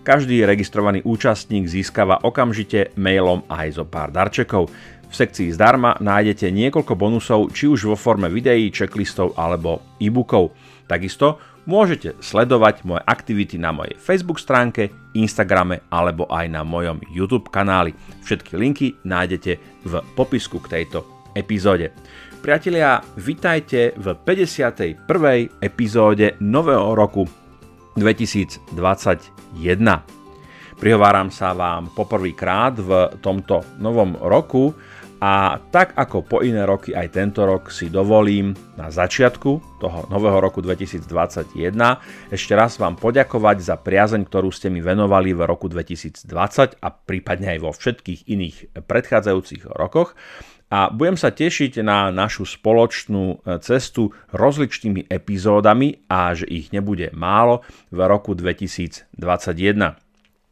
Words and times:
Každý 0.00 0.48
registrovaný 0.48 1.04
účastník 1.04 1.68
získava 1.68 2.24
okamžite 2.24 2.96
mailom 2.96 3.44
aj 3.52 3.76
zo 3.76 3.84
pár 3.84 4.08
darčekov. 4.08 4.72
V 5.10 5.14
sekcii 5.14 5.52
zdarma 5.52 6.00
nájdete 6.00 6.48
niekoľko 6.48 6.96
bonusov, 6.96 7.52
či 7.52 7.68
už 7.68 7.84
vo 7.84 7.96
forme 8.00 8.32
videí, 8.32 8.72
checklistov 8.72 9.36
alebo 9.36 9.84
e-bookov. 10.00 10.56
Takisto 10.88 11.36
môžete 11.68 12.16
sledovať 12.16 12.88
moje 12.88 13.04
aktivity 13.04 13.60
na 13.60 13.76
mojej 13.76 13.92
Facebook 14.00 14.40
stránke, 14.40 14.88
Instagrame 15.12 15.84
alebo 15.92 16.24
aj 16.32 16.48
na 16.48 16.64
mojom 16.64 17.04
YouTube 17.12 17.52
kanáli. 17.52 17.92
Všetky 18.24 18.56
linky 18.56 18.96
nájdete 19.04 19.52
v 19.84 19.92
popisku 20.16 20.64
k 20.64 20.80
tejto 20.80 21.28
epizóde. 21.36 21.92
Priatelia, 22.40 23.04
vitajte 23.20 23.92
v 24.00 24.16
51. 24.16 24.96
epizóde 25.60 26.40
nového 26.40 26.96
roku 26.96 27.28
2021. 27.96 28.74
Prihováram 30.80 31.28
sa 31.28 31.52
vám 31.52 31.92
poprvýkrát 31.92 32.74
v 32.80 32.90
tomto 33.20 33.60
novom 33.78 34.16
roku 34.16 34.72
a 35.20 35.60
tak 35.68 35.92
ako 36.00 36.24
po 36.24 36.40
iné 36.40 36.64
roky 36.64 36.96
aj 36.96 37.12
tento 37.12 37.44
rok 37.44 37.68
si 37.68 37.92
dovolím 37.92 38.56
na 38.80 38.88
začiatku 38.88 39.76
toho 39.76 40.08
nového 40.08 40.40
roku 40.40 40.64
2021 40.64 41.04
ešte 42.32 42.56
raz 42.56 42.80
vám 42.80 42.96
poďakovať 42.96 43.56
za 43.60 43.76
priazeň, 43.76 44.24
ktorú 44.24 44.48
ste 44.48 44.72
mi 44.72 44.80
venovali 44.80 45.36
v 45.36 45.44
roku 45.44 45.68
2020 45.68 46.24
a 46.80 46.88
prípadne 46.88 47.52
aj 47.52 47.58
vo 47.60 47.68
všetkých 47.76 48.32
iných 48.32 48.56
predchádzajúcich 48.80 49.68
rokoch 49.76 50.16
a 50.70 50.86
budem 50.94 51.18
sa 51.18 51.34
tešiť 51.34 51.82
na 51.82 52.14
našu 52.14 52.46
spoločnú 52.46 53.42
e, 53.42 53.58
cestu 53.58 54.14
rozličnými 54.30 55.10
epizódami 55.10 56.06
a 56.06 56.30
že 56.38 56.46
ich 56.46 56.70
nebude 56.70 57.10
málo 57.10 57.66
v 57.90 57.98
roku 58.06 58.38
2021. 58.38 59.10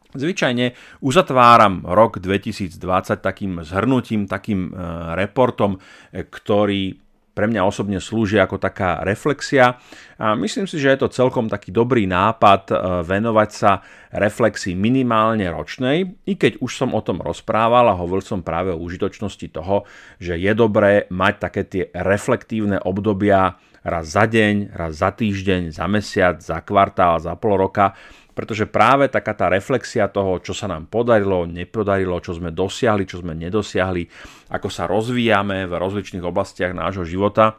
Zvyčajne 0.08 0.74
uzatváram 1.04 1.86
rok 1.86 2.18
2020 2.18 2.80
takým 3.22 3.62
zhrnutím, 3.62 4.26
takým 4.26 4.68
e, 4.68 4.70
reportom, 5.14 5.78
e, 6.10 6.26
ktorý 6.26 7.07
pre 7.38 7.46
mňa 7.46 7.62
osobne 7.62 8.02
slúži 8.02 8.42
ako 8.42 8.58
taká 8.58 9.06
reflexia. 9.06 9.78
A 10.18 10.34
myslím 10.34 10.66
si, 10.66 10.82
že 10.82 10.90
je 10.90 11.06
to 11.06 11.14
celkom 11.14 11.46
taký 11.46 11.70
dobrý 11.70 12.10
nápad 12.10 12.62
e, 12.66 12.74
venovať 13.06 13.50
sa 13.54 13.78
reflexii 14.10 14.74
minimálne 14.74 15.46
ročnej, 15.46 16.18
i 16.26 16.34
keď 16.34 16.58
už 16.58 16.72
som 16.74 16.90
o 16.98 16.98
tom 16.98 17.22
rozprával 17.22 17.86
a 17.86 17.94
hovoril 17.94 18.26
som 18.26 18.42
práve 18.42 18.74
o 18.74 18.82
užitočnosti 18.82 19.54
toho, 19.54 19.86
že 20.18 20.34
je 20.34 20.50
dobré 20.50 21.06
mať 21.14 21.34
také 21.38 21.62
tie 21.62 21.84
reflektívne 21.94 22.82
obdobia 22.82 23.54
raz 23.86 24.10
za 24.10 24.26
deň, 24.26 24.74
raz 24.74 24.98
za 24.98 25.14
týždeň, 25.14 25.70
za 25.70 25.86
mesiac, 25.86 26.42
za 26.42 26.58
kvartál, 26.66 27.22
za 27.22 27.38
pol 27.38 27.54
roka, 27.54 27.94
pretože 28.38 28.70
práve 28.70 29.10
taká 29.10 29.34
tá 29.34 29.50
reflexia 29.50 30.06
toho, 30.06 30.38
čo 30.38 30.54
sa 30.54 30.70
nám 30.70 30.86
podarilo, 30.86 31.42
nepodarilo, 31.42 32.22
čo 32.22 32.38
sme 32.38 32.54
dosiahli, 32.54 33.02
čo 33.02 33.18
sme 33.18 33.34
nedosiahli, 33.34 34.06
ako 34.54 34.70
sa 34.70 34.86
rozvíjame 34.86 35.66
v 35.66 35.74
rozličných 35.74 36.22
oblastiach 36.22 36.70
nášho 36.70 37.02
života, 37.02 37.58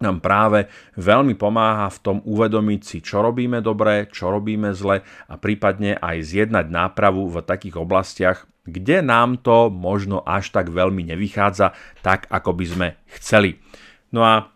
nám 0.00 0.24
práve 0.24 0.72
veľmi 0.96 1.36
pomáha 1.36 1.92
v 1.92 2.00
tom 2.00 2.16
uvedomiť 2.24 2.80
si, 2.80 2.98
čo 3.04 3.20
robíme 3.20 3.60
dobre, 3.60 4.08
čo 4.08 4.32
robíme 4.32 4.72
zle 4.72 5.04
a 5.04 5.34
prípadne 5.36 6.00
aj 6.00 6.24
zjednať 6.24 6.66
nápravu 6.72 7.28
v 7.28 7.44
takých 7.44 7.76
oblastiach, 7.76 8.48
kde 8.64 9.04
nám 9.04 9.44
to 9.44 9.68
možno 9.68 10.24
až 10.24 10.48
tak 10.48 10.72
veľmi 10.72 11.12
nevychádza 11.12 11.76
tak, 12.00 12.24
ako 12.32 12.56
by 12.56 12.64
sme 12.64 12.88
chceli. 13.20 13.60
No 14.16 14.24
a 14.24 14.48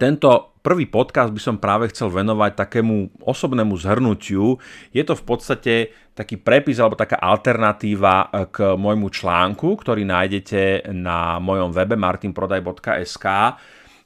tento 0.00 0.57
prvý 0.68 0.84
podcast 0.84 1.32
by 1.32 1.40
som 1.40 1.56
práve 1.56 1.88
chcel 1.88 2.12
venovať 2.12 2.52
takému 2.52 3.24
osobnému 3.24 3.72
zhrnutiu. 3.80 4.60
Je 4.92 5.00
to 5.00 5.16
v 5.16 5.24
podstate 5.24 5.74
taký 6.12 6.36
prepis 6.36 6.76
alebo 6.76 6.92
taká 6.92 7.16
alternatíva 7.16 8.28
eh, 8.28 8.44
k 8.52 8.76
môjmu 8.76 9.08
článku, 9.08 9.80
ktorý 9.80 10.04
nájdete 10.04 10.92
na 10.92 11.40
mojom 11.40 11.72
webe 11.72 11.96
martinprodaj.sk, 11.96 13.26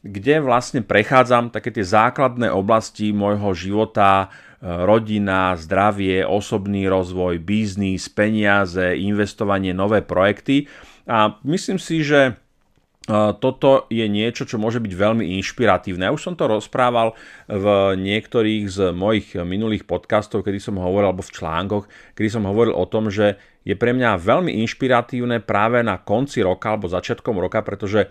kde 0.06 0.34
vlastne 0.38 0.86
prechádzam 0.86 1.50
také 1.50 1.74
tie 1.74 1.82
základné 1.82 2.46
oblasti 2.54 3.10
môjho 3.10 3.50
života, 3.58 4.30
eh, 4.30 4.86
rodina, 4.86 5.58
zdravie, 5.58 6.22
osobný 6.22 6.86
rozvoj, 6.86 7.42
biznis, 7.42 8.06
peniaze, 8.06 8.94
investovanie, 9.02 9.74
nové 9.74 9.98
projekty. 9.98 10.70
A 11.10 11.34
myslím 11.42 11.82
si, 11.82 12.06
že 12.06 12.38
toto 13.10 13.90
je 13.90 14.06
niečo, 14.06 14.46
čo 14.46 14.62
môže 14.62 14.78
byť 14.78 14.92
veľmi 14.94 15.34
inšpiratívne. 15.42 16.06
Ja 16.06 16.14
už 16.14 16.22
som 16.22 16.34
to 16.38 16.46
rozprával 16.46 17.18
v 17.50 17.66
niektorých 17.98 18.70
z 18.70 18.78
mojich 18.94 19.34
minulých 19.34 19.82
podcastov, 19.90 20.46
kedy 20.46 20.62
som 20.62 20.78
hovoril, 20.78 21.10
alebo 21.10 21.26
v 21.26 21.34
článkoch, 21.34 21.84
kedy 22.14 22.28
som 22.30 22.46
hovoril 22.46 22.78
o 22.78 22.86
tom, 22.86 23.10
že 23.10 23.42
je 23.66 23.74
pre 23.74 23.90
mňa 23.90 24.22
veľmi 24.22 24.54
inšpiratívne 24.62 25.42
práve 25.42 25.82
na 25.82 25.98
konci 25.98 26.46
roka 26.46 26.74
alebo 26.74 26.86
začiatkom 26.86 27.38
roka, 27.42 27.62
pretože 27.66 28.06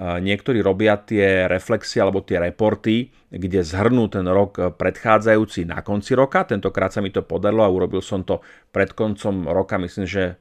niektorí 0.00 0.64
robia 0.64 0.96
tie 0.96 1.44
reflexie 1.44 2.00
alebo 2.00 2.24
tie 2.24 2.40
reporty, 2.40 3.12
kde 3.28 3.60
zhrnú 3.60 4.08
ten 4.08 4.24
rok 4.24 4.56
predchádzajúci 4.80 5.68
na 5.68 5.84
konci 5.84 6.16
roka. 6.16 6.48
Tentokrát 6.48 6.88
sa 6.88 7.04
mi 7.04 7.12
to 7.12 7.20
podarilo 7.20 7.60
a 7.60 7.68
urobil 7.68 8.00
som 8.00 8.24
to 8.24 8.40
pred 8.72 8.96
koncom 8.96 9.44
roka, 9.52 9.76
myslím, 9.76 10.08
že 10.08 10.40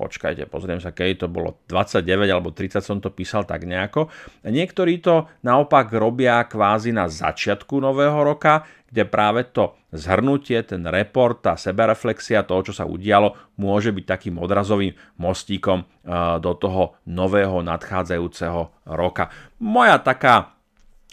počkajte, 0.00 0.48
pozriem 0.48 0.80
sa, 0.80 0.96
keď 0.96 1.24
to 1.24 1.28
bolo 1.28 1.60
29 1.68 2.08
alebo 2.24 2.56
30 2.56 2.80
som 2.80 2.96
to 3.04 3.12
písal 3.12 3.44
tak 3.44 3.68
nejako. 3.68 4.08
Niektorí 4.48 5.04
to 5.04 5.28
naopak 5.44 5.92
robia 5.92 6.40
kvázi 6.48 6.96
na 6.96 7.04
začiatku 7.04 7.76
nového 7.76 8.16
roka, 8.24 8.64
kde 8.88 9.04
práve 9.04 9.52
to 9.52 9.76
zhrnutie, 9.92 10.64
ten 10.64 10.82
report, 10.88 11.44
tá 11.44 11.54
sebereflexia 11.54 12.42
toho, 12.42 12.64
čo 12.64 12.72
sa 12.72 12.88
udialo, 12.88 13.36
môže 13.60 13.92
byť 13.92 14.04
takým 14.08 14.40
odrazovým 14.40 14.96
mostíkom 15.20 15.84
eh, 15.84 16.40
do 16.40 16.56
toho 16.56 16.96
nového 17.04 17.60
nadchádzajúceho 17.60 18.88
roka. 18.96 19.28
Moja 19.60 20.00
taká 20.00 20.56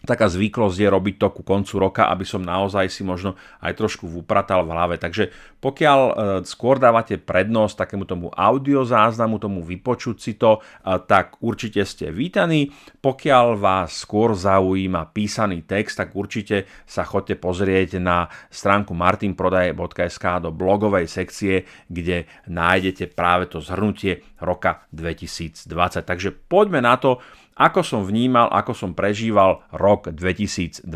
taká 0.08 0.32
zvyklosť 0.32 0.80
je 0.80 0.88
robiť 0.88 1.16
to 1.20 1.28
ku 1.36 1.44
koncu 1.44 1.76
roka, 1.76 2.08
aby 2.08 2.24
som 2.24 2.40
naozaj 2.40 2.88
si 2.88 3.04
možno 3.04 3.36
aj 3.60 3.76
trošku 3.76 4.08
upratal 4.08 4.64
v 4.64 4.72
hlave. 4.72 4.96
Takže 4.96 5.30
pokiaľ 5.60 6.00
e, 6.00 6.12
skôr 6.48 6.80
dávate 6.80 7.20
prednosť 7.20 7.84
takému 7.84 8.08
tomu 8.08 8.32
audio 8.32 8.88
záznamu, 8.88 9.36
tomu 9.44 9.60
vypočuť 9.60 10.16
si 10.16 10.40
to, 10.40 10.64
e, 10.64 10.96
tak 11.04 11.44
určite 11.44 11.84
ste 11.84 12.08
vítaní. 12.16 12.72
Pokiaľ 13.04 13.60
vás 13.60 14.08
skôr 14.08 14.32
zaujíma 14.32 15.12
písaný 15.12 15.68
text, 15.68 16.00
tak 16.00 16.16
určite 16.16 16.64
sa 16.88 17.04
chodte 17.04 17.36
pozrieť 17.36 18.00
na 18.00 18.32
stránku 18.48 18.96
martinprodaje.sk 18.96 20.26
do 20.40 20.56
blogovej 20.56 21.12
sekcie, 21.12 21.68
kde 21.92 22.30
nájdete 22.48 23.12
práve 23.12 23.52
to 23.52 23.60
zhrnutie 23.60 24.24
roka 24.40 24.88
2020. 24.96 25.68
Takže 26.06 26.30
poďme 26.32 26.80
na 26.80 26.96
to, 26.96 27.20
ako 27.58 27.82
som 27.82 28.02
vnímal, 28.06 28.54
ako 28.54 28.72
som 28.78 28.92
prežíval 28.94 29.66
rok 29.74 30.14
2020 30.14 30.88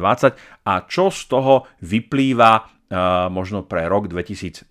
a 0.64 0.74
čo 0.86 1.10
z 1.10 1.22
toho 1.26 1.66
vyplýva 1.82 2.52
uh, 2.62 3.28
možno 3.34 3.66
pre 3.66 3.90
rok 3.90 4.06
2021. 4.08 4.70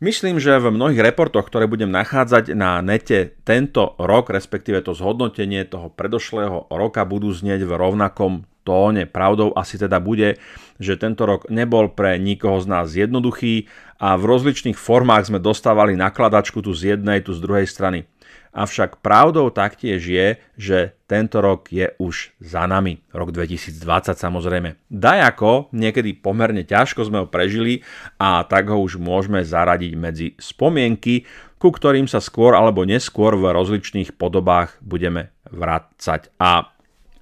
Myslím, 0.00 0.40
že 0.40 0.56
v 0.56 0.72
mnohých 0.72 1.12
reportoch, 1.12 1.44
ktoré 1.44 1.68
budem 1.68 1.92
nachádzať 1.92 2.56
na 2.56 2.80
nete 2.80 3.36
tento 3.44 3.92
rok, 4.00 4.32
respektíve 4.32 4.80
to 4.80 4.96
zhodnotenie 4.96 5.68
toho 5.68 5.92
predošlého 5.92 6.72
roka 6.72 7.04
budú 7.04 7.28
znieť 7.28 7.68
v 7.68 7.76
rovnakom 7.76 8.48
tóne. 8.64 9.04
Pravdou 9.04 9.52
asi 9.52 9.76
teda 9.76 10.00
bude, 10.00 10.40
že 10.80 10.96
tento 10.96 11.28
rok 11.28 11.52
nebol 11.52 11.92
pre 11.92 12.16
nikoho 12.16 12.64
z 12.64 12.66
nás 12.72 12.96
jednoduchý 12.96 13.68
a 14.00 14.16
v 14.16 14.24
rozličných 14.24 14.80
formách 14.80 15.28
sme 15.28 15.36
dostávali 15.36 16.00
nakladačku 16.00 16.64
tu 16.64 16.72
z 16.72 16.96
jednej, 16.96 17.20
tu 17.20 17.36
z 17.36 17.44
druhej 17.44 17.68
strany. 17.68 18.08
Avšak 18.50 18.98
pravdou 18.98 19.46
taktiež 19.54 20.02
je, 20.02 20.34
že 20.58 20.98
tento 21.06 21.38
rok 21.38 21.70
je 21.70 21.94
už 22.02 22.34
za 22.42 22.66
nami. 22.66 22.98
Rok 23.14 23.30
2020 23.30 23.78
samozrejme. 24.18 24.74
Dajako, 24.90 25.70
niekedy 25.70 26.18
pomerne 26.18 26.66
ťažko 26.66 27.06
sme 27.06 27.22
ho 27.22 27.26
prežili 27.30 27.86
a 28.18 28.42
tak 28.42 28.66
ho 28.74 28.82
už 28.82 28.98
môžeme 28.98 29.46
zaradiť 29.46 29.92
medzi 29.94 30.26
spomienky, 30.42 31.30
ku 31.62 31.70
ktorým 31.70 32.10
sa 32.10 32.18
skôr 32.18 32.58
alebo 32.58 32.82
neskôr 32.82 33.38
v 33.38 33.54
rozličných 33.54 34.18
podobách 34.18 34.74
budeme 34.82 35.30
vrácať. 35.46 36.34
A 36.42 36.74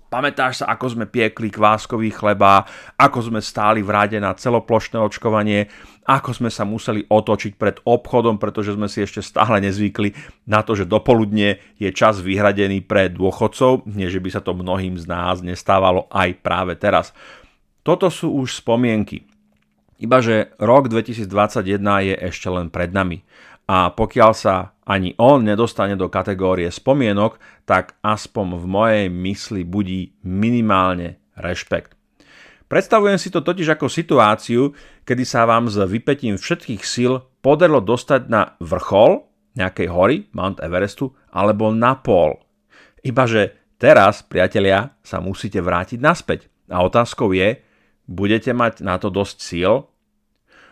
Pamätáš 0.08 0.64
sa, 0.64 0.72
ako 0.72 0.96
sme 0.96 1.04
piekli 1.04 1.52
kváskový 1.52 2.08
chleba, 2.08 2.64
ako 2.96 3.28
sme 3.28 3.44
stáli 3.44 3.84
v 3.84 3.92
rade 3.92 4.16
na 4.16 4.32
celoplošné 4.32 4.96
očkovanie, 4.96 5.68
ako 6.08 6.32
sme 6.32 6.48
sa 6.48 6.64
museli 6.64 7.04
otočiť 7.04 7.52
pred 7.60 7.76
obchodom, 7.84 8.40
pretože 8.40 8.72
sme 8.72 8.88
si 8.88 9.04
ešte 9.04 9.20
stále 9.20 9.60
nezvykli 9.60 10.16
na 10.48 10.64
to, 10.64 10.72
že 10.72 10.88
dopoludne 10.88 11.60
je 11.76 11.92
čas 11.92 12.24
vyhradený 12.24 12.88
pre 12.88 13.12
dôchodcov, 13.12 13.84
nie 13.84 14.08
že 14.08 14.16
by 14.16 14.32
sa 14.32 14.40
to 14.40 14.56
mnohým 14.56 14.96
z 14.96 15.04
nás 15.04 15.44
nestávalo 15.44 16.08
aj 16.08 16.40
práve 16.40 16.72
teraz. 16.80 17.12
Toto 17.84 18.08
sú 18.08 18.32
už 18.32 18.64
spomienky. 18.64 19.28
Ibaže 20.00 20.56
rok 20.56 20.88
2021 20.88 21.76
je 21.84 22.14
ešte 22.16 22.48
len 22.48 22.72
pred 22.72 22.88
nami. 22.96 23.20
A 23.68 23.92
pokiaľ 23.92 24.32
sa 24.32 24.72
ani 24.88 25.12
on 25.20 25.44
nedostane 25.44 25.92
do 25.92 26.08
kategórie 26.08 26.72
spomienok, 26.72 27.36
tak 27.68 28.00
aspoň 28.00 28.56
v 28.56 28.64
mojej 28.64 29.06
mysli 29.12 29.62
budí 29.68 30.16
minimálne 30.24 31.20
rešpekt. 31.36 31.92
Predstavujem 32.68 33.20
si 33.20 33.28
to 33.28 33.44
totiž 33.44 33.76
ako 33.76 33.88
situáciu, 33.88 34.72
kedy 35.04 35.24
sa 35.24 35.48
vám 35.48 35.68
s 35.72 35.76
vypetím 35.84 36.36
všetkých 36.36 36.82
síl 36.84 37.20
podarilo 37.40 37.80
dostať 37.80 38.28
na 38.28 38.56
vrchol 38.60 39.24
nejakej 39.56 39.88
hory, 39.88 40.16
Mount 40.36 40.60
Everestu, 40.60 41.16
alebo 41.32 41.72
na 41.72 41.96
pol. 41.96 42.36
Ibaže 43.00 43.56
teraz, 43.80 44.20
priatelia, 44.20 44.96
sa 45.00 45.18
musíte 45.18 45.58
vrátiť 45.64 45.98
naspäť. 45.98 46.52
A 46.68 46.84
otázkou 46.84 47.32
je, 47.32 47.64
budete 48.04 48.52
mať 48.52 48.84
na 48.84 49.00
to 49.00 49.08
dosť 49.08 49.36
síl, 49.40 49.88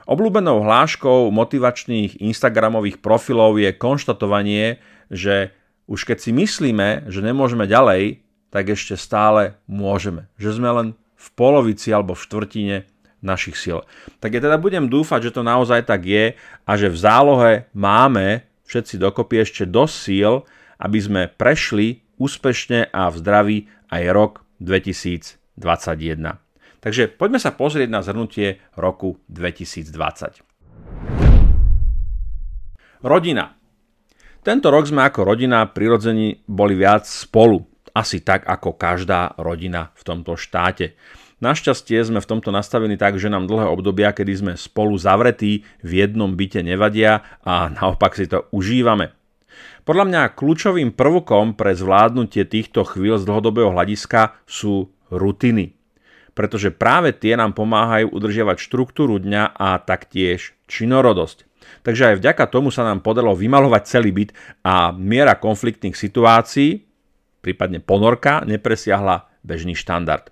Obľúbenou 0.07 0.63
hláškou 0.63 1.35
motivačných 1.35 2.23
Instagramových 2.23 3.03
profilov 3.03 3.59
je 3.59 3.75
konštatovanie, 3.75 4.79
že 5.11 5.51
už 5.91 6.07
keď 6.07 6.19
si 6.23 6.31
myslíme, 6.31 7.11
že 7.11 7.27
nemôžeme 7.27 7.67
ďalej, 7.67 8.23
tak 8.55 8.71
ešte 8.71 8.95
stále 8.95 9.59
môžeme. 9.67 10.31
Že 10.39 10.63
sme 10.63 10.71
len 10.71 10.89
v 11.19 11.29
polovici 11.35 11.91
alebo 11.91 12.15
v 12.15 12.23
štvrtine 12.23 12.77
našich 13.19 13.59
síl. 13.59 13.83
Tak 14.23 14.39
ja 14.39 14.41
teda 14.41 14.63
budem 14.63 14.87
dúfať, 14.87 15.31
že 15.31 15.35
to 15.35 15.43
naozaj 15.43 15.83
tak 15.83 16.07
je 16.07 16.39
a 16.39 16.73
že 16.79 16.87
v 16.87 16.99
zálohe 17.03 17.53
máme 17.75 18.47
všetci 18.71 19.03
dokopy 19.03 19.43
ešte 19.43 19.67
dosť 19.67 19.95
síl, 19.95 20.33
aby 20.79 20.99
sme 21.03 21.23
prešli 21.35 22.07
úspešne 22.23 22.95
a 22.95 23.11
v 23.11 23.17
zdraví 23.19 23.59
aj 23.91 24.03
rok 24.15 24.33
2021. 24.63 26.46
Takže 26.81 27.13
poďme 27.13 27.41
sa 27.41 27.53
pozrieť 27.53 27.89
na 27.89 28.01
zhrnutie 28.05 28.61
roku 28.77 29.21
2020. 29.33 30.43
Rodina. 33.05 33.55
Tento 34.41 34.71
rok 34.71 34.87
sme 34.87 35.03
ako 35.05 35.27
rodina 35.27 35.67
prirodzení 35.67 36.47
boli 36.47 36.79
viac 36.79 37.03
spolu, 37.05 37.67
asi 37.93 38.23
tak 38.23 38.47
ako 38.47 38.79
každá 38.79 39.35
rodina 39.43 39.91
v 39.99 40.03
tomto 40.07 40.39
štáte. 40.39 40.95
Našťastie 41.37 42.01
sme 42.01 42.25
v 42.25 42.31
tomto 42.33 42.49
nastavení 42.49 42.97
tak, 42.97 43.21
že 43.21 43.29
nám 43.29 43.45
dlhé 43.45 43.69
obdobia, 43.69 44.17
kedy 44.17 44.33
sme 44.33 44.53
spolu 44.57 44.97
zavretí 44.97 45.69
v 45.85 45.91
jednom 46.01 46.33
byte 46.33 46.65
nevadia 46.65 47.21
a 47.45 47.69
naopak 47.69 48.17
si 48.17 48.25
to 48.25 48.49
užívame. 48.57 49.13
Podľa 49.85 50.05
mňa 50.09 50.23
kľúčovým 50.33 50.97
prvkom 50.97 51.55
pre 51.55 51.77
zvládnutie 51.77 52.49
týchto 52.49 52.89
chvíľ 52.89 53.21
z 53.21 53.29
dlhodobého 53.29 53.71
hľadiska 53.71 54.41
sú 54.49 54.91
rutiny 55.13 55.76
pretože 56.37 56.69
práve 56.69 57.17
tie 57.17 57.33
nám 57.33 57.57
pomáhajú 57.57 58.13
udržiavať 58.13 58.61
štruktúru 58.61 59.17
dňa 59.17 59.57
a 59.57 59.81
taktiež 59.81 60.53
činorodosť. 60.69 61.49
Takže 61.83 62.15
aj 62.15 62.19
vďaka 62.21 62.45
tomu 62.53 62.69
sa 62.69 62.85
nám 62.85 63.01
podarilo 63.01 63.33
vymalovať 63.33 63.83
celý 63.89 64.13
byt 64.13 64.31
a 64.61 64.93
miera 64.93 65.35
konfliktných 65.41 65.97
situácií, 65.97 66.85
prípadne 67.41 67.81
ponorka, 67.81 68.45
nepresiahla 68.45 69.33
bežný 69.41 69.73
štandard. 69.73 70.29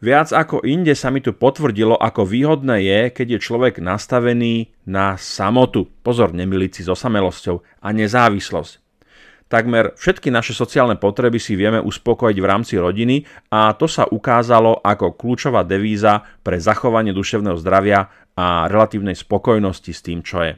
Viac 0.00 0.32
ako 0.32 0.64
inde 0.64 0.96
sa 0.96 1.12
mi 1.12 1.20
tu 1.20 1.36
potvrdilo, 1.36 1.92
ako 1.92 2.24
výhodné 2.24 2.80
je, 2.88 3.00
keď 3.12 3.26
je 3.36 3.44
človek 3.44 3.84
nastavený 3.84 4.72
na 4.88 5.20
samotu. 5.20 5.92
Pozor, 6.00 6.32
nemiliť 6.32 6.70
si 6.72 6.82
s 6.88 6.88
osamelosťou 6.88 7.84
a 7.84 7.88
nezávislosť. 7.92 8.79
Takmer 9.50 9.98
všetky 9.98 10.30
naše 10.30 10.54
sociálne 10.54 10.94
potreby 10.94 11.42
si 11.42 11.58
vieme 11.58 11.82
uspokojiť 11.82 12.38
v 12.38 12.46
rámci 12.46 12.78
rodiny 12.78 13.26
a 13.50 13.74
to 13.74 13.90
sa 13.90 14.06
ukázalo 14.06 14.78
ako 14.78 15.18
kľúčová 15.18 15.66
devíza 15.66 16.22
pre 16.46 16.62
zachovanie 16.62 17.10
duševného 17.10 17.58
zdravia 17.58 18.06
a 18.38 18.70
relatívnej 18.70 19.18
spokojnosti 19.18 19.90
s 19.90 20.00
tým, 20.06 20.22
čo 20.22 20.46
je. 20.46 20.54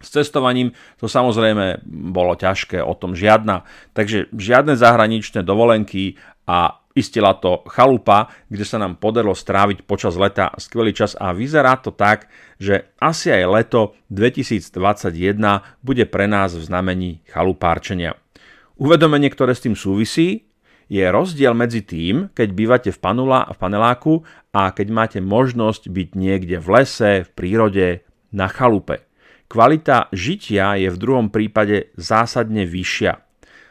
S 0.00 0.08
cestovaním 0.12 0.76
to 1.00 1.08
samozrejme 1.08 1.80
bolo 2.12 2.36
ťažké, 2.36 2.84
o 2.84 2.92
tom 2.92 3.16
žiadna. 3.16 3.64
Takže 3.96 4.28
žiadne 4.32 4.76
zahraničné 4.76 5.40
dovolenky 5.40 6.20
a 6.44 6.79
istila 6.94 7.38
to 7.38 7.62
chalupa, 7.70 8.30
kde 8.50 8.64
sa 8.66 8.78
nám 8.82 8.98
podarilo 8.98 9.34
stráviť 9.34 9.86
počas 9.86 10.18
leta 10.18 10.50
skvelý 10.58 10.90
čas 10.90 11.14
a 11.14 11.30
vyzerá 11.30 11.78
to 11.78 11.94
tak, 11.94 12.26
že 12.58 12.90
asi 12.98 13.30
aj 13.30 13.44
leto 13.46 13.80
2021 14.10 14.74
bude 15.80 16.04
pre 16.10 16.26
nás 16.26 16.54
v 16.58 16.62
znamení 16.66 17.22
chalupárčenia. 17.30 18.18
Uvedomenie, 18.80 19.28
ktoré 19.30 19.52
s 19.54 19.64
tým 19.64 19.76
súvisí, 19.76 20.50
je 20.90 21.06
rozdiel 21.06 21.54
medzi 21.54 21.86
tým, 21.86 22.34
keď 22.34 22.48
bývate 22.50 22.90
v, 22.90 22.98
panula, 22.98 23.46
v 23.46 23.56
paneláku 23.62 24.26
a 24.50 24.74
keď 24.74 24.88
máte 24.90 25.18
možnosť 25.22 25.86
byť 25.86 26.08
niekde 26.18 26.56
v 26.58 26.66
lese, 26.66 27.10
v 27.22 27.30
prírode, 27.30 27.88
na 28.34 28.50
chalupe. 28.50 29.06
Kvalita 29.50 30.10
žitia 30.14 30.78
je 30.78 30.90
v 30.90 30.98
druhom 30.98 31.26
prípade 31.30 31.90
zásadne 31.98 32.66
vyššia. 32.66 33.29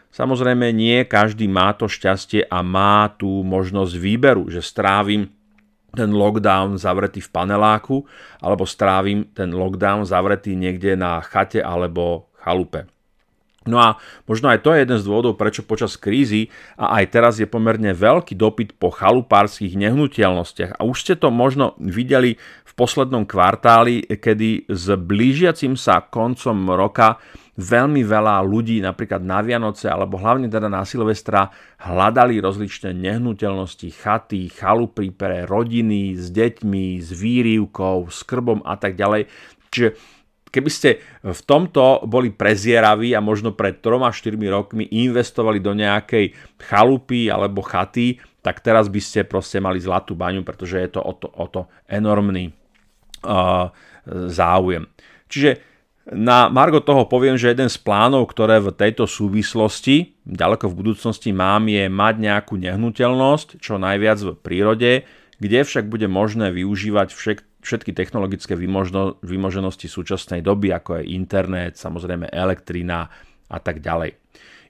Samozrejme, 0.10 0.74
nie 0.74 1.06
každý 1.06 1.46
má 1.46 1.72
to 1.78 1.86
šťastie 1.86 2.50
a 2.50 2.66
má 2.66 3.14
tú 3.14 3.46
možnosť 3.46 3.94
výberu, 3.94 4.50
že 4.50 4.66
strávim 4.66 5.30
ten 5.94 6.14
lockdown 6.14 6.78
zavretý 6.78 7.22
v 7.22 7.30
paneláku 7.34 8.06
alebo 8.42 8.66
strávim 8.66 9.26
ten 9.34 9.50
lockdown 9.50 10.06
zavretý 10.06 10.54
niekde 10.54 10.94
na 10.94 11.22
chate 11.26 11.62
alebo 11.62 12.30
chalupe. 12.38 12.86
No 13.68 13.78
a 13.78 14.02
možno 14.26 14.50
aj 14.50 14.66
to 14.66 14.74
je 14.74 14.82
jeden 14.82 14.98
z 14.98 15.06
dôvodov, 15.06 15.38
prečo 15.38 15.62
počas 15.62 16.00
krízy 16.00 16.50
a 16.80 17.00
aj 17.00 17.06
teraz 17.12 17.34
je 17.38 17.46
pomerne 17.46 17.92
veľký 17.92 18.34
dopyt 18.34 18.80
po 18.80 18.90
chalupárskych 18.90 19.76
nehnuteľnostiach. 19.76 20.80
A 20.80 20.82
už 20.88 20.98
ste 21.06 21.14
to 21.20 21.30
možno 21.30 21.78
videli 21.78 22.40
v 22.40 22.72
poslednom 22.74 23.28
kvartáli, 23.28 24.08
kedy 24.08 24.72
s 24.72 24.86
blížiacim 24.96 25.76
sa 25.76 26.02
koncom 26.02 26.72
roka 26.74 27.20
veľmi 27.60 28.08
veľa 28.08 28.40
ľudí 28.48 28.80
napríklad 28.80 29.20
na 29.20 29.44
Vianoce 29.44 29.92
alebo 29.92 30.16
hlavne 30.16 30.48
teda 30.48 30.72
na 30.72 30.88
Silvestra 30.88 31.52
hľadali 31.84 32.40
rozličné 32.40 32.96
nehnuteľnosti, 32.96 33.92
chaty, 34.00 34.48
chalupy 34.48 35.12
pre 35.12 35.44
rodiny 35.44 36.16
s 36.16 36.32
deťmi, 36.32 37.04
s 37.04 37.12
výrivkou, 37.12 38.08
s 38.08 38.24
krbom 38.24 38.64
a 38.64 38.80
tak 38.80 38.96
ďalej. 38.96 39.28
Čiže 39.70 39.90
keby 40.50 40.70
ste 40.72 41.04
v 41.22 41.42
tomto 41.44 42.08
boli 42.08 42.32
prezieraví 42.32 43.12
a 43.12 43.20
možno 43.20 43.52
pred 43.54 43.84
3-4 43.84 44.40
rokmi 44.48 44.88
investovali 44.88 45.60
do 45.60 45.76
nejakej 45.76 46.32
chalupy 46.64 47.28
alebo 47.28 47.60
chaty, 47.60 48.24
tak 48.40 48.64
teraz 48.64 48.88
by 48.88 49.04
ste 49.04 49.28
proste 49.28 49.60
mali 49.60 49.84
zlatú 49.84 50.16
baňu, 50.16 50.48
pretože 50.48 50.80
je 50.80 50.90
to 50.96 51.02
o 51.04 51.14
to, 51.14 51.28
o 51.28 51.46
to 51.52 51.62
enormný 51.92 52.56
uh, 53.28 53.68
záujem. 54.32 54.88
Čiže 55.30 55.69
na 56.10 56.50
Margo 56.50 56.82
toho 56.82 57.06
poviem, 57.06 57.38
že 57.38 57.54
jeden 57.54 57.70
z 57.70 57.78
plánov, 57.78 58.30
ktoré 58.34 58.58
v 58.58 58.74
tejto 58.74 59.06
súvislosti 59.06 60.18
ďaleko 60.26 60.70
v 60.70 60.78
budúcnosti 60.78 61.30
mám, 61.30 61.70
je 61.70 61.86
mať 61.86 62.16
nejakú 62.18 62.58
nehnuteľnosť, 62.58 63.62
čo 63.62 63.78
najviac 63.78 64.18
v 64.22 64.34
prírode, 64.38 64.92
kde 65.38 65.60
však 65.62 65.86
bude 65.86 66.10
možné 66.10 66.50
využívať 66.50 67.14
všetky 67.62 67.94
technologické 67.94 68.58
vymožno, 68.58 69.22
vymoženosti 69.22 69.86
súčasnej 69.86 70.42
doby, 70.42 70.74
ako 70.74 71.00
je 71.00 71.14
internet, 71.14 71.78
samozrejme 71.78 72.30
elektrina 72.34 73.10
a 73.50 73.58
tak 73.62 73.82
ďalej. 73.82 74.18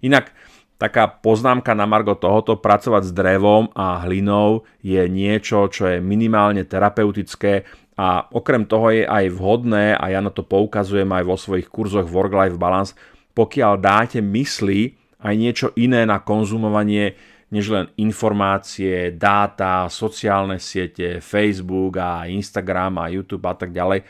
Inak 0.03 0.31
taká 0.79 1.11
poznámka 1.11 1.75
na 1.75 1.83
Margo 1.83 2.15
tohoto, 2.15 2.55
pracovať 2.55 3.11
s 3.11 3.15
drevom 3.15 3.67
a 3.75 3.99
hlinou 4.07 4.63
je 4.79 5.03
niečo, 5.11 5.67
čo 5.67 5.91
je 5.91 5.97
minimálne 5.99 6.63
terapeutické 6.63 7.67
a 7.99 8.31
okrem 8.31 8.63
toho 8.63 8.95
je 8.95 9.03
aj 9.03 9.27
vhodné, 9.35 9.91
a 9.91 10.07
ja 10.07 10.23
na 10.23 10.31
to 10.31 10.47
poukazujem 10.47 11.11
aj 11.11 11.23
vo 11.27 11.35
svojich 11.35 11.67
kurzoch 11.67 12.07
Work-Life 12.07 12.55
Balance, 12.55 12.95
pokiaľ 13.35 13.73
dáte 13.75 14.23
mysli 14.23 14.95
aj 15.19 15.33
niečo 15.35 15.67
iné 15.75 16.07
na 16.07 16.23
konzumovanie, 16.23 17.19
než 17.51 17.75
len 17.75 17.91
informácie, 17.99 19.11
dáta, 19.19 19.91
sociálne 19.91 20.63
siete, 20.63 21.19
Facebook 21.19 21.99
a 21.99 22.23
Instagram 22.23 23.03
a 23.03 23.11
YouTube 23.11 23.43
a 23.51 23.59
tak 23.59 23.75
ďalej. 23.75 24.07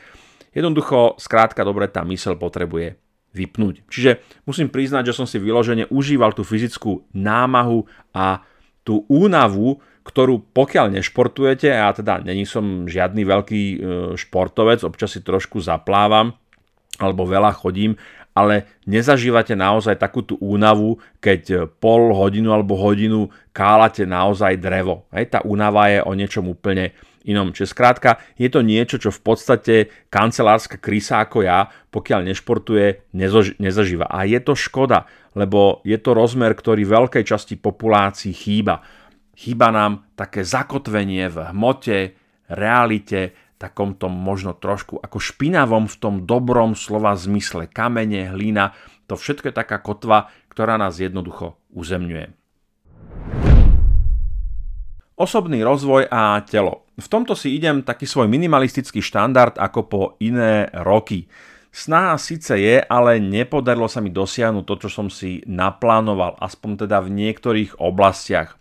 Jednoducho, 0.54 1.18
skrátka 1.18 1.66
dobre, 1.66 1.90
tá 1.90 2.06
mysel 2.06 2.38
potrebuje 2.38 2.94
vypnúť. 3.34 3.90
Čiže 3.90 4.22
musím 4.46 4.70
priznať, 4.70 5.10
že 5.10 5.16
som 5.18 5.26
si 5.26 5.42
vyložene 5.42 5.90
užíval 5.90 6.30
tú 6.30 6.46
fyzickú 6.46 7.10
námahu 7.10 7.86
a 8.14 8.46
tú 8.86 9.02
únavu, 9.10 9.82
ktorú 10.10 10.42
pokiaľ 10.50 10.98
nešportujete, 10.98 11.70
a 11.70 11.86
ja 11.86 11.90
teda 11.94 12.18
není 12.26 12.42
som 12.42 12.90
žiadny 12.90 13.22
veľký 13.22 13.62
e, 13.62 13.76
športovec, 14.18 14.82
občas 14.82 15.14
si 15.14 15.22
trošku 15.22 15.62
zaplávam, 15.62 16.34
alebo 16.98 17.30
veľa 17.30 17.54
chodím, 17.54 17.94
ale 18.34 18.66
nezažívate 18.90 19.54
naozaj 19.54 19.98
takú 19.98 20.26
tú 20.26 20.34
únavu, 20.42 20.98
keď 21.22 21.70
pol 21.78 22.10
hodinu 22.14 22.50
alebo 22.50 22.78
hodinu 22.78 23.30
kálate 23.54 24.02
naozaj 24.06 24.58
drevo. 24.58 25.06
Hej, 25.14 25.34
tá 25.34 25.38
únava 25.46 25.90
je 25.90 26.02
o 26.02 26.12
niečom 26.14 26.46
úplne 26.50 26.94
inom. 27.26 27.52
Čiže 27.52 27.72
skrátka, 27.76 28.10
je 28.40 28.48
to 28.48 28.64
niečo, 28.64 28.96
čo 28.96 29.10
v 29.12 29.20
podstate 29.20 29.74
kancelárska 30.08 30.80
krysa 30.80 31.20
ako 31.26 31.44
ja, 31.44 31.68
pokiaľ 31.92 32.32
nešportuje, 32.32 33.12
nezažíva. 33.60 34.08
A 34.08 34.24
je 34.24 34.40
to 34.40 34.56
škoda, 34.56 35.04
lebo 35.36 35.84
je 35.84 35.98
to 36.00 36.16
rozmer, 36.16 36.56
ktorý 36.56 36.86
veľkej 36.86 37.24
časti 37.26 37.54
populácií 37.60 38.32
chýba. 38.32 38.80
Chýba 39.40 39.72
nám 39.72 40.04
také 40.20 40.44
zakotvenie 40.44 41.32
v 41.32 41.48
hmote, 41.48 42.12
realite, 42.52 43.32
takomto 43.56 44.12
možno 44.12 44.52
trošku 44.52 45.00
ako 45.00 45.16
špinavom 45.16 45.88
v 45.88 45.96
tom 45.96 46.14
dobrom 46.28 46.76
slova 46.76 47.16
zmysle 47.16 47.64
kamene, 47.64 48.28
hlína, 48.28 48.76
to 49.08 49.16
všetko 49.16 49.48
je 49.48 49.54
taká 49.56 49.80
kotva, 49.80 50.28
ktorá 50.52 50.76
nás 50.76 51.00
jednoducho 51.00 51.56
uzemňuje. 51.72 52.36
Osobný 55.16 55.64
rozvoj 55.64 56.12
a 56.12 56.44
telo. 56.44 56.84
V 57.00 57.08
tomto 57.08 57.32
si 57.32 57.56
idem 57.56 57.80
taký 57.80 58.04
svoj 58.04 58.28
minimalistický 58.28 59.00
štandard 59.00 59.56
ako 59.56 59.80
po 59.88 60.02
iné 60.20 60.68
roky. 60.84 61.32
Snaha 61.72 62.20
síce 62.20 62.60
je, 62.60 62.76
ale 62.76 63.16
nepodarilo 63.24 63.88
sa 63.88 64.04
mi 64.04 64.12
dosiahnuť 64.12 64.64
to, 64.68 64.74
čo 64.84 64.88
som 64.92 65.08
si 65.08 65.40
naplánoval, 65.48 66.36
aspoň 66.44 66.84
teda 66.84 67.00
v 67.00 67.08
niektorých 67.08 67.80
oblastiach. 67.80 68.59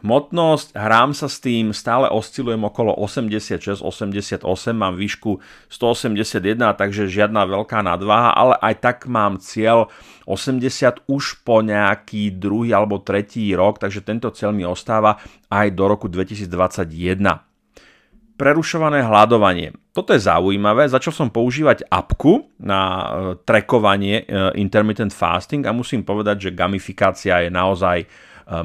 Hmotnosť, 0.00 0.72
hrám 0.72 1.12
sa 1.12 1.28
s 1.28 1.44
tým, 1.44 1.76
stále 1.76 2.08
oscilujem 2.08 2.64
okolo 2.64 2.96
86-88, 3.04 4.40
mám 4.72 4.96
výšku 4.96 5.44
181, 5.68 6.56
takže 6.72 7.04
žiadna 7.04 7.44
veľká 7.44 7.84
nadváha, 7.84 8.32
ale 8.32 8.56
aj 8.64 8.74
tak 8.80 8.96
mám 9.04 9.36
cieľ 9.36 9.92
80 10.24 11.04
už 11.04 11.44
po 11.44 11.60
nejaký 11.60 12.32
druhý 12.32 12.72
alebo 12.72 13.04
tretí 13.04 13.52
rok, 13.52 13.76
takže 13.76 14.00
tento 14.00 14.32
cieľ 14.32 14.56
mi 14.56 14.64
ostáva 14.64 15.20
aj 15.52 15.68
do 15.76 15.84
roku 15.84 16.08
2021 16.08 17.50
prerušované 18.40 19.04
hľadovanie. 19.04 19.76
Toto 19.92 20.16
je 20.16 20.24
zaujímavé, 20.24 20.88
začal 20.88 21.12
som 21.12 21.28
používať 21.28 21.84
apku 21.92 22.48
na 22.56 22.80
e, 22.80 23.04
trackovanie 23.44 24.24
e, 24.24 24.56
intermittent 24.56 25.12
fasting 25.12 25.60
a 25.68 25.76
musím 25.76 26.00
povedať, 26.00 26.48
že 26.48 26.56
gamifikácia 26.56 27.44
je 27.44 27.52
naozaj 27.52 28.08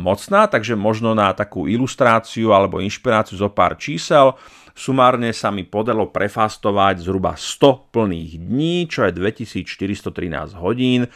mocná, 0.02 0.50
takže 0.50 0.74
možno 0.74 1.14
na 1.14 1.30
takú 1.32 1.70
ilustráciu 1.70 2.52
alebo 2.52 2.82
inšpiráciu 2.82 3.38
zo 3.38 3.50
pár 3.54 3.78
čísel. 3.78 4.34
Sumárne 4.76 5.32
sa 5.32 5.56
mi 5.56 5.64
podalo 5.64 6.12
prefastovať 6.12 7.06
zhruba 7.06 7.40
100 7.40 7.96
plných 7.96 8.32
dní, 8.44 8.92
čo 8.92 9.08
je 9.08 9.16
2413 9.16 10.58
hodín. 10.60 11.08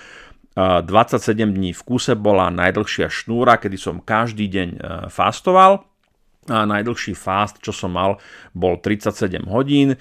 27 0.55 0.87
e, 0.87 1.43
dní 1.43 1.71
v 1.75 1.81
kuse 1.83 2.15
bola 2.15 2.47
najdlhšia 2.53 3.11
šnúra, 3.11 3.59
kedy 3.59 3.75
som 3.75 3.99
každý 3.99 4.47
deň 4.47 4.69
e, 4.75 4.79
fastoval 5.11 5.83
a 6.53 6.69
najdlhší 6.69 7.13
fast, 7.13 7.61
čo 7.61 7.69
som 7.69 7.93
mal, 7.93 8.17
bol 8.51 8.81
37 8.81 9.45
hodín. 9.47 9.93
E, 9.93 9.97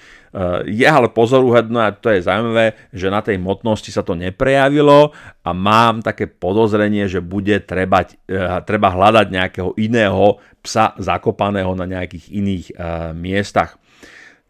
je 0.65 0.87
ale 0.87 1.09
pozoruhodné, 1.13 1.79
a 1.79 1.95
to 1.95 2.09
je 2.09 2.25
zaujímavé, 2.25 2.77
že 2.93 3.07
na 3.13 3.21
tej 3.21 3.37
motnosti 3.37 3.89
sa 3.89 4.01
to 4.01 4.17
neprejavilo 4.17 5.13
a 5.45 5.49
mám 5.53 6.01
také 6.01 6.25
podozrenie, 6.27 7.05
že 7.05 7.21
bude 7.21 7.61
treba, 7.63 8.05
e, 8.05 8.37
treba 8.65 8.89
hľadať 8.89 9.27
nejakého 9.29 9.77
iného 9.77 10.41
psa 10.59 10.97
zakopaného 10.99 11.71
na 11.77 11.85
nejakých 11.87 12.25
iných 12.33 12.65
e, 12.69 12.73
miestach. 13.15 13.79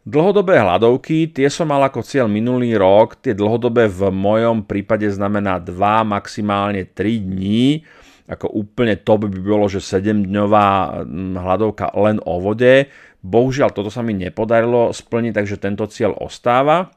Dlhodobé 0.00 0.56
hľadovky, 0.56 1.28
tie 1.28 1.52
som 1.52 1.68
mal 1.68 1.84
ako 1.84 2.00
cieľ 2.00 2.24
minulý 2.24 2.72
rok, 2.72 3.20
tie 3.20 3.36
dlhodobé 3.36 3.84
v 3.84 4.08
mojom 4.08 4.64
prípade 4.64 5.04
znamená 5.12 5.60
2, 5.60 5.76
maximálne 6.08 6.88
3 6.88 7.20
dní 7.20 7.84
ako 8.30 8.46
úplne 8.54 8.94
top 8.94 9.26
by 9.26 9.40
bolo, 9.42 9.66
že 9.66 9.82
7-dňová 9.82 10.66
mm, 11.02 11.34
hľadovka 11.34 11.90
len 11.98 12.22
o 12.22 12.38
vode. 12.38 12.86
Bohužiaľ, 13.26 13.74
toto 13.74 13.90
sa 13.90 14.06
mi 14.06 14.14
nepodarilo 14.14 14.94
splniť, 14.94 15.32
takže 15.34 15.56
tento 15.58 15.84
cieľ 15.90 16.14
ostáva. 16.14 16.94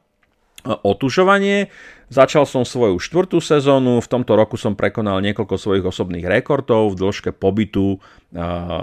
Otužovanie. 0.64 1.68
Začal 2.08 2.48
som 2.48 2.64
svoju 2.64 2.96
štvrtú 3.00 3.40
sezónu, 3.40 4.00
v 4.00 4.08
tomto 4.08 4.32
roku 4.32 4.56
som 4.56 4.76
prekonal 4.76 5.20
niekoľko 5.24 5.56
svojich 5.56 5.84
osobných 5.84 6.24
rekordov 6.24 6.92
v 6.92 7.00
dĺžke 7.00 7.32
pobytu 7.36 8.00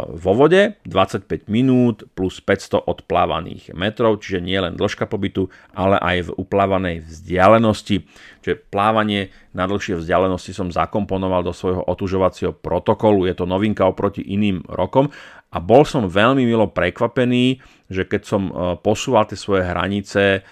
vo 0.09 0.31
vode, 0.37 0.77
25 0.85 1.49
minút 1.49 2.05
plus 2.13 2.37
500 2.41 2.85
odplávaných 2.85 3.73
metrov, 3.77 4.21
čiže 4.21 4.45
nie 4.45 4.57
len 4.57 4.77
dĺžka 4.77 5.05
pobytu, 5.05 5.49
ale 5.73 6.01
aj 6.01 6.17
v 6.29 6.35
uplávanej 6.37 6.97
vzdialenosti. 7.05 8.05
Čiže 8.41 8.61
plávanie 8.69 9.33
na 9.53 9.69
dlhšie 9.69 10.01
vzdialenosti 10.01 10.51
som 10.53 10.73
zakomponoval 10.73 11.45
do 11.45 11.53
svojho 11.53 11.81
otužovacieho 11.87 12.57
protokolu, 12.57 13.25
je 13.29 13.37
to 13.37 13.45
novinka 13.45 13.85
oproti 13.85 14.21
iným 14.21 14.65
rokom 14.65 15.13
a 15.51 15.59
bol 15.59 15.83
som 15.83 16.07
veľmi 16.07 16.47
milo 16.47 16.71
prekvapený, 16.71 17.59
že 17.91 18.07
keď 18.07 18.21
som 18.23 18.41
e, 18.47 18.53
posúval 18.79 19.27
tie 19.27 19.35
svoje 19.35 19.67
hranice, 19.67 20.47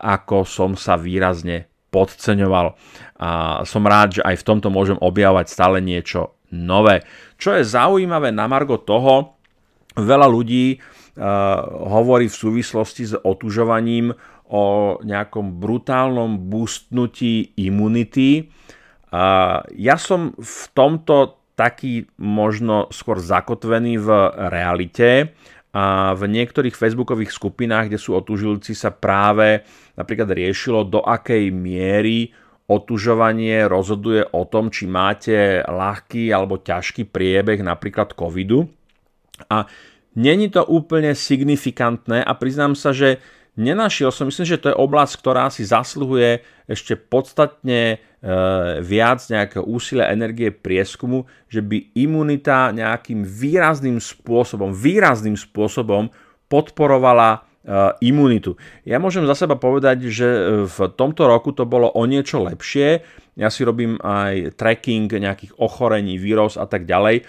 ako 0.00 0.44
som 0.44 0.76
sa 0.76 1.00
výrazne 1.00 1.72
podceňoval. 1.88 2.66
A 3.22 3.30
som 3.62 3.86
rád, 3.86 4.20
že 4.20 4.22
aj 4.26 4.42
v 4.42 4.46
tomto 4.46 4.68
môžem 4.68 4.98
objavovať 4.98 5.46
stále 5.46 5.78
niečo 5.78 6.36
nové. 6.50 7.06
Čo 7.38 7.58
je 7.58 7.64
zaujímavé 7.66 8.34
na 8.34 8.50
margo 8.50 8.82
toho, 8.82 9.38
veľa 9.94 10.26
ľudí 10.26 10.78
uh, 10.78 10.82
hovorí 11.86 12.26
v 12.26 12.34
súvislosti 12.34 13.02
s 13.10 13.14
otužovaním 13.14 14.10
o 14.50 14.98
nejakom 15.00 15.56
brutálnom 15.62 16.50
boostnutí 16.50 17.54
imunity. 17.58 18.50
Uh, 19.14 19.62
ja 19.78 19.94
som 19.94 20.34
v 20.34 20.62
tomto 20.74 21.38
taký 21.54 22.10
možno 22.18 22.90
skôr 22.90 23.22
zakotvený 23.22 24.02
v 24.02 24.10
realite 24.50 25.38
a 25.74 26.14
v 26.14 26.30
niektorých 26.30 26.78
facebookových 26.78 27.34
skupinách, 27.34 27.90
kde 27.90 27.98
sú 27.98 28.14
otužilci, 28.14 28.78
sa 28.78 28.94
práve 28.94 29.66
napríklad 29.98 30.30
riešilo, 30.30 30.86
do 30.86 31.02
akej 31.02 31.50
miery 31.50 32.30
otužovanie 32.70 33.66
rozhoduje 33.66 34.22
o 34.30 34.46
tom, 34.46 34.70
či 34.70 34.86
máte 34.86 35.66
ľahký 35.66 36.30
alebo 36.30 36.62
ťažký 36.62 37.10
priebeh 37.10 37.60
napríklad 37.60 38.14
covidu. 38.14 38.70
A 39.50 39.66
není 40.14 40.46
to 40.48 40.62
úplne 40.62 41.12
signifikantné 41.12 42.22
a 42.22 42.32
priznám 42.38 42.78
sa, 42.78 42.94
že 42.94 43.18
nenašiel 43.54 44.10
som, 44.10 44.26
myslím, 44.28 44.46
že 44.46 44.60
to 44.60 44.70
je 44.70 44.80
oblasť, 44.80 45.12
ktorá 45.18 45.48
si 45.50 45.62
zasluhuje 45.66 46.42
ešte 46.66 46.98
podstatne 46.98 47.80
e, 47.94 47.96
viac 48.82 49.22
nejakého 49.26 49.64
úsilia, 49.64 50.10
energie, 50.10 50.50
prieskumu, 50.50 51.26
že 51.46 51.62
by 51.62 51.94
imunita 51.94 52.74
nejakým 52.74 53.22
výrazným 53.22 53.98
spôsobom, 54.02 54.74
výrazným 54.74 55.38
spôsobom 55.38 56.10
podporovala 56.48 57.30
e, 57.34 57.38
imunitu. 58.06 58.58
Ja 58.86 58.98
môžem 58.98 59.26
za 59.28 59.38
seba 59.38 59.58
povedať, 59.58 60.10
že 60.10 60.28
v 60.66 60.78
tomto 60.94 61.26
roku 61.26 61.54
to 61.54 61.66
bolo 61.66 61.90
o 61.92 62.02
niečo 62.04 62.42
lepšie 62.42 63.02
ja 63.34 63.50
si 63.50 63.66
robím 63.66 63.98
aj 63.98 64.54
tracking 64.54 65.10
nejakých 65.10 65.58
ochorení, 65.58 66.14
vírus 66.22 66.54
a 66.54 66.70
tak 66.70 66.86
ďalej. 66.86 67.16
E, 67.18 67.22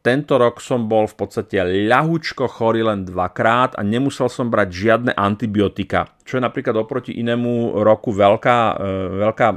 tento 0.00 0.34
rok 0.40 0.64
som 0.64 0.88
bol 0.88 1.04
v 1.04 1.16
podstate 1.16 1.60
ľahučko 1.60 2.48
chorý 2.48 2.80
len 2.80 3.04
dvakrát 3.04 3.76
a 3.76 3.84
nemusel 3.84 4.32
som 4.32 4.48
brať 4.48 4.68
žiadne 4.72 5.12
antibiotika, 5.12 6.08
čo 6.24 6.40
je 6.40 6.42
napríklad 6.42 6.72
oproti 6.80 7.20
inému 7.20 7.84
roku 7.84 8.16
veľká, 8.16 8.58
e, 8.80 8.86
veľká, 9.20 9.48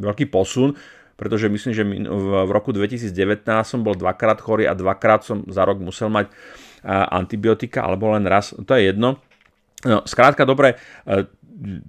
veľký 0.00 0.26
posun, 0.32 0.72
pretože 1.20 1.52
myslím, 1.52 1.72
že 1.76 1.84
v 2.08 2.50
roku 2.54 2.72
2019 2.72 3.44
som 3.68 3.84
bol 3.84 3.92
dvakrát 3.92 4.40
chorý 4.40 4.64
a 4.64 4.72
dvakrát 4.72 5.20
som 5.20 5.44
za 5.52 5.68
rok 5.68 5.84
musel 5.84 6.08
mať 6.08 6.32
e, 6.32 6.32
antibiotika, 6.88 7.84
alebo 7.84 8.08
len 8.16 8.24
raz, 8.24 8.56
to 8.56 8.72
je 8.72 8.88
jedno. 8.88 9.20
No, 9.86 10.02
skrátka, 10.02 10.42
dobre, 10.42 10.74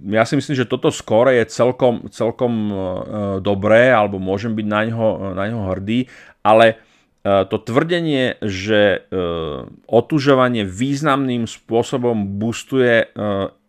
ja 0.10 0.24
si 0.26 0.34
myslím, 0.34 0.56
že 0.58 0.70
toto 0.70 0.90
skóre 0.90 1.38
je 1.38 1.46
celkom, 1.54 2.10
celkom 2.10 2.54
uh, 2.70 2.80
dobré, 3.38 3.94
alebo 3.94 4.18
môžem 4.18 4.58
byť 4.58 4.66
na 4.66 4.82
ňo, 4.90 5.08
na 5.38 5.46
ňo 5.46 5.70
hrdý, 5.70 6.10
ale 6.42 6.76
uh, 6.76 7.46
to 7.46 7.62
tvrdenie, 7.62 8.42
že 8.42 9.06
uh, 9.10 9.70
otužovanie 9.86 10.66
významným 10.66 11.46
spôsobom 11.46 12.42
boostuje 12.42 13.14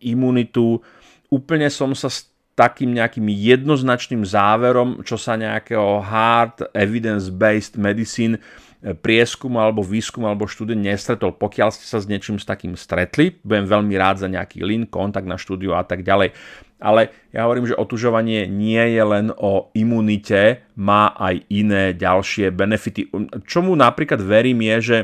imunitu, 0.01 0.81
úplne 1.29 1.69
som 1.69 1.93
sa 1.93 2.09
s 2.09 2.31
takým 2.57 2.91
nejakým 2.93 3.31
jednoznačným 3.31 4.27
záverom, 4.27 5.01
čo 5.07 5.15
sa 5.15 5.39
nejakého 5.39 6.03
hard 6.03 6.69
evidence-based 6.75 7.79
medicine 7.79 8.41
prieskum 8.81 9.61
alebo 9.61 9.85
výskum 9.85 10.25
alebo 10.25 10.49
štúdie 10.49 10.73
nestretol. 10.73 11.37
Pokiaľ 11.37 11.69
ste 11.69 11.85
sa 11.85 12.01
s 12.01 12.09
niečím 12.09 12.41
s 12.41 12.49
takým 12.49 12.73
stretli, 12.73 13.37
budem 13.45 13.69
veľmi 13.69 13.93
rád 13.93 14.25
za 14.25 14.27
nejaký 14.27 14.65
link, 14.65 14.89
kontakt 14.89 15.29
na 15.29 15.37
štúdiu 15.37 15.77
a 15.77 15.85
tak 15.85 16.01
ďalej. 16.01 16.33
Ale 16.81 17.13
ja 17.29 17.45
hovorím, 17.45 17.69
že 17.69 17.77
otužovanie 17.77 18.49
nie 18.49 18.81
je 18.81 19.03
len 19.05 19.29
o 19.37 19.69
imunite, 19.77 20.65
má 20.73 21.13
aj 21.13 21.45
iné 21.53 21.93
ďalšie 21.93 22.49
benefity. 22.49 23.05
Čomu 23.45 23.77
napríklad 23.77 24.17
verím 24.17 24.65
je, 24.65 24.77
že 24.81 24.97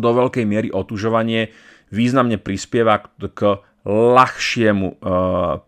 do 0.00 0.10
veľkej 0.16 0.48
miery 0.48 0.68
otužovanie 0.72 1.52
významne 1.92 2.40
prispieva 2.40 3.04
k 3.20 3.60
ľahšiemu 3.84 4.96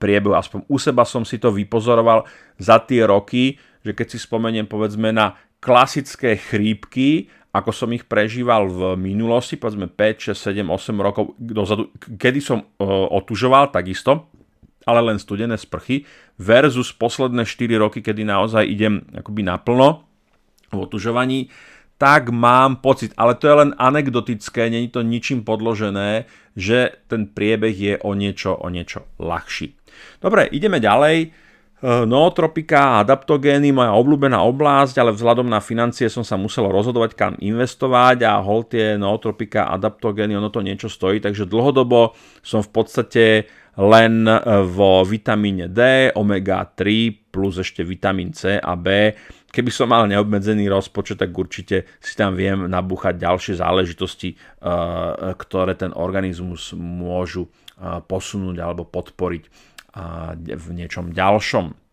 priebehu. 0.01 0.33
Aspoň 0.33 0.65
u 0.73 0.81
seba 0.81 1.05
som 1.05 1.21
si 1.29 1.37
to 1.37 1.53
vypozoroval 1.53 2.25
za 2.57 2.81
tie 2.81 3.05
roky, 3.05 3.61
že 3.85 3.93
keď 3.93 4.17
si 4.17 4.19
spomeniem 4.19 4.65
povedzme 4.65 5.13
na 5.13 5.37
klasické 5.67 6.39
chrípky, 6.39 7.27
ako 7.51 7.75
som 7.75 7.91
ich 7.91 8.07
prežíval 8.07 8.71
v 8.71 8.95
minulosti, 8.95 9.59
povedzme 9.59 9.91
5, 9.91 10.31
6, 10.31 10.63
7, 10.63 10.71
8 10.71 10.95
rokov 11.03 11.35
dozadu, 11.41 11.91
kedy 11.99 12.39
som 12.39 12.63
otužoval 13.11 13.75
takisto, 13.75 14.31
ale 14.87 15.03
len 15.03 15.19
studené 15.19 15.59
sprchy, 15.59 16.07
versus 16.39 16.95
posledné 16.95 17.43
4 17.43 17.83
roky, 17.83 17.99
kedy 17.99 18.23
naozaj 18.23 18.63
idem 18.63 19.03
akoby 19.11 19.43
naplno 19.43 20.07
v 20.71 20.79
otužovaní, 20.79 21.51
tak 21.97 22.29
mám 22.29 22.85
pocit, 22.85 23.17
ale 23.17 23.35
to 23.41 23.49
je 23.49 23.57
len 23.57 23.73
anekdotické, 23.75 24.69
není 24.71 24.93
to 24.93 25.01
ničím 25.01 25.43
podložené, 25.43 26.29
že 26.53 26.93
ten 27.09 27.27
priebeh 27.27 27.73
je 27.73 27.95
o 28.05 28.13
niečo, 28.13 28.53
o 28.53 28.69
niečo 28.69 29.09
ľahší. 29.17 29.75
Dobre, 30.21 30.45
ideme 30.53 30.77
ďalej. 30.77 31.46
E, 31.77 32.09
nootropika 32.09 32.97
a 32.97 33.05
adaptogény, 33.05 33.69
moja 33.69 33.93
obľúbená 33.93 34.41
oblasť, 34.49 34.97
ale 34.97 35.13
vzhľadom 35.13 35.45
na 35.45 35.61
financie 35.61 36.09
som 36.09 36.25
sa 36.25 36.41
musel 36.41 36.73
rozhodovať, 36.73 37.13
kam 37.13 37.33
investovať 37.37 38.25
a 38.25 38.41
hol 38.41 38.65
tie 38.65 38.97
nootropika 38.97 39.69
a 39.69 39.77
adaptogény, 39.77 40.33
ono 40.33 40.49
to 40.49 40.65
niečo 40.65 40.89
stojí, 40.89 41.21
takže 41.21 41.45
dlhodobo 41.45 42.17
som 42.41 42.65
v 42.65 42.71
podstate 42.73 43.25
len 43.77 44.25
e, 44.25 44.41
vo 44.65 45.05
vitamíne 45.05 45.69
D, 45.69 46.09
omega-3 46.17 46.85
plus 47.29 47.61
ešte 47.61 47.85
vitamín 47.85 48.33
C 48.33 48.57
a 48.57 48.73
B. 48.73 49.13
Keby 49.53 49.69
som 49.69 49.93
mal 49.93 50.09
neobmedzený 50.09 50.73
rozpočet, 50.73 51.21
tak 51.21 51.37
určite 51.37 51.85
si 52.01 52.17
tam 52.17 52.41
viem 52.41 52.73
nabúchať 52.73 53.21
ďalšie 53.21 53.61
záležitosti, 53.61 54.33
e, 54.33 54.37
ktoré 55.29 55.77
ten 55.77 55.93
organizmus 55.93 56.73
môžu 56.73 57.53
posunúť 58.09 58.57
alebo 58.65 58.89
podporiť 58.89 59.76
v 60.45 60.67
niečom 60.77 61.17
ďalšom. 61.17 61.87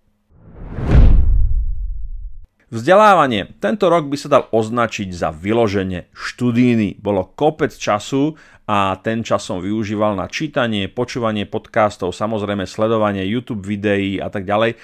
Vzdelávanie. 2.74 3.54
Tento 3.62 3.86
rok 3.86 4.10
by 4.10 4.18
sa 4.18 4.34
dal 4.34 4.44
označiť 4.50 5.14
za 5.14 5.30
vyloženie 5.30 6.10
študíny. 6.10 6.98
Bolo 6.98 7.30
kopec 7.38 7.70
času 7.70 8.34
a 8.66 8.98
ten 8.98 9.22
čas 9.22 9.46
som 9.46 9.62
využíval 9.62 10.18
na 10.18 10.26
čítanie, 10.26 10.90
počúvanie 10.90 11.46
podcastov, 11.46 12.18
samozrejme 12.18 12.66
sledovanie 12.66 13.30
YouTube 13.30 13.62
videí 13.62 14.18
a 14.18 14.34
tak 14.34 14.50
ďalej. 14.50 14.74
E, 14.74 14.78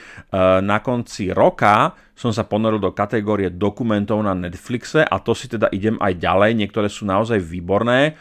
na 0.61 0.77
konci 0.85 1.33
roka 1.33 1.97
som 2.13 2.29
sa 2.29 2.45
ponoril 2.45 2.77
do 2.77 2.93
kategórie 2.93 3.49
dokumentov 3.49 4.21
na 4.21 4.37
Netflixe 4.37 5.01
a 5.01 5.17
to 5.17 5.33
si 5.33 5.49
teda 5.49 5.73
idem 5.73 5.97
aj 5.97 6.13
ďalej. 6.21 6.61
Niektoré 6.61 6.93
sú 6.93 7.09
naozaj 7.09 7.41
výborné. 7.41 8.13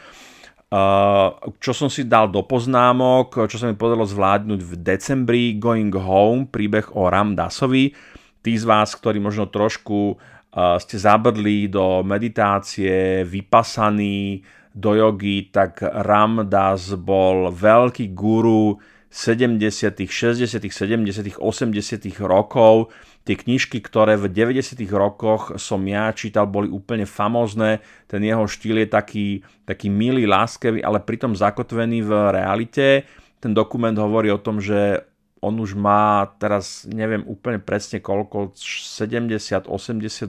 Uh, 0.69 1.33
čo 1.65 1.73
som 1.73 1.89
si 1.89 2.05
dal 2.05 2.29
do 2.29 2.45
poznámok, 2.45 3.49
čo 3.49 3.57
sa 3.57 3.73
mi 3.73 3.73
podarilo 3.73 4.05
zvládnuť 4.05 4.61
v 4.61 4.73
decembri, 4.77 5.57
Going 5.57 5.97
Home, 5.97 6.45
príbeh 6.45 6.93
o 6.93 7.09
Ram 7.09 7.33
Dasovi. 7.33 7.97
Tí 8.45 8.53
z 8.53 8.69
vás, 8.69 8.93
ktorí 8.93 9.17
možno 9.17 9.49
trošku 9.49 10.21
uh, 10.21 10.77
ste 10.77 11.01
zabrdli 11.01 11.73
do 11.73 12.05
meditácie, 12.05 13.25
vypasaní, 13.25 14.45
do 14.77 14.93
jogy, 14.93 15.49
tak 15.49 15.81
Ram 15.81 16.45
Das 16.45 16.93
bol 17.01 17.49
veľký 17.49 18.13
guru 18.13 18.77
70., 19.09 19.97
60., 20.09 20.61
70., 20.61 21.41
80. 21.41 22.25
rokov 22.25 22.93
Tie 23.29 23.37
knižky, 23.37 23.85
ktoré 23.85 24.17
v 24.17 24.33
90. 24.33 24.89
rokoch 24.89 25.61
som 25.61 25.85
ja 25.85 26.09
čítal, 26.17 26.49
boli 26.49 26.73
úplne 26.73 27.05
famózne. 27.05 27.85
Ten 28.09 28.25
jeho 28.25 28.49
štýl 28.49 28.81
je 28.81 28.89
taký, 28.89 29.27
taký 29.69 29.93
milý, 29.93 30.25
láskavý, 30.25 30.81
ale 30.81 31.05
pritom 31.05 31.37
zakotvený 31.37 32.09
v 32.09 32.13
realite. 32.33 33.05
Ten 33.37 33.53
dokument 33.53 33.93
hovorí 34.01 34.33
o 34.33 34.41
tom, 34.41 34.65
že 34.65 35.05
on 35.45 35.61
už 35.61 35.77
má 35.77 36.25
teraz, 36.41 36.89
neviem 36.89 37.21
úplne 37.29 37.61
presne 37.61 38.01
koľko, 38.01 38.57
70-80 38.57 39.69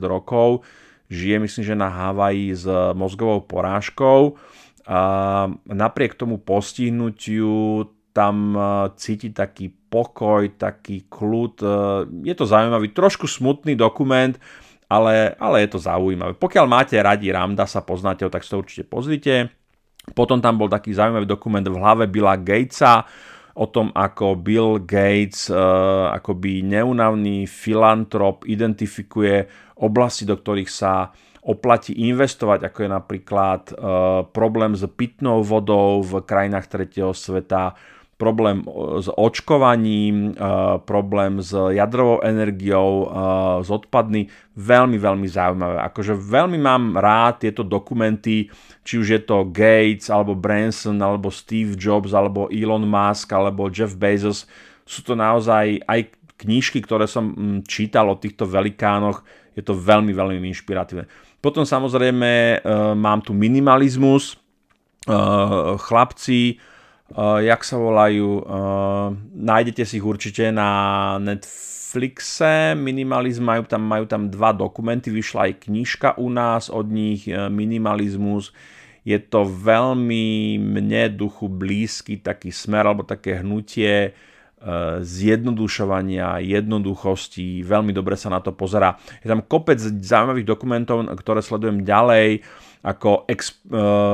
rokov, 0.03 0.67
žije 1.07 1.39
myslím, 1.39 1.63
že 1.63 1.79
na 1.79 1.88
Havaji 1.88 2.51
s 2.51 2.67
mozgovou 3.00 3.48
porážkou. 3.48 4.36
A 4.91 5.00
napriek 5.72 6.20
tomu 6.20 6.35
postihnutiu 6.35 7.87
tam 8.20 8.51
e, 8.51 8.60
cíti 9.00 9.32
taký 9.32 9.72
pokoj, 9.72 10.44
taký 10.60 11.08
kľud. 11.08 11.55
E, 11.64 11.68
je 12.27 12.36
to 12.36 12.44
zaujímavý, 12.44 12.92
trošku 12.92 13.32
smutný 13.32 13.79
dokument, 13.79 14.36
ale, 14.92 15.40
ale 15.40 15.64
je 15.64 15.70
to 15.72 15.79
zaujímavé. 15.79 16.36
Pokiaľ 16.36 16.66
máte 16.68 17.00
radi 17.00 17.32
Ramda, 17.32 17.64
sa 17.64 17.79
poznáte 17.79 18.27
ho, 18.27 18.34
tak 18.34 18.44
si 18.44 18.51
to 18.51 18.60
určite 18.60 18.84
pozrite. 18.92 19.55
Potom 20.12 20.44
tam 20.44 20.60
bol 20.60 20.68
taký 20.68 20.92
zaujímavý 20.92 21.24
dokument 21.24 21.64
v 21.64 21.79
hlave 21.79 22.12
Billa 22.12 22.36
Gatesa 22.36 23.08
o 23.55 23.68
tom, 23.68 23.92
ako 23.92 24.40
Bill 24.40 24.79
Gates, 24.82 25.51
uh, 25.51 26.10
akoby 26.16 26.64
neunavný 26.64 27.44
filantrop, 27.44 28.48
identifikuje 28.48 29.46
oblasti, 29.84 30.24
do 30.24 30.40
ktorých 30.40 30.72
sa 30.72 31.12
oplatí 31.44 31.96
investovať, 32.08 32.68
ako 32.68 32.79
je 32.84 32.90
napríklad 32.92 33.62
problém 34.36 34.75
s 34.75 34.84
pitnou 34.92 35.40
vodou 35.40 36.03
v 36.03 36.20
krajinách 36.27 36.68
tretieho 36.68 37.16
sveta, 37.16 37.74
problém 38.20 38.68
s 39.00 39.08
očkovaním, 39.08 40.36
problém 40.84 41.40
s 41.40 41.55
jadrovou 41.55 42.20
energiou, 42.20 43.08
s 43.64 43.72
odpadmi. 43.72 44.27
Veľmi, 44.60 45.00
veľmi 45.00 45.24
zaujímavé. 45.24 45.79
Akože 45.88 46.20
veľmi 46.20 46.60
mám 46.60 47.00
rád 47.00 47.48
tieto 47.48 47.64
dokumenty, 47.64 48.51
či 48.84 49.00
už 49.00 49.08
je 49.08 49.22
to 49.24 49.48
Gates, 49.48 50.12
alebo 50.12 50.36
Branson, 50.36 51.00
alebo 51.00 51.32
Steve 51.32 51.79
Jobs, 51.79 52.12
alebo 52.12 52.51
Elon 52.51 52.84
Musk, 52.84 53.32
alebo 53.32 53.72
Jeff 53.72 53.96
Bezos. 53.96 54.44
Sú 54.84 55.00
to 55.00 55.16
naozaj 55.16 55.79
aj 55.88 56.12
knižky, 56.44 56.84
ktoré 56.84 57.08
som 57.08 57.32
mm, 57.32 57.68
čítal 57.72 58.12
o 58.12 58.20
týchto 58.20 58.44
velikánoch. 58.44 59.24
Je 59.55 59.64
to 59.64 59.75
veľmi, 59.75 60.12
veľmi 60.12 60.44
inšpiratívne. 60.51 61.08
Potom 61.40 61.64
samozrejme 61.64 62.32
e, 62.32 62.58
mám 62.96 63.24
tu 63.24 63.32
minimalizmus. 63.32 64.36
E, 64.36 65.16
chlapci, 65.79 66.60
uh, 67.13 67.41
jak 67.41 67.61
sa 67.65 67.77
volajú, 67.77 68.45
uh, 68.45 69.13
nájdete 69.33 69.85
si 69.85 69.98
ich 69.98 70.05
určite 70.05 70.53
na 70.53 71.15
Netflixe, 71.22 72.74
Minimalizm, 72.77 73.45
majú 73.45 73.63
tam, 73.65 73.85
majú 73.85 74.05
tam 74.05 74.29
dva 74.29 74.53
dokumenty, 74.53 75.09
vyšla 75.13 75.50
aj 75.50 75.53
knižka 75.69 76.09
u 76.22 76.29
nás 76.29 76.69
od 76.69 76.89
nich, 76.89 77.25
uh, 77.29 77.50
Minimalizmus, 77.50 78.53
je 79.01 79.17
to 79.17 79.48
veľmi 79.48 80.59
mne 80.61 81.17
duchu 81.17 81.50
blízky 81.50 82.22
taký 82.22 82.53
smer 82.53 82.85
alebo 82.85 83.07
také 83.07 83.41
hnutie 83.41 84.13
zjednodušovania, 85.00 86.43
jednoduchosti, 86.43 87.63
veľmi 87.63 87.95
dobre 87.95 88.19
sa 88.19 88.27
na 88.27 88.43
to 88.43 88.51
pozerá. 88.51 89.00
Je 89.24 89.31
tam 89.31 89.39
kopec 89.39 89.79
zaujímavých 89.79 90.43
dokumentov, 90.43 91.07
ktoré 91.15 91.39
sledujem 91.39 91.87
ďalej, 91.87 92.43
ako 92.83 93.24
exp, 93.31 93.55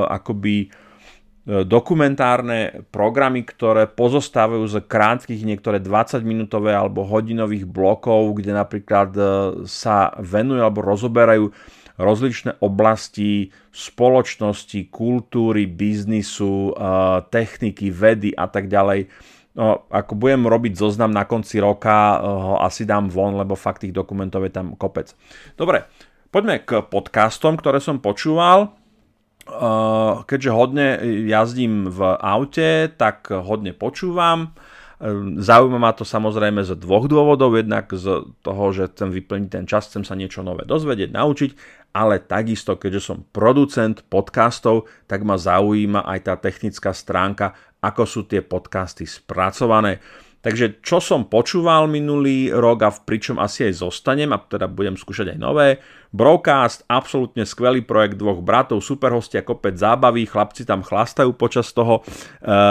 akoby 0.06 0.70
dokumentárne 1.46 2.82
programy, 2.90 3.46
ktoré 3.46 3.86
pozostávajú 3.86 4.66
z 4.66 4.76
krátkých, 4.82 5.46
niektoré 5.46 5.78
20-minútové 5.78 6.74
alebo 6.74 7.06
hodinových 7.06 7.70
blokov, 7.70 8.42
kde 8.42 8.50
napríklad 8.50 9.10
e, 9.14 9.22
sa 9.70 10.10
venujú 10.18 10.66
alebo 10.66 10.82
rozoberajú 10.82 11.54
rozličné 12.02 12.58
oblasti 12.58 13.54
spoločnosti, 13.70 14.90
kultúry, 14.90 15.70
biznisu, 15.70 16.74
e, 16.74 16.82
techniky, 17.30 17.94
vedy 17.94 18.34
a 18.34 18.50
tak 18.50 18.66
ďalej. 18.66 19.06
No, 19.54 19.86
ako 19.88 20.18
budem 20.18 20.50
robiť 20.50 20.74
zoznam 20.74 21.14
na 21.14 21.30
konci 21.30 21.62
roka, 21.62 22.18
e, 22.18 22.26
ho 22.26 22.58
asi 22.58 22.82
dám 22.82 23.06
von, 23.06 23.38
lebo 23.38 23.54
fakt 23.54 23.86
tých 23.86 23.94
dokumentov 23.94 24.42
je 24.42 24.50
tam 24.50 24.74
kopec. 24.74 25.14
Dobre, 25.54 25.86
poďme 26.34 26.58
k 26.66 26.82
podcastom, 26.82 27.54
ktoré 27.54 27.78
som 27.78 28.02
počúval. 28.02 28.74
Eh, 29.46 30.12
keďže 30.26 30.50
hodne 30.50 30.98
jazdím 31.30 31.86
v 31.86 32.18
aute, 32.18 32.90
tak 32.98 33.30
hodne 33.30 33.70
počúvam. 33.70 34.50
Eh, 34.98 35.38
zaujíma 35.38 35.78
ma 35.78 35.94
to 35.94 36.02
samozrejme 36.02 36.66
z 36.66 36.74
dvoch 36.74 37.06
dôvodov. 37.06 37.54
Jednak 37.54 37.86
z 37.94 38.26
toho, 38.42 38.64
že 38.74 38.90
chcem 38.90 39.14
vyplniť 39.14 39.46
ten 39.46 39.64
čas, 39.70 39.86
chcem 39.86 40.02
sa 40.02 40.18
niečo 40.18 40.42
nové 40.42 40.66
dozvedieť, 40.66 41.14
naučiť, 41.14 41.50
ale 41.94 42.26
takisto, 42.26 42.74
keďže 42.74 43.00
som 43.06 43.22
producent 43.22 44.02
podcastov, 44.10 44.90
tak 45.06 45.22
ma 45.22 45.38
zaujíma 45.38 46.02
aj 46.02 46.18
tá 46.26 46.34
technická 46.34 46.90
stránka, 46.90 47.54
ako 47.78 48.02
sú 48.02 48.20
tie 48.26 48.42
podcasty 48.42 49.06
spracované. 49.06 50.02
Takže 50.46 50.78
čo 50.78 51.02
som 51.02 51.26
počúval 51.26 51.90
minulý 51.90 52.54
rok 52.54 52.78
a 52.86 52.94
pričom 52.94 53.42
asi 53.42 53.66
aj 53.66 53.82
zostanem 53.82 54.30
a 54.30 54.38
teda 54.38 54.70
budem 54.70 54.94
skúšať 54.94 55.34
aj 55.34 55.38
nové. 55.42 55.82
Broadcast, 56.14 56.86
absolútne 56.86 57.42
skvelý 57.42 57.82
projekt 57.82 58.14
dvoch 58.14 58.38
bratov, 58.46 58.78
super 58.78 59.10
hostia, 59.10 59.42
kopec 59.42 59.74
zábavy, 59.74 60.22
chlapci 60.22 60.62
tam 60.62 60.86
chlastajú 60.86 61.34
počas 61.34 61.74
toho 61.74 61.98
e, 61.98 62.02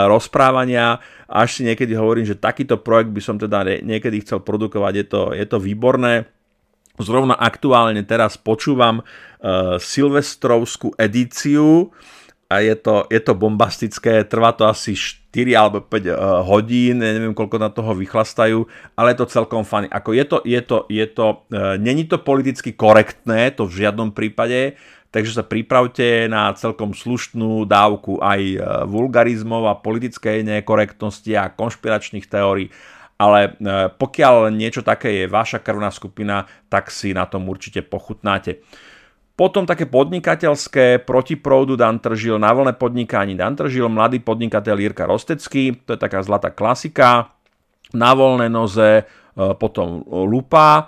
rozprávania. 0.07 1.03
Až 1.27 1.59
si 1.59 1.61
niekedy 1.67 1.99
hovorím, 1.99 2.23
že 2.23 2.39
takýto 2.39 2.79
projekt 2.79 3.11
by 3.11 3.19
som 3.19 3.35
teda 3.35 3.83
niekedy 3.83 4.23
chcel 4.23 4.39
produkovať, 4.39 4.93
je 4.95 5.05
to, 5.11 5.21
je 5.35 5.43
to 5.43 5.59
výborné. 5.59 6.31
Zrovna 6.95 7.35
aktuálne 7.35 8.07
teraz 8.07 8.39
počúvam 8.39 9.03
e, 9.03 9.83
silvestrovskú 9.83 10.95
edíciu 10.95 11.91
a 12.45 12.61
je 12.61 12.75
to, 12.77 13.09
je 13.09 13.19
to 13.19 13.33
bombastické, 13.33 14.21
trvá 14.21 14.53
to 14.53 14.69
asi 14.69 14.93
4 14.93 15.33
alebo 15.57 15.81
5 15.81 15.89
uh, 15.89 15.97
eh, 15.97 16.13
hodín, 16.45 17.01
neviem 17.01 17.33
koľko 17.33 17.57
na 17.57 17.73
toho 17.73 17.97
vychlastajú, 17.97 18.69
ale 18.93 19.13
je 19.13 19.17
to 19.17 19.33
celkom 19.33 19.65
funny. 19.65 19.89
Ako 19.89 20.13
je 20.13 20.25
to, 20.25 20.37
je 20.45 20.61
to, 20.61 20.77
je 20.85 21.05
to, 21.09 21.27
uh, 21.49 21.75
není 21.81 22.05
to 22.05 22.21
politicky 22.21 22.77
korektné, 22.77 23.49
to 23.57 23.65
v 23.65 23.85
žiadnom 23.85 24.13
prípade, 24.13 24.77
takže 25.09 25.41
sa 25.41 25.43
pripravte 25.43 26.29
na 26.29 26.53
celkom 26.53 26.93
slušnú 26.93 27.65
dávku 27.65 28.21
aj 28.21 28.41
uh, 28.55 28.61
vulgarizmov 28.85 29.65
a 29.65 29.81
politickej 29.81 30.45
nekorektnosti 30.45 31.33
a 31.33 31.49
konšpiračných 31.49 32.29
teórií, 32.29 32.69
ale 33.15 33.55
pokiaľ 33.95 34.51
niečo 34.51 34.83
také 34.83 35.23
je 35.23 35.31
vaša 35.31 35.63
krvná 35.63 35.87
skupina, 35.87 36.51
tak 36.67 36.91
si 36.91 37.15
na 37.15 37.23
tom 37.23 37.47
určite 37.47 37.79
pochutnáte. 37.79 38.59
Potom 39.35 39.67
také 39.67 39.83
podnikateľské, 39.83 41.03
proti 41.03 41.35
proudu 41.35 41.75
Dan 41.75 41.99
Tržil, 41.99 42.39
na 42.39 42.55
vlne 42.55 42.71
podnikání 42.71 43.35
Dan 43.35 43.59
Tržil, 43.59 43.91
mladý 43.91 44.23
podnikateľ 44.23 44.75
Jirka 44.79 45.03
Rostecký, 45.03 45.83
to 45.83 45.95
je 45.95 45.99
taká 45.99 46.23
zlatá 46.23 46.55
klasika, 46.55 47.35
na 47.91 48.15
voľné 48.15 48.47
noze, 48.47 49.03
e, 49.03 49.03
potom 49.59 50.07
Lupa, 50.07 50.87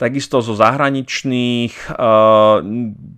takisto 0.00 0.40
zo 0.40 0.56
zahraničných, 0.56 1.92
e, 1.92 2.00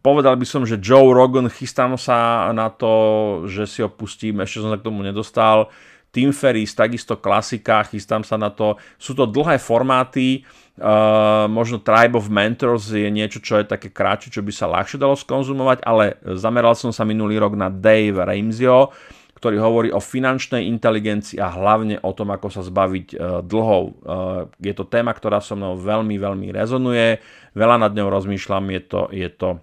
povedal 0.02 0.34
by 0.34 0.46
som, 0.46 0.66
že 0.66 0.82
Joe 0.82 1.14
Rogan, 1.14 1.46
chystám 1.54 1.94
sa 1.94 2.50
na 2.50 2.66
to, 2.66 3.46
že 3.46 3.70
si 3.70 3.78
ho 3.78 3.86
pustím, 3.86 4.42
ešte 4.42 4.58
som 4.58 4.74
sa 4.74 4.78
k 4.82 4.86
tomu 4.90 5.06
nedostal, 5.06 5.70
Tim 6.14 6.30
Ferris, 6.30 6.74
takisto 6.74 7.18
klasika, 7.18 7.86
chystám 7.86 8.26
sa 8.26 8.34
na 8.38 8.50
to, 8.50 8.78
sú 8.98 9.18
to 9.18 9.26
dlhé 9.26 9.58
formáty, 9.58 10.46
Uh, 10.74 11.46
možno 11.46 11.78
Tribe 11.78 12.18
of 12.18 12.26
Mentors 12.26 12.90
je 12.90 13.06
niečo, 13.06 13.38
čo 13.38 13.62
je 13.62 13.70
také 13.70 13.94
kratšie, 13.94 14.34
čo 14.34 14.42
by 14.42 14.50
sa 14.50 14.66
ľahšie 14.66 14.98
dalo 14.98 15.14
skonzumovať, 15.14 15.86
ale 15.86 16.18
zameral 16.34 16.74
som 16.74 16.90
sa 16.90 17.06
minulý 17.06 17.38
rok 17.38 17.54
na 17.54 17.70
Dave 17.70 18.18
Ramseyho, 18.18 18.90
ktorý 19.38 19.62
hovorí 19.62 19.88
o 19.94 20.02
finančnej 20.02 20.66
inteligencii 20.66 21.38
a 21.38 21.46
hlavne 21.46 22.02
o 22.02 22.10
tom, 22.10 22.34
ako 22.34 22.50
sa 22.50 22.66
zbaviť 22.66 23.06
uh, 23.14 23.38
dlhov. 23.46 23.84
Uh, 23.86 24.50
je 24.58 24.74
to 24.74 24.82
téma, 24.90 25.14
ktorá 25.14 25.38
so 25.38 25.54
mnou 25.54 25.78
veľmi, 25.78 26.18
veľmi 26.18 26.50
rezonuje, 26.50 27.22
veľa 27.54 27.78
nad 27.78 27.94
ňou 27.94 28.10
rozmýšľam, 28.10 28.74
je 28.74 28.82
to, 28.82 29.00
je 29.14 29.28
to 29.30 29.62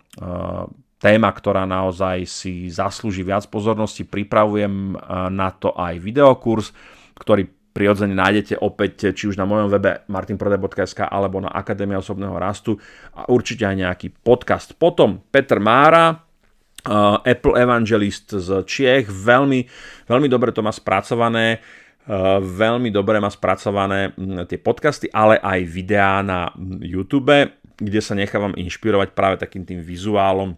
téma, 1.01 1.29
ktorá 1.33 1.67
naozaj 1.67 2.23
si 2.23 2.71
zaslúži 2.71 3.27
viac 3.27 3.43
pozornosti. 3.51 4.07
Pripravujem 4.07 4.95
na 5.27 5.49
to 5.51 5.75
aj 5.75 5.97
videokurs, 5.99 6.71
ktorý 7.17 7.49
prirodzene 7.71 8.11
nájdete 8.11 8.59
opäť 8.59 9.15
či 9.15 9.31
už 9.31 9.39
na 9.39 9.47
mojom 9.47 9.71
webe 9.71 10.03
martinprodaj.sk 10.11 11.07
alebo 11.07 11.39
na 11.39 11.51
Akadémia 11.51 12.03
osobného 12.03 12.35
rastu 12.35 12.75
a 13.15 13.27
určite 13.31 13.63
aj 13.63 13.75
nejaký 13.79 14.07
podcast. 14.11 14.75
Potom 14.75 15.23
Peter 15.31 15.57
Mára, 15.57 16.11
uh, 16.11 17.23
Apple 17.23 17.55
Evangelist 17.55 18.35
z 18.35 18.63
Čiech, 18.67 19.07
veľmi, 19.07 19.59
veľmi 20.05 20.27
dobre 20.27 20.51
to 20.51 20.59
má 20.59 20.75
spracované, 20.75 21.63
uh, 22.11 22.43
veľmi 22.43 22.91
dobre 22.91 23.23
má 23.23 23.31
spracované 23.31 24.11
tie 24.51 24.59
podcasty, 24.59 25.07
ale 25.09 25.39
aj 25.39 25.59
videá 25.71 26.19
na 26.19 26.51
YouTube, 26.83 27.33
kde 27.79 28.01
sa 28.03 28.13
nechávam 28.13 28.53
inšpirovať 28.53 29.15
práve 29.15 29.39
takým 29.39 29.63
tým 29.63 29.79
vizuálom 29.79 30.53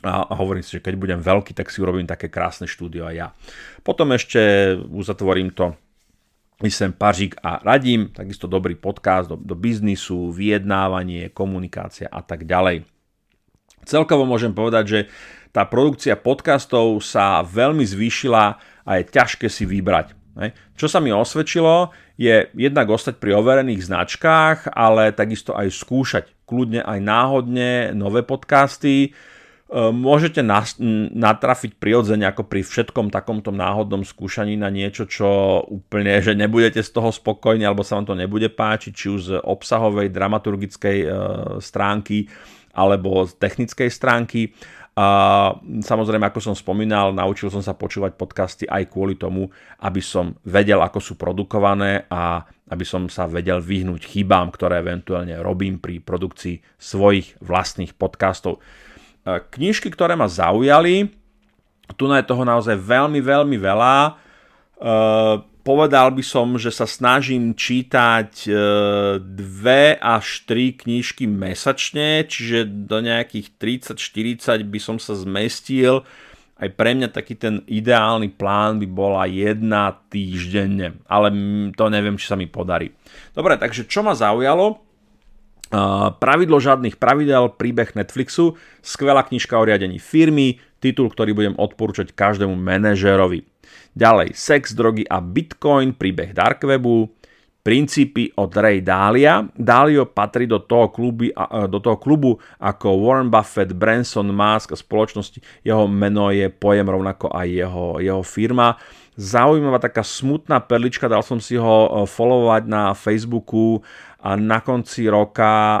a 0.00 0.32
hovorím 0.32 0.64
si, 0.64 0.80
že 0.80 0.84
keď 0.84 0.96
budem 0.96 1.20
veľký, 1.20 1.52
tak 1.52 1.68
si 1.68 1.84
urobím 1.84 2.08
také 2.08 2.32
krásne 2.32 2.64
štúdio 2.64 3.04
aj 3.04 3.14
ja. 3.20 3.28
Potom 3.84 4.16
ešte 4.16 4.72
uzatvorím 4.88 5.52
to 5.52 5.76
Myslím 6.60 6.92
Pažík 6.92 7.40
a 7.40 7.56
radím, 7.64 8.12
takisto 8.12 8.44
dobrý 8.44 8.76
podcast 8.76 9.32
do, 9.32 9.40
do 9.40 9.56
biznisu, 9.56 10.28
vyjednávanie, 10.28 11.32
komunikácia 11.32 12.04
a 12.04 12.20
tak 12.20 12.44
ďalej. 12.44 12.84
Celkovo 13.88 14.28
môžem 14.28 14.52
povedať, 14.52 14.84
že 14.84 15.00
tá 15.56 15.64
produkcia 15.64 16.20
podcastov 16.20 17.00
sa 17.00 17.40
veľmi 17.40 17.80
zvýšila 17.80 18.44
a 18.84 18.90
je 19.00 19.08
ťažké 19.08 19.48
si 19.48 19.64
vybrať. 19.64 20.12
Čo 20.76 20.84
sa 20.84 21.00
mi 21.00 21.08
osvedčilo, 21.08 21.96
je 22.20 22.52
jednak 22.52 22.92
ostať 22.92 23.16
pri 23.16 23.40
overených 23.40 23.80
značkách, 23.80 24.68
ale 24.76 25.16
takisto 25.16 25.56
aj 25.56 25.72
skúšať 25.72 26.28
kľudne 26.44 26.84
aj 26.84 27.00
náhodne 27.00 27.96
nové 27.96 28.20
podcasty, 28.20 29.16
môžete 29.70 30.42
natrafiť 31.14 31.78
prirodzene 31.78 32.26
ako 32.26 32.42
pri 32.50 32.66
všetkom 32.66 33.14
takomto 33.14 33.54
náhodnom 33.54 34.02
skúšaní 34.02 34.58
na 34.58 34.66
niečo, 34.66 35.06
čo 35.06 35.62
úplne, 35.62 36.18
že 36.18 36.34
nebudete 36.34 36.82
z 36.82 36.90
toho 36.90 37.14
spokojní 37.14 37.62
alebo 37.62 37.86
sa 37.86 38.02
vám 38.02 38.10
to 38.10 38.18
nebude 38.18 38.50
páčiť, 38.50 38.90
či 38.90 39.06
už 39.06 39.20
z 39.22 39.32
obsahovej, 39.38 40.10
dramaturgickej 40.10 40.98
e, 41.06 41.08
stránky 41.62 42.26
alebo 42.74 43.22
z 43.30 43.38
technickej 43.38 43.90
stránky. 43.94 44.50
A 44.98 45.06
samozrejme, 45.86 46.26
ako 46.26 46.50
som 46.50 46.54
spomínal, 46.58 47.14
naučil 47.14 47.46
som 47.46 47.62
sa 47.62 47.78
počúvať 47.78 48.18
podcasty 48.18 48.64
aj 48.66 48.90
kvôli 48.90 49.14
tomu, 49.14 49.48
aby 49.86 50.02
som 50.02 50.34
vedel, 50.42 50.82
ako 50.82 50.98
sú 50.98 51.14
produkované 51.14 52.10
a 52.10 52.42
aby 52.74 52.82
som 52.82 53.06
sa 53.06 53.30
vedel 53.30 53.62
vyhnúť 53.62 54.02
chybám, 54.02 54.50
ktoré 54.50 54.82
eventuálne 54.82 55.38
robím 55.38 55.78
pri 55.78 56.02
produkcii 56.02 56.58
svojich 56.74 57.38
vlastných 57.38 57.94
podcastov. 57.94 58.58
Knižky, 59.26 59.92
ktoré 59.92 60.16
ma 60.16 60.26
zaujali, 60.26 61.12
tu 61.94 62.06
je 62.06 62.24
toho 62.24 62.44
naozaj 62.46 62.76
veľmi, 62.78 63.20
veľmi 63.20 63.56
veľa. 63.58 63.96
E, 64.06 64.12
povedal 65.62 66.14
by 66.14 66.22
som, 66.24 66.54
že 66.56 66.70
sa 66.70 66.86
snažím 66.86 67.52
čítať 67.54 68.30
e, 68.46 68.50
dve 69.20 69.98
až 69.98 70.46
tri 70.46 70.72
knižky 70.74 71.26
mesačne, 71.26 72.24
čiže 72.26 72.66
do 72.86 73.02
nejakých 73.02 73.56
30-40 73.94 74.66
by 74.66 74.80
som 74.80 74.96
sa 74.96 75.18
zmestil. 75.18 76.06
Aj 76.60 76.68
pre 76.68 76.92
mňa 76.92 77.08
taký 77.08 77.40
ten 77.40 77.64
ideálny 77.64 78.36
plán 78.36 78.76
by 78.84 78.88
bola 78.88 79.24
jedna 79.24 79.96
týždenne, 80.12 81.00
ale 81.08 81.32
to 81.72 81.84
neviem, 81.88 82.20
či 82.20 82.28
sa 82.28 82.36
mi 82.36 82.44
podarí. 82.44 82.92
Dobre, 83.32 83.56
takže 83.56 83.88
čo 83.88 84.04
ma 84.04 84.12
zaujalo? 84.12 84.89
Pravidlo 86.18 86.58
žiadnych 86.58 86.98
pravidel, 86.98 87.54
príbeh 87.54 87.94
Netflixu, 87.94 88.58
skvelá 88.82 89.22
knižka 89.22 89.54
o 89.54 89.62
riadení 89.62 90.02
firmy, 90.02 90.58
titul, 90.82 91.06
ktorý 91.06 91.30
budem 91.30 91.54
odporúčať 91.54 92.10
každému 92.10 92.58
manažerovi. 92.58 93.46
Ďalej, 93.94 94.34
sex, 94.34 94.74
drogy 94.74 95.06
a 95.06 95.22
bitcoin, 95.22 95.94
príbeh 95.94 96.34
Darkwebu, 96.34 97.10
princípy 97.62 98.34
od 98.34 98.50
Ray 98.50 98.82
Dalia. 98.82 99.46
Dalio 99.54 100.10
patrí 100.10 100.50
do 100.50 100.58
toho, 100.58 100.90
kluby, 100.90 101.30
do 101.70 101.78
toho 101.78 101.96
klubu 102.00 102.40
ako 102.58 102.98
Warren 103.06 103.30
Buffett, 103.30 103.70
Branson, 103.76 104.32
Musk 104.32 104.74
a 104.74 104.76
spoločnosti. 104.78 105.38
Jeho 105.62 105.86
meno 105.86 106.34
je 106.34 106.50
pojem 106.50 106.88
rovnako 106.88 107.30
aj 107.30 107.46
jeho, 107.46 107.86
jeho 108.02 108.22
firma. 108.26 108.74
Zaujímavá 109.20 109.76
taká 109.76 110.00
smutná 110.00 110.64
perlička, 110.64 111.04
dal 111.04 111.20
som 111.20 111.36
si 111.36 111.52
ho 111.52 111.76
e, 111.84 111.88
followovať 112.08 112.62
na 112.64 112.96
Facebooku 112.96 113.84
a 114.20 114.36
na 114.36 114.60
konci 114.60 115.08
roka 115.08 115.80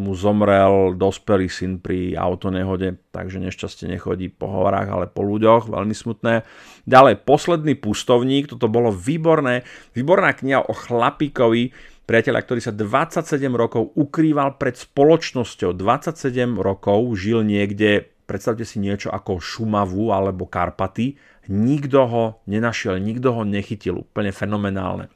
mu 0.00 0.16
zomrel 0.16 0.96
dospelý 0.96 1.52
syn 1.52 1.84
pri 1.84 2.16
autonehode, 2.16 2.96
takže 3.12 3.44
nešťastie 3.44 3.92
nechodí 3.92 4.32
po 4.32 4.48
horách, 4.48 4.88
ale 4.88 5.06
po 5.12 5.20
ľuďoch, 5.20 5.68
veľmi 5.68 5.92
smutné. 5.92 6.48
Ďalej, 6.88 7.28
posledný 7.28 7.76
pustovník, 7.76 8.48
toto 8.48 8.72
bolo 8.72 8.88
výborné, 8.88 9.68
výborná 9.92 10.32
kniha 10.32 10.64
o 10.64 10.72
chlapíkovi, 10.72 11.76
priateľa, 12.08 12.40
ktorý 12.40 12.60
sa 12.64 12.72
27 12.72 13.52
rokov 13.52 13.92
ukrýval 13.92 14.56
pred 14.56 14.80
spoločnosťou, 14.80 15.76
27 15.76 16.56
rokov 16.56 17.04
žil 17.20 17.44
niekde, 17.44 18.08
predstavte 18.24 18.64
si 18.64 18.80
niečo 18.80 19.12
ako 19.12 19.40
Šumavu 19.40 20.08
alebo 20.08 20.48
Karpaty, 20.48 21.20
nikto 21.52 22.08
ho 22.08 22.24
nenašiel, 22.48 22.96
nikto 22.96 23.36
ho 23.36 23.44
nechytil, 23.44 24.08
úplne 24.08 24.32
fenomenálne. 24.32 25.12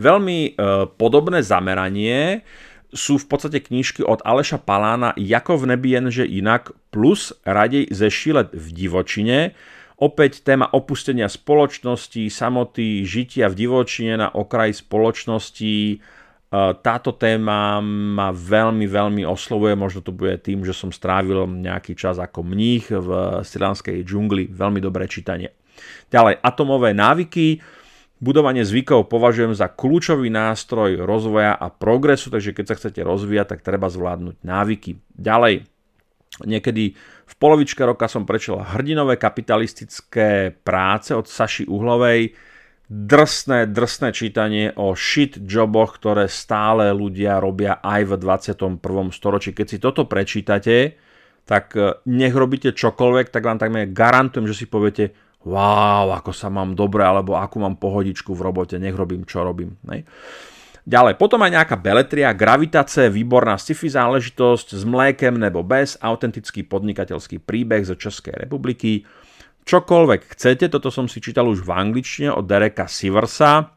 Veľmi 0.00 0.38
e, 0.42 0.50
podobné 0.98 1.38
zameranie 1.46 2.42
sú 2.90 3.22
v 3.22 3.26
podstate 3.30 3.62
knížky 3.62 4.02
od 4.02 4.18
Aleša 4.26 4.58
Palána 4.58 5.14
Jako 5.14 5.62
v 5.62 5.78
nebi 5.78 5.94
jenže 5.94 6.26
inak 6.26 6.74
plus 6.90 7.30
Radej 7.46 7.94
ze 7.94 8.10
šilet 8.10 8.50
v 8.50 8.66
divočine. 8.74 9.54
Opäť 10.00 10.42
téma 10.42 10.66
opustenia 10.74 11.30
spoločnosti, 11.30 12.26
samoty, 12.26 13.06
žitia 13.06 13.46
v 13.52 13.54
divočine 13.54 14.18
na 14.18 14.28
okraji 14.34 14.74
spoločnosti. 14.82 15.74
E, 15.94 15.96
táto 16.82 17.14
téma 17.14 17.78
ma 17.86 18.34
veľmi, 18.34 18.90
veľmi 18.90 19.22
oslovuje, 19.22 19.78
možno 19.78 20.02
to 20.02 20.10
bude 20.10 20.42
tým, 20.42 20.66
že 20.66 20.74
som 20.74 20.90
strávil 20.90 21.46
nejaký 21.46 21.94
čas 21.94 22.18
ako 22.18 22.42
mních 22.42 22.90
v 22.90 23.08
srilanskej 23.46 24.02
džungli. 24.02 24.50
Veľmi 24.50 24.82
dobré 24.82 25.06
čítanie. 25.06 25.54
Ďalej, 26.10 26.42
atomové 26.42 26.90
návyky 26.90 27.62
Budovanie 28.20 28.68
zvykov 28.68 29.08
považujem 29.08 29.56
za 29.56 29.72
kľúčový 29.72 30.28
nástroj 30.28 31.08
rozvoja 31.08 31.56
a 31.56 31.72
progresu, 31.72 32.28
takže 32.28 32.52
keď 32.52 32.64
sa 32.68 32.76
chcete 32.76 33.00
rozvíjať, 33.00 33.56
tak 33.56 33.64
treba 33.64 33.88
zvládnuť 33.88 34.44
návyky. 34.44 35.00
Ďalej, 35.16 35.64
niekedy 36.44 36.92
v 37.00 37.34
polovičke 37.40 37.80
roka 37.80 38.12
som 38.12 38.28
prešiel 38.28 38.60
hrdinové 38.60 39.16
kapitalistické 39.16 40.52
práce 40.52 41.16
od 41.16 41.24
Saši 41.24 41.64
Uhlovej, 41.64 42.36
drsné, 42.90 43.70
drsné 43.70 44.10
čítanie 44.10 44.74
o 44.74 44.92
shit 44.98 45.38
joboch, 45.40 45.96
ktoré 45.96 46.26
stále 46.26 46.90
ľudia 46.90 47.38
robia 47.38 47.78
aj 47.80 48.02
v 48.04 48.12
21. 48.18 48.82
storočí. 49.14 49.54
Keď 49.54 49.66
si 49.70 49.78
toto 49.78 50.10
prečítate, 50.10 50.98
tak 51.46 51.72
e, 51.78 52.02
nech 52.10 52.34
robíte 52.34 52.74
čokoľvek, 52.74 53.30
tak 53.30 53.46
vám 53.46 53.62
takmer 53.62 53.94
garantujem, 53.94 54.50
že 54.50 54.58
si 54.58 54.66
poviete, 54.66 55.14
wow, 55.44 56.12
ako 56.12 56.32
sa 56.36 56.52
mám 56.52 56.76
dobre, 56.76 57.00
alebo 57.00 57.36
akú 57.36 57.60
mám 57.60 57.80
pohodičku 57.80 58.36
v 58.36 58.44
robote, 58.44 58.76
nech 58.76 58.92
robím, 58.92 59.24
čo 59.24 59.40
robím. 59.40 59.80
Ne? 59.88 60.04
Ďalej, 60.84 61.20
potom 61.20 61.44
aj 61.44 61.54
nejaká 61.60 61.76
beletria, 61.76 62.32
gravitace, 62.32 63.12
výborná 63.12 63.60
sci-fi 63.60 63.92
záležitosť 63.92 64.80
s 64.80 64.82
mlékem 64.88 65.36
nebo 65.36 65.60
bez, 65.60 66.00
autentický 66.00 66.64
podnikateľský 66.64 67.44
príbeh 67.44 67.84
zo 67.84 67.96
Českej 67.96 68.48
republiky, 68.48 69.04
čokoľvek 69.68 70.34
chcete, 70.34 70.72
toto 70.72 70.88
som 70.88 71.04
si 71.04 71.20
čítal 71.20 71.46
už 71.52 71.62
v 71.62 71.72
angličtine 71.72 72.32
od 72.32 72.48
Dereka 72.48 72.88
Siversa, 72.88 73.76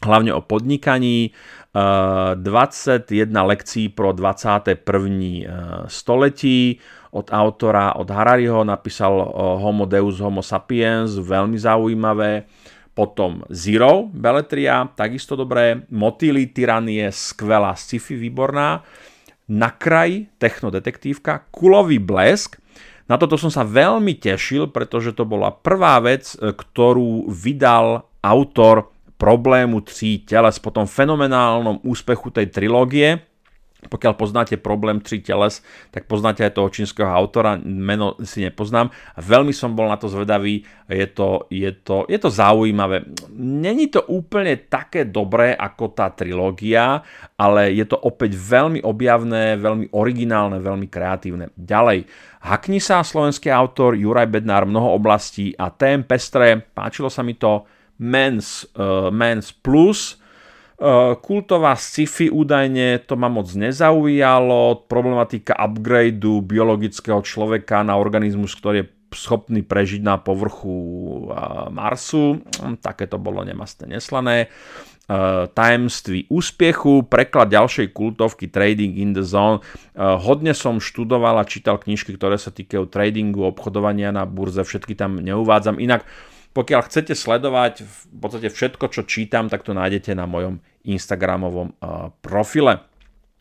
hlavne 0.00 0.32
o 0.32 0.40
podnikaní, 0.40 1.34
21 1.70 3.30
eh, 3.30 3.42
lekcií 3.46 3.94
pro 3.94 4.10
21. 4.10 4.74
Eh, 4.74 5.46
století 5.86 6.82
od 7.10 7.26
autora, 7.30 7.98
od 7.98 8.06
Harariho, 8.06 8.62
napísal 8.62 9.14
eh, 9.18 9.26
Homo 9.34 9.84
Deus 9.86 10.22
Homo 10.22 10.42
Sapiens, 10.42 11.18
veľmi 11.18 11.58
zaujímavé. 11.58 12.46
Potom 12.90 13.46
Zero, 13.48 14.10
Beletria, 14.10 14.84
takisto 14.92 15.38
dobré. 15.38 15.86
Motýly, 15.88 16.50
Tyranie, 16.50 17.08
skvelá, 17.08 17.72
sci-fi, 17.78 18.18
výborná. 18.18 18.82
Na 19.46 19.70
kraj, 19.72 20.26
technodetektívka. 20.36 21.48
Kulový 21.54 22.02
blesk, 22.02 22.60
na 23.10 23.18
toto 23.18 23.34
som 23.34 23.50
sa 23.50 23.66
veľmi 23.66 24.18
tešil, 24.18 24.70
pretože 24.70 25.14
to 25.14 25.26
bola 25.26 25.50
prvá 25.50 25.98
vec, 26.02 26.34
ktorú 26.38 27.26
vydal 27.30 28.06
autor 28.22 28.90
problému 29.20 29.84
tří 29.84 30.24
teles, 30.24 30.56
po 30.56 30.72
tom 30.72 30.86
fenomenálnom 30.86 31.82
úspechu 31.84 32.32
tej 32.32 32.48
trilógie, 32.48 33.20
pokiaľ 33.88 34.12
poznáte 34.18 34.60
problém 34.60 35.00
tri 35.00 35.24
teles, 35.24 35.64
tak 35.88 36.04
poznáte 36.04 36.44
aj 36.44 36.52
toho 36.52 36.68
čínskeho 36.68 37.08
autora, 37.08 37.56
meno 37.64 38.18
si 38.20 38.44
nepoznám. 38.44 38.92
Veľmi 39.16 39.56
som 39.56 39.72
bol 39.72 39.88
na 39.88 39.96
to 39.96 40.12
zvedavý, 40.12 40.68
je 40.90 41.06
to, 41.08 41.48
je 41.48 41.70
to, 41.72 42.04
je 42.04 42.18
to 42.20 42.28
zaujímavé. 42.28 43.08
Není 43.40 43.88
to 43.88 44.04
úplne 44.10 44.68
také 44.68 45.08
dobré 45.08 45.56
ako 45.56 45.96
tá 45.96 46.12
trilógia, 46.12 47.00
ale 47.40 47.72
je 47.72 47.88
to 47.88 47.96
opäť 47.96 48.36
veľmi 48.36 48.84
objavné, 48.84 49.56
veľmi 49.56 49.96
originálne, 49.96 50.60
veľmi 50.60 50.86
kreatívne. 50.92 51.54
Ďalej, 51.56 52.04
Hakni 52.40 52.80
sa, 52.80 53.04
slovenský 53.04 53.52
autor 53.52 53.96
Juraj 53.96 54.28
Bednár, 54.28 54.64
mnoho 54.64 54.96
oblastí 54.96 55.52
a 55.56 55.68
tém 55.68 56.00
pestré, 56.00 56.56
páčilo 56.56 57.12
sa 57.12 57.20
mi 57.20 57.36
to, 57.36 57.64
Mens, 58.00 58.64
uh, 58.80 59.12
Mens 59.12 59.52
Plus. 59.52 60.19
Uh, 60.80 61.12
kultová 61.20 61.76
sci-fi 61.76 62.32
údajne 62.32 63.04
to 63.04 63.12
ma 63.12 63.28
moc 63.28 63.52
nezaujalo. 63.52 64.88
Problematika 64.88 65.52
upgradeu 65.52 66.40
biologického 66.40 67.20
človeka 67.20 67.84
na 67.84 68.00
organizmus, 68.00 68.56
ktorý 68.56 68.76
je 68.80 68.90
schopný 69.12 69.60
prežiť 69.60 70.00
na 70.00 70.16
povrchu 70.16 70.72
uh, 70.72 71.68
Marsu. 71.68 72.40
Hm, 72.64 72.80
také 72.80 73.04
to 73.04 73.20
bolo 73.20 73.44
nemastné 73.44 73.92
neslané. 73.92 74.48
Uh, 75.04 75.52
tajemství 75.52 76.32
úspechu, 76.32 77.04
preklad 77.04 77.52
ďalšej 77.52 77.92
kultovky 77.92 78.48
Trading 78.48 78.96
in 78.96 79.12
the 79.12 79.20
Zone. 79.20 79.60
Hodne 80.00 80.56
som 80.56 80.80
študoval 80.80 81.36
a 81.36 81.44
čítal 81.44 81.76
knižky, 81.76 82.16
ktoré 82.16 82.40
sa 82.40 82.48
týkajú 82.48 82.88
tradingu, 82.88 83.44
obchodovania 83.44 84.16
na 84.16 84.24
burze, 84.24 84.64
všetky 84.64 84.96
tam 84.96 85.20
neuvádzam. 85.20 85.76
Inak 85.76 86.08
pokiaľ 86.50 86.80
chcete 86.88 87.14
sledovať 87.14 87.86
v 87.86 87.96
podstate 88.18 88.48
všetko, 88.50 88.84
čo 88.90 89.02
čítam, 89.06 89.46
tak 89.46 89.62
to 89.62 89.70
nájdete 89.70 90.18
na 90.18 90.26
mojom 90.26 90.58
Instagramovom 90.86 91.76
uh, 91.76 92.08
profile. 92.22 92.84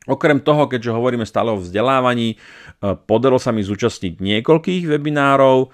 Okrem 0.10 0.42
toho, 0.42 0.66
keďže 0.66 0.96
hovoríme 0.96 1.28
stále 1.28 1.54
o 1.54 1.62
vzdelávaní, 1.62 2.36
uh, 2.36 2.98
podarilo 2.98 3.38
sa 3.38 3.54
mi 3.54 3.62
zúčastniť 3.62 4.18
niekoľkých 4.20 4.90
webinárov, 4.90 5.70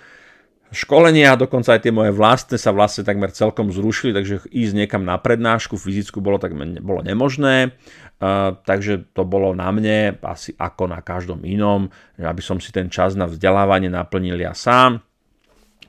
školenia, 0.76 1.40
dokonca 1.40 1.78
aj 1.78 1.88
tie 1.88 1.94
moje 1.96 2.12
vlastné 2.12 2.60
sa 2.60 2.76
vlastne 2.76 3.08
takmer 3.08 3.32
celkom 3.32 3.72
zrušili, 3.72 4.12
takže 4.12 4.50
ísť 4.52 4.74
niekam 4.76 5.08
na 5.08 5.16
prednášku 5.16 5.80
fyzickú 5.80 6.20
bolo, 6.20 6.36
tak 6.36 6.52
bolo 6.84 7.00
nemožné, 7.00 7.72
uh, 8.20 8.60
takže 8.60 9.08
to 9.16 9.24
bolo 9.24 9.56
na 9.56 9.72
mne, 9.72 10.20
asi 10.20 10.52
ako 10.60 10.92
na 10.92 11.00
každom 11.00 11.48
inom, 11.48 11.88
aby 12.20 12.42
som 12.44 12.60
si 12.60 12.76
ten 12.76 12.92
čas 12.92 13.16
na 13.16 13.30
vzdelávanie 13.30 13.88
naplnil 13.88 14.36
ja 14.36 14.52
sám. 14.52 15.00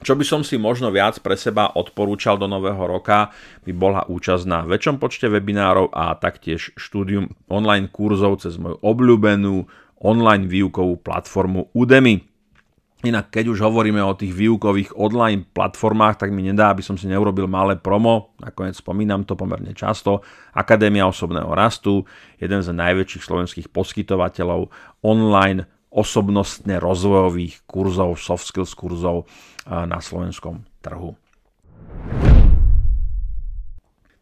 Čo 0.04 0.12
by 0.14 0.24
som 0.24 0.40
si 0.44 0.60
možno 0.60 0.92
viac 0.92 1.18
pre 1.24 1.36
seba 1.38 1.72
odporúčal 1.72 2.36
do 2.36 2.44
nového 2.44 2.80
roka, 2.84 3.32
by 3.64 3.72
bola 3.72 4.02
účasť 4.04 4.44
na 4.44 4.62
väčšom 4.68 5.00
počte 5.00 5.32
webinárov 5.32 5.92
a 5.92 6.16
taktiež 6.16 6.76
štúdium 6.76 7.32
online 7.48 7.88
kurzov 7.88 8.44
cez 8.44 8.60
moju 8.60 8.76
obľúbenú 8.84 9.64
online 10.04 10.44
výukovú 10.44 11.00
platformu 11.00 11.72
Udemy. 11.72 12.36
Inak 13.04 13.28
keď 13.28 13.52
už 13.52 13.60
hovoríme 13.60 14.00
o 14.00 14.16
tých 14.16 14.32
výukových 14.32 14.96
online 14.96 15.44
platformách, 15.44 16.16
tak 16.24 16.32
mi 16.32 16.40
nedá, 16.40 16.72
aby 16.72 16.80
som 16.80 16.96
si 16.96 17.04
neurobil 17.06 17.44
malé 17.44 17.76
promo, 17.76 18.32
nakoniec 18.40 18.80
spomínam 18.80 19.22
to 19.28 19.36
pomerne 19.36 19.76
často, 19.76 20.24
Akadémia 20.56 21.04
osobného 21.04 21.52
rastu, 21.52 22.08
jeden 22.40 22.64
z 22.64 22.72
najväčších 22.72 23.22
slovenských 23.22 23.68
poskytovateľov 23.68 24.72
online 25.04 25.68
osobnostne 25.96 26.76
rozvojových 26.76 27.64
kurzov, 27.64 28.20
soft 28.20 28.44
skills 28.44 28.76
kurzov 28.76 29.24
na 29.64 29.96
slovenskom 29.96 30.60
trhu. 30.84 31.16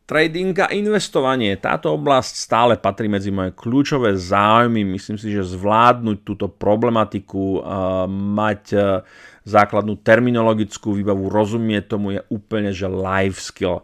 Trading 0.04 0.52
a 0.60 0.68
investovanie. 0.68 1.56
Táto 1.56 1.96
oblasť 1.96 2.34
stále 2.36 2.76
patrí 2.76 3.08
medzi 3.08 3.32
moje 3.32 3.56
kľúčové 3.56 4.12
záujmy. 4.14 4.84
Myslím 4.84 5.16
si, 5.16 5.32
že 5.32 5.42
zvládnuť 5.42 6.18
túto 6.22 6.46
problematiku, 6.46 7.64
mať 8.12 8.64
základnú 9.48 9.96
terminologickú 10.04 10.92
výbavu, 10.92 11.32
rozumieť 11.32 11.96
tomu 11.96 12.14
je 12.14 12.20
úplne 12.28 12.68
že 12.68 12.84
life 12.84 13.40
skill. 13.40 13.80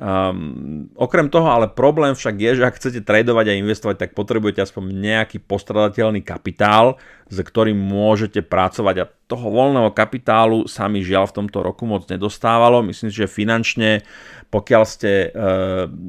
Um, 0.00 0.88
okrem 0.96 1.28
toho 1.28 1.44
ale 1.52 1.68
problém 1.68 2.16
však 2.16 2.32
je, 2.40 2.50
že 2.56 2.64
ak 2.64 2.80
chcete 2.80 3.04
tradovať 3.04 3.52
a 3.52 3.58
investovať, 3.60 3.96
tak 4.00 4.10
potrebujete 4.16 4.64
aspoň 4.64 4.96
nejaký 4.96 5.44
postradateľný 5.44 6.24
kapitál, 6.24 6.96
s 7.28 7.36
ktorým 7.36 7.76
môžete 7.76 8.40
pracovať 8.40 8.96
a 8.96 9.10
toho 9.28 9.46
voľného 9.52 9.92
kapitálu 9.92 10.64
sa 10.64 10.88
mi 10.88 11.04
žiaľ 11.04 11.28
v 11.28 11.44
tomto 11.44 11.60
roku 11.60 11.84
moc 11.84 12.08
nedostávalo. 12.08 12.80
Myslím 12.80 13.12
že 13.12 13.28
finančne, 13.28 14.00
pokiaľ 14.48 14.82
ste 14.88 15.28
e, 15.28 15.28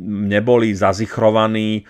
neboli 0.08 0.72
zazichrovaní 0.72 1.70
e, 1.76 1.82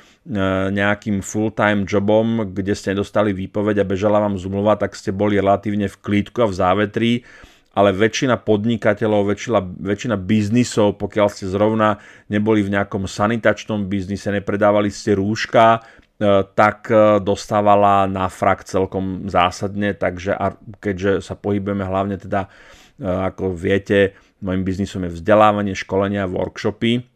nejakým 0.74 1.22
full-time 1.22 1.86
jobom, 1.86 2.50
kde 2.50 2.74
ste 2.74 2.98
nedostali 2.98 3.30
výpoveď 3.30 3.86
a 3.86 3.86
bežala 3.86 4.26
vám 4.26 4.42
zmluva, 4.42 4.74
tak 4.74 4.98
ste 4.98 5.14
boli 5.14 5.38
relatívne 5.38 5.86
v 5.86 6.00
klídku 6.02 6.42
a 6.42 6.50
v 6.50 6.58
závetrí 6.58 7.12
ale 7.72 7.96
väčšina 7.96 8.36
podnikateľov, 8.44 9.32
väčšina, 9.32 9.60
väčšina 9.64 10.16
biznisov, 10.20 11.00
pokiaľ 11.00 11.28
ste 11.32 11.48
zrovna 11.48 12.04
neboli 12.28 12.60
v 12.68 12.76
nejakom 12.76 13.08
sanitačnom 13.08 13.88
biznise, 13.88 14.28
nepredávali 14.28 14.92
ste 14.92 15.16
rúška, 15.16 15.80
e, 15.80 16.44
tak 16.52 16.92
e, 16.92 17.24
dostávala 17.24 18.12
na 18.12 18.28
frak 18.28 18.68
celkom 18.68 19.32
zásadne, 19.32 19.96
takže 19.96 20.36
a 20.36 20.60
keďže 20.84 21.24
sa 21.24 21.40
pohybujeme 21.40 21.88
hlavne 21.88 22.20
teda, 22.20 22.52
e, 23.00 23.08
ako 23.08 23.56
viete, 23.56 24.20
môjim 24.44 24.68
biznisom 24.68 25.08
je 25.08 25.16
vzdelávanie, 25.16 25.72
školenia, 25.72 26.28
workshopy, 26.28 27.08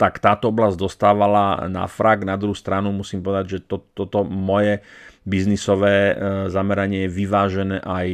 tak 0.00 0.24
táto 0.24 0.48
oblasť 0.48 0.80
dostávala 0.80 1.68
na 1.68 1.84
frak. 1.84 2.24
Na 2.24 2.40
druhú 2.40 2.56
stranu 2.56 2.96
musím 2.96 3.20
povedať, 3.20 3.60
že 3.60 3.68
to, 3.68 3.84
toto 3.92 4.24
moje 4.24 4.80
biznisové 5.28 6.16
zameranie 6.48 7.04
je 7.04 7.10
vyvážené 7.12 7.76
aj 7.84 8.08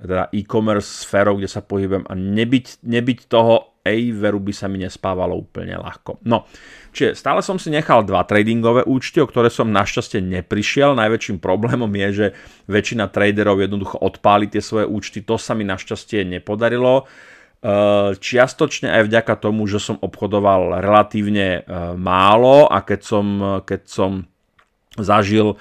teda 0.00 0.28
e-commerce 0.34 1.06
sférou, 1.06 1.38
kde 1.38 1.48
sa 1.48 1.62
pohybujem 1.62 2.04
a 2.08 2.14
nebyť, 2.14 2.82
nebyť 2.82 3.18
toho 3.30 3.74
veru 3.92 4.40
by 4.40 4.52
sa 4.56 4.64
mi 4.64 4.80
nespávalo 4.80 5.36
úplne 5.36 5.76
ľahko. 5.76 6.24
No, 6.24 6.48
čiže 6.96 7.20
stále 7.20 7.44
som 7.44 7.60
si 7.60 7.68
nechal 7.68 8.00
dva 8.08 8.24
tradingové 8.24 8.80
účty, 8.88 9.20
o 9.20 9.28
ktoré 9.28 9.52
som 9.52 9.68
našťastie 9.68 10.24
neprišiel. 10.24 10.96
Najväčším 10.96 11.36
problémom 11.36 11.92
je, 11.92 12.08
že 12.08 12.26
väčšina 12.64 13.12
traderov 13.12 13.60
jednoducho 13.60 14.00
odpáli 14.00 14.48
tie 14.48 14.64
svoje 14.64 14.88
účty. 14.88 15.20
To 15.28 15.36
sa 15.36 15.52
mi 15.52 15.68
našťastie 15.68 16.24
nepodarilo. 16.24 17.04
E, 17.04 18.16
čiastočne 18.16 18.88
aj 18.88 19.02
vďaka 19.12 19.34
tomu, 19.36 19.68
že 19.68 19.84
som 19.84 20.00
obchodoval 20.00 20.80
relatívne 20.80 21.60
e, 21.60 21.62
málo 22.00 22.64
a 22.64 22.80
keď 22.80 23.00
som, 23.04 23.26
keď 23.68 23.80
som 23.84 24.24
zažil 24.96 25.52
e, 25.52 25.56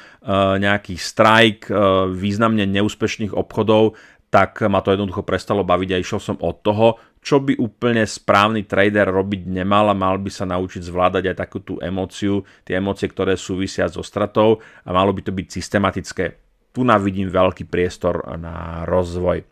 nejaký 0.63 0.95
strajk 0.95 1.67
významne 2.15 2.63
neúspešných 2.71 3.35
obchodov, 3.35 3.99
tak 4.33 4.65
ma 4.65 4.81
to 4.81 4.97
jednoducho 4.97 5.21
prestalo 5.21 5.61
baviť 5.61 5.89
a 5.93 6.01
išiel 6.01 6.17
som 6.17 6.37
od 6.41 6.65
toho, 6.65 6.97
čo 7.21 7.37
by 7.37 7.53
úplne 7.61 8.01
správny 8.01 8.65
trader 8.65 9.05
robiť 9.13 9.45
nemal 9.45 9.93
a 9.93 9.95
mal 9.95 10.17
by 10.17 10.33
sa 10.33 10.49
naučiť 10.49 10.81
zvládať 10.81 11.29
aj 11.29 11.37
takú 11.37 11.61
tú 11.61 11.77
emóciu, 11.77 12.41
tie 12.65 12.81
emócie, 12.81 13.05
ktoré 13.05 13.37
súvisia 13.37 13.85
so 13.85 14.01
stratou 14.01 14.57
a 14.81 14.89
malo 14.89 15.13
by 15.13 15.21
to 15.21 15.29
byť 15.29 15.47
systematické. 15.53 16.25
Tu 16.73 16.81
navidím 16.81 17.29
veľký 17.29 17.69
priestor 17.69 18.25
na 18.41 18.81
rozvoj. 18.89 19.45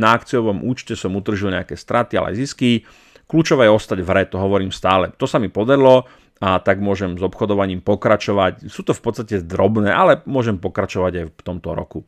Na 0.00 0.16
akciovom 0.16 0.64
účte 0.64 0.96
som 0.96 1.12
utržil 1.12 1.52
nejaké 1.52 1.76
straty, 1.76 2.16
ale 2.16 2.32
aj 2.32 2.40
zisky. 2.40 2.88
Kľúčové 3.28 3.68
je 3.68 3.76
ostať 3.76 4.00
v 4.00 4.08
hre, 4.08 4.24
to 4.24 4.40
hovorím 4.40 4.72
stále. 4.72 5.12
To 5.20 5.28
sa 5.28 5.36
mi 5.36 5.52
podarilo 5.52 6.08
a 6.42 6.58
tak 6.58 6.82
môžem 6.82 7.14
s 7.14 7.22
obchodovaním 7.22 7.78
pokračovať. 7.78 8.66
Sú 8.66 8.82
to 8.82 8.90
v 8.90 9.02
podstate 9.06 9.46
drobné, 9.46 9.94
ale 9.94 10.26
môžem 10.26 10.58
pokračovať 10.58 11.12
aj 11.14 11.26
v 11.30 11.42
tomto 11.46 11.70
roku. 11.70 12.02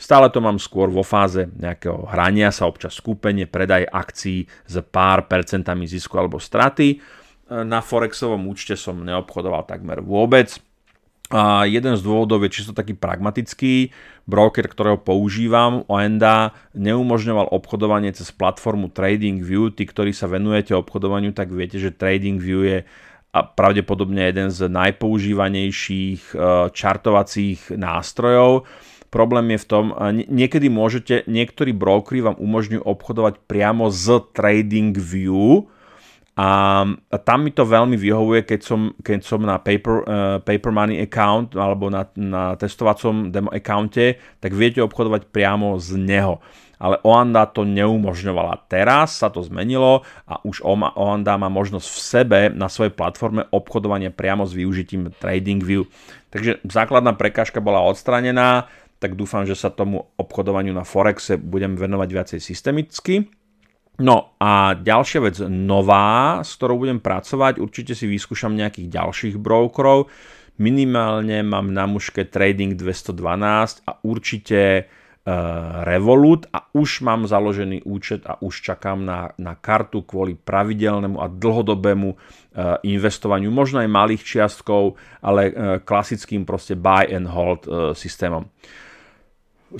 Stále 0.00 0.32
to 0.32 0.40
mám 0.40 0.56
skôr 0.56 0.88
vo 0.88 1.04
fáze 1.04 1.52
nejakého 1.52 2.08
hrania 2.08 2.48
sa, 2.48 2.64
občas 2.64 2.96
skúpenie, 2.96 3.44
predaj 3.44 3.84
akcií 3.84 4.48
s 4.48 4.74
pár 4.88 5.28
percentami 5.28 5.84
zisku 5.84 6.16
alebo 6.16 6.40
straty. 6.40 6.96
Na 7.52 7.84
Forexovom 7.84 8.48
účte 8.48 8.72
som 8.72 9.04
neobchodoval 9.04 9.68
takmer 9.68 10.00
vôbec. 10.00 10.56
A 11.28 11.68
jeden 11.68 11.96
z 11.96 12.04
dôvodov 12.04 12.40
je 12.44 12.52
čisto 12.52 12.72
taký 12.76 12.96
pragmatický. 12.96 13.92
Broker, 14.24 14.64
ktorého 14.64 15.00
používam, 15.00 15.84
Oenda, 15.92 16.56
neumožňoval 16.72 17.52
obchodovanie 17.52 18.12
cez 18.16 18.32
platformu 18.32 18.88
TradingView. 18.88 19.72
Tí, 19.76 19.84
ktorí 19.88 20.12
sa 20.16 20.28
venujete 20.28 20.72
obchodovaniu, 20.72 21.36
tak 21.36 21.52
viete, 21.52 21.76
že 21.76 21.92
TradingView 21.92 22.60
je 22.64 22.78
a 23.34 23.42
pravdepodobne 23.42 24.30
jeden 24.30 24.54
z 24.54 24.70
najpoužívanejších 24.70 26.22
e, 26.32 26.36
čartovacích 26.70 27.74
nástrojov. 27.74 28.62
Problém 29.10 29.54
je 29.54 29.62
v 29.62 29.66
tom, 29.70 29.84
niekedy 30.26 30.66
môžete, 30.66 31.22
niektorí 31.30 31.70
brokery 31.70 32.18
vám 32.18 32.34
umožňujú 32.34 32.82
obchodovať 32.82 33.46
priamo 33.46 33.86
z 33.86 34.26
TradingView 34.34 35.70
a 36.34 36.82
tam 37.22 37.46
mi 37.46 37.54
to 37.54 37.62
veľmi 37.62 37.94
vyhovuje, 37.94 38.42
keď 38.42 38.60
som, 38.66 38.90
keď 38.98 39.22
som 39.22 39.46
na 39.46 39.62
paper, 39.62 39.96
uh, 40.02 40.38
paper 40.42 40.74
Money 40.74 40.98
account 40.98 41.54
alebo 41.54 41.86
na, 41.94 42.10
na 42.18 42.58
testovacom 42.58 43.30
demo 43.30 43.54
accounte, 43.54 44.18
tak 44.42 44.50
viete 44.50 44.82
obchodovať 44.82 45.30
priamo 45.30 45.78
z 45.78 45.94
neho 45.94 46.42
ale 46.84 47.00
Oanda 47.00 47.48
to 47.48 47.64
neumožňovala. 47.64 48.68
Teraz 48.68 49.24
sa 49.24 49.32
to 49.32 49.40
zmenilo 49.40 50.04
a 50.28 50.36
už 50.44 50.60
Oanda 50.68 51.40
má 51.40 51.48
možnosť 51.48 51.88
v 51.88 52.00
sebe 52.04 52.40
na 52.52 52.68
svojej 52.68 52.92
platforme 52.92 53.48
obchodovania 53.48 54.12
priamo 54.12 54.44
s 54.44 54.52
využitím 54.52 55.08
TradingView. 55.16 55.88
Takže 56.28 56.60
základná 56.68 57.16
prekážka 57.16 57.64
bola 57.64 57.80
odstranená, 57.88 58.68
tak 59.00 59.16
dúfam, 59.16 59.48
že 59.48 59.56
sa 59.56 59.72
tomu 59.72 60.12
obchodovaniu 60.20 60.76
na 60.76 60.84
Forexe 60.84 61.40
budem 61.40 61.72
venovať 61.72 62.08
viacej 62.12 62.40
systemicky. 62.44 63.32
No 64.04 64.36
a 64.36 64.76
ďalšia 64.76 65.20
vec 65.24 65.36
nová, 65.48 66.44
s 66.44 66.58
ktorou 66.58 66.84
budem 66.84 67.00
pracovať, 67.00 67.62
určite 67.62 67.96
si 67.96 68.10
vyskúšam 68.10 68.52
nejakých 68.52 68.92
ďalších 68.92 69.36
brokerov. 69.40 70.12
Minimálne 70.58 71.46
mám 71.46 71.70
na 71.70 71.86
muške 71.86 72.26
Trading 72.26 72.76
212 72.76 73.86
a 73.86 73.92
určite 74.02 74.90
Revolut 75.88 76.44
a 76.52 76.68
už 76.76 77.00
mám 77.00 77.24
založený 77.24 77.88
účet 77.88 78.28
a 78.28 78.36
už 78.44 78.60
čakám 78.60 79.08
na, 79.08 79.32
na 79.40 79.56
kartu 79.56 80.04
kvôli 80.04 80.36
pravidelnému 80.36 81.16
a 81.16 81.32
dlhodobému 81.32 82.12
uh, 82.12 82.18
investovaniu, 82.84 83.48
možno 83.48 83.80
aj 83.80 83.88
malých 83.88 84.20
čiastkov, 84.20 85.00
ale 85.24 85.48
uh, 85.48 85.56
klasickým 85.80 86.44
proste 86.44 86.76
buy 86.76 87.08
and 87.08 87.32
hold 87.32 87.64
systémom. 87.96 88.52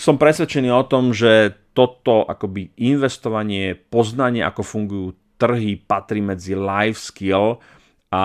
Som 0.01 0.17
presvedčený 0.17 0.73
o 0.73 0.89
tom, 0.89 1.13
že 1.13 1.53
toto 1.77 2.25
akoby 2.25 2.81
investovanie, 2.81 3.77
poznanie, 3.77 4.41
ako 4.41 4.65
fungujú 4.65 5.13
trhy, 5.37 5.77
patrí 5.77 6.25
medzi 6.25 6.57
life 6.57 6.97
skill 6.97 7.61
a 8.09 8.25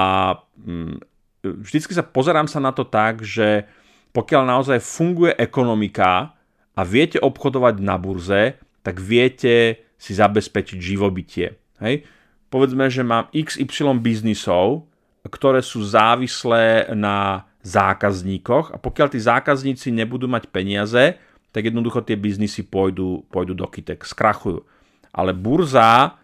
um, 0.64 0.96
vždycky 1.44 1.92
sa 1.92 2.08
pozerám 2.08 2.48
sa 2.48 2.64
na 2.64 2.72
to 2.72 2.88
tak, 2.88 3.28
že 3.28 3.68
pokiaľ 4.16 4.44
naozaj 4.48 4.80
funguje 4.80 5.36
ekonomika, 5.36 6.39
a 6.80 6.88
viete 6.88 7.20
obchodovať 7.20 7.84
na 7.84 8.00
burze, 8.00 8.56
tak 8.88 9.04
viete 9.04 9.84
si 10.00 10.16
zabezpečiť 10.16 10.80
živobytie. 10.80 11.60
Hej? 11.84 12.08
Povedzme, 12.48 12.88
že 12.88 13.04
mám 13.04 13.28
XY 13.36 14.00
biznisov, 14.00 14.88
ktoré 15.28 15.60
sú 15.60 15.84
závislé 15.84 16.96
na 16.96 17.44
zákazníkoch 17.68 18.72
a 18.72 18.78
pokiaľ 18.80 19.08
tí 19.12 19.20
zákazníci 19.20 19.92
nebudú 19.92 20.32
mať 20.32 20.48
peniaze, 20.48 21.20
tak 21.52 21.68
jednoducho 21.68 22.00
tie 22.00 22.16
biznisy 22.16 22.64
pôjdu, 22.64 23.28
pôjdu 23.28 23.52
do 23.52 23.68
kytek, 23.68 24.00
skrachujú. 24.08 24.64
Ale 25.12 25.36
burza 25.36 26.16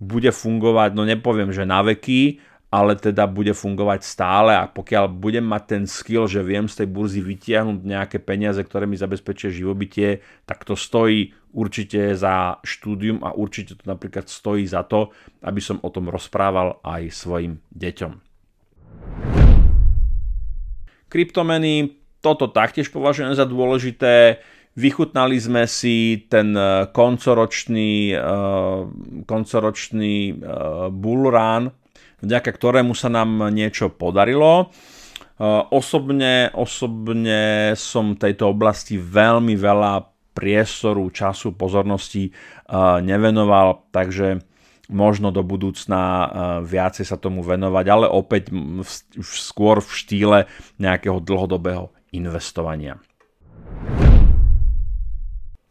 bude 0.00 0.32
fungovať, 0.32 0.96
no 0.96 1.04
nepoviem, 1.04 1.52
že 1.52 1.68
na 1.68 1.84
veky, 1.84 2.40
ale 2.70 2.94
teda 2.94 3.26
bude 3.26 3.50
fungovať 3.50 4.06
stále 4.06 4.54
a 4.54 4.70
pokiaľ 4.70 5.10
budem 5.10 5.42
mať 5.42 5.62
ten 5.66 5.84
skill, 5.90 6.30
že 6.30 6.38
viem 6.46 6.70
z 6.70 6.82
tej 6.82 6.88
burzy 6.88 7.18
vytiahnuť 7.18 7.82
nejaké 7.82 8.22
peniaze, 8.22 8.62
ktoré 8.62 8.86
mi 8.86 8.94
zabezpečia 8.94 9.50
živobytie, 9.50 10.22
tak 10.46 10.62
to 10.62 10.78
stojí 10.78 11.34
určite 11.50 12.14
za 12.14 12.62
štúdium 12.62 13.26
a 13.26 13.34
určite 13.34 13.74
to 13.74 13.84
napríklad 13.90 14.30
stojí 14.30 14.62
za 14.70 14.86
to, 14.86 15.10
aby 15.42 15.58
som 15.58 15.82
o 15.82 15.90
tom 15.90 16.06
rozprával 16.06 16.78
aj 16.86 17.10
svojim 17.10 17.58
deťom. 17.74 18.12
Kryptomeny, 21.10 21.98
toto 22.22 22.46
taktiež 22.46 22.86
považujem 22.94 23.34
za 23.34 23.42
dôležité. 23.42 24.38
Vychutnali 24.78 25.34
sme 25.42 25.66
si 25.66 26.22
ten 26.30 26.54
eh, 26.54 26.86
koncoročný, 26.94 28.14
uh, 28.14 28.86
koncoročný 29.26 30.38
uh, 30.38 30.86
bull 30.94 31.26
run, 31.34 31.74
vďaka 32.22 32.50
ktorému 32.52 32.92
sa 32.96 33.08
nám 33.12 33.50
niečo 33.52 33.92
podarilo. 33.92 34.66
E, 34.66 34.66
osobne, 35.72 36.52
osobne 36.54 37.72
som 37.76 38.16
tejto 38.16 38.52
oblasti 38.52 39.00
veľmi 39.00 39.56
veľa 39.56 40.06
priestoru, 40.36 41.10
času, 41.10 41.52
pozornosti 41.56 42.30
e, 42.30 42.32
nevenoval, 43.02 43.90
takže 43.90 44.40
možno 44.90 45.30
do 45.30 45.42
budúcna 45.42 46.00
e, 46.00 46.26
viacej 46.66 47.06
sa 47.06 47.16
tomu 47.16 47.42
venovať, 47.42 47.84
ale 47.88 48.06
opäť 48.10 48.52
skôr 49.22 49.80
v 49.80 49.90
štýle 49.90 50.38
nejakého 50.78 51.18
dlhodobého 51.22 51.90
investovania. 52.10 52.98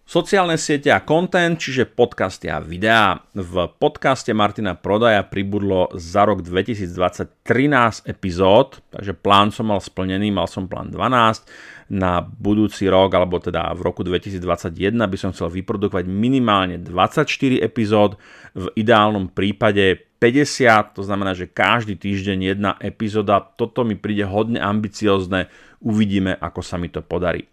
Sociálne 0.10 0.58
siete 0.58 0.90
a 0.90 1.06
content, 1.06 1.54
čiže 1.54 1.86
podcasty 1.86 2.50
a 2.50 2.58
videá. 2.58 3.22
V 3.30 3.70
podcaste 3.78 4.34
Martina 4.34 4.74
Prodaja 4.74 5.22
pribudlo 5.22 5.86
za 5.94 6.26
rok 6.26 6.42
2020 6.42 7.46
13 7.46 8.10
epizód, 8.10 8.82
takže 8.90 9.14
plán 9.14 9.54
som 9.54 9.70
mal 9.70 9.78
splnený, 9.78 10.34
mal 10.34 10.50
som 10.50 10.66
plán 10.66 10.90
12. 10.90 11.94
Na 11.94 12.26
budúci 12.26 12.90
rok, 12.90 13.14
alebo 13.14 13.38
teda 13.38 13.70
v 13.78 13.86
roku 13.86 14.02
2021 14.02 14.98
by 14.98 15.18
som 15.22 15.30
chcel 15.30 15.54
vyprodukovať 15.54 16.10
minimálne 16.10 16.82
24 16.82 17.30
epizód, 17.62 18.18
v 18.58 18.66
ideálnom 18.82 19.30
prípade 19.30 20.10
50, 20.18 20.98
to 20.98 21.06
znamená, 21.06 21.38
že 21.38 21.46
každý 21.46 21.94
týždeň 21.94 22.58
jedna 22.58 22.82
epizóda. 22.82 23.46
Toto 23.46 23.86
mi 23.86 23.94
príde 23.94 24.26
hodne 24.26 24.58
ambiciozne, 24.58 25.54
uvidíme, 25.86 26.34
ako 26.34 26.66
sa 26.66 26.82
mi 26.82 26.90
to 26.90 27.06
podarí. 27.06 27.46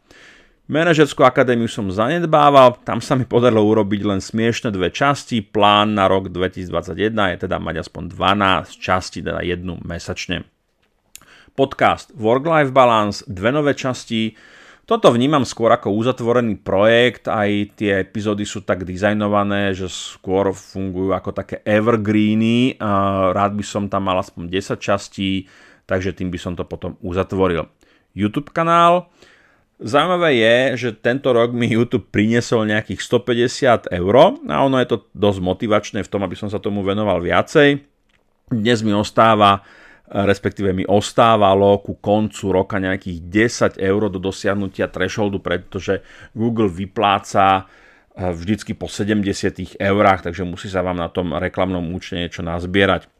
Manažerskú 0.67 1.23
akadémiu 1.23 1.71
som 1.71 1.87
zanedbával, 1.95 2.75
tam 2.83 2.99
sa 2.99 3.15
mi 3.15 3.23
podarilo 3.23 3.63
urobiť 3.71 4.03
len 4.03 4.19
smiešne 4.19 4.75
dve 4.75 4.91
časti, 4.91 5.39
plán 5.39 5.95
na 5.95 6.11
rok 6.11 6.27
2021 6.27 7.15
je 7.15 7.37
teda 7.47 7.63
mať 7.63 7.87
aspoň 7.87 8.11
12 8.11 8.75
častí, 8.75 9.23
teda 9.23 9.47
jednu 9.47 9.79
mesačne. 9.87 10.43
Podcast 11.55 12.11
Work-Life 12.19 12.75
Balance, 12.75 13.23
dve 13.31 13.55
nové 13.55 13.79
časti, 13.79 14.35
toto 14.91 15.15
vnímam 15.15 15.47
skôr 15.47 15.71
ako 15.71 15.95
uzatvorený 15.95 16.59
projekt, 16.59 17.31
aj 17.31 17.79
tie 17.79 18.03
epizódy 18.03 18.43
sú 18.43 18.67
tak 18.67 18.83
dizajnované, 18.83 19.71
že 19.71 19.87
skôr 19.87 20.51
fungujú 20.51 21.15
ako 21.15 21.31
také 21.31 21.63
evergreeny, 21.63 22.75
rád 23.31 23.55
by 23.55 23.63
som 23.63 23.87
tam 23.87 24.11
mal 24.11 24.19
aspoň 24.19 24.51
10 24.51 24.83
častí, 24.83 25.47
takže 25.87 26.11
tým 26.11 26.35
by 26.35 26.39
som 26.43 26.59
to 26.59 26.67
potom 26.67 26.99
uzatvoril. 27.07 27.71
YouTube 28.19 28.51
kanál, 28.51 29.15
Zaujímavé 29.77 30.41
je, 30.41 30.57
že 30.89 30.91
tento 30.97 31.37
rok 31.37 31.53
mi 31.53 31.69
YouTube 31.69 32.09
priniesol 32.09 32.65
nejakých 32.65 32.97
150 32.97 33.93
eur 33.93 34.15
a 34.49 34.65
ono 34.65 34.81
je 34.81 34.89
to 34.89 35.05
dosť 35.13 35.41
motivačné 35.45 36.01
v 36.01 36.09
tom, 36.09 36.25
aby 36.25 36.33
som 36.33 36.49
sa 36.49 36.57
tomu 36.57 36.81
venoval 36.81 37.21
viacej. 37.21 37.85
Dnes 38.49 38.81
mi 38.81 38.97
ostáva, 38.97 39.61
respektíve 40.09 40.73
mi 40.73 40.89
ostávalo 40.89 41.85
ku 41.85 42.01
koncu 42.01 42.57
roka 42.57 42.81
nejakých 42.81 43.77
10 43.77 43.85
eur 43.85 44.09
do 44.09 44.17
dosiahnutia 44.17 44.89
thresholdu, 44.89 45.45
pretože 45.45 46.01
Google 46.33 46.73
vypláca 46.73 47.69
eh, 48.17 48.33
vždycky 48.33 48.73
po 48.73 48.89
70 48.89 49.77
eurách, 49.77 50.25
takže 50.25 50.49
musí 50.49 50.73
sa 50.73 50.81
vám 50.81 50.97
na 50.97 51.13
tom 51.13 51.37
reklamnom 51.37 51.85
účte 51.93 52.17
niečo 52.17 52.41
nazbierať. 52.41 53.13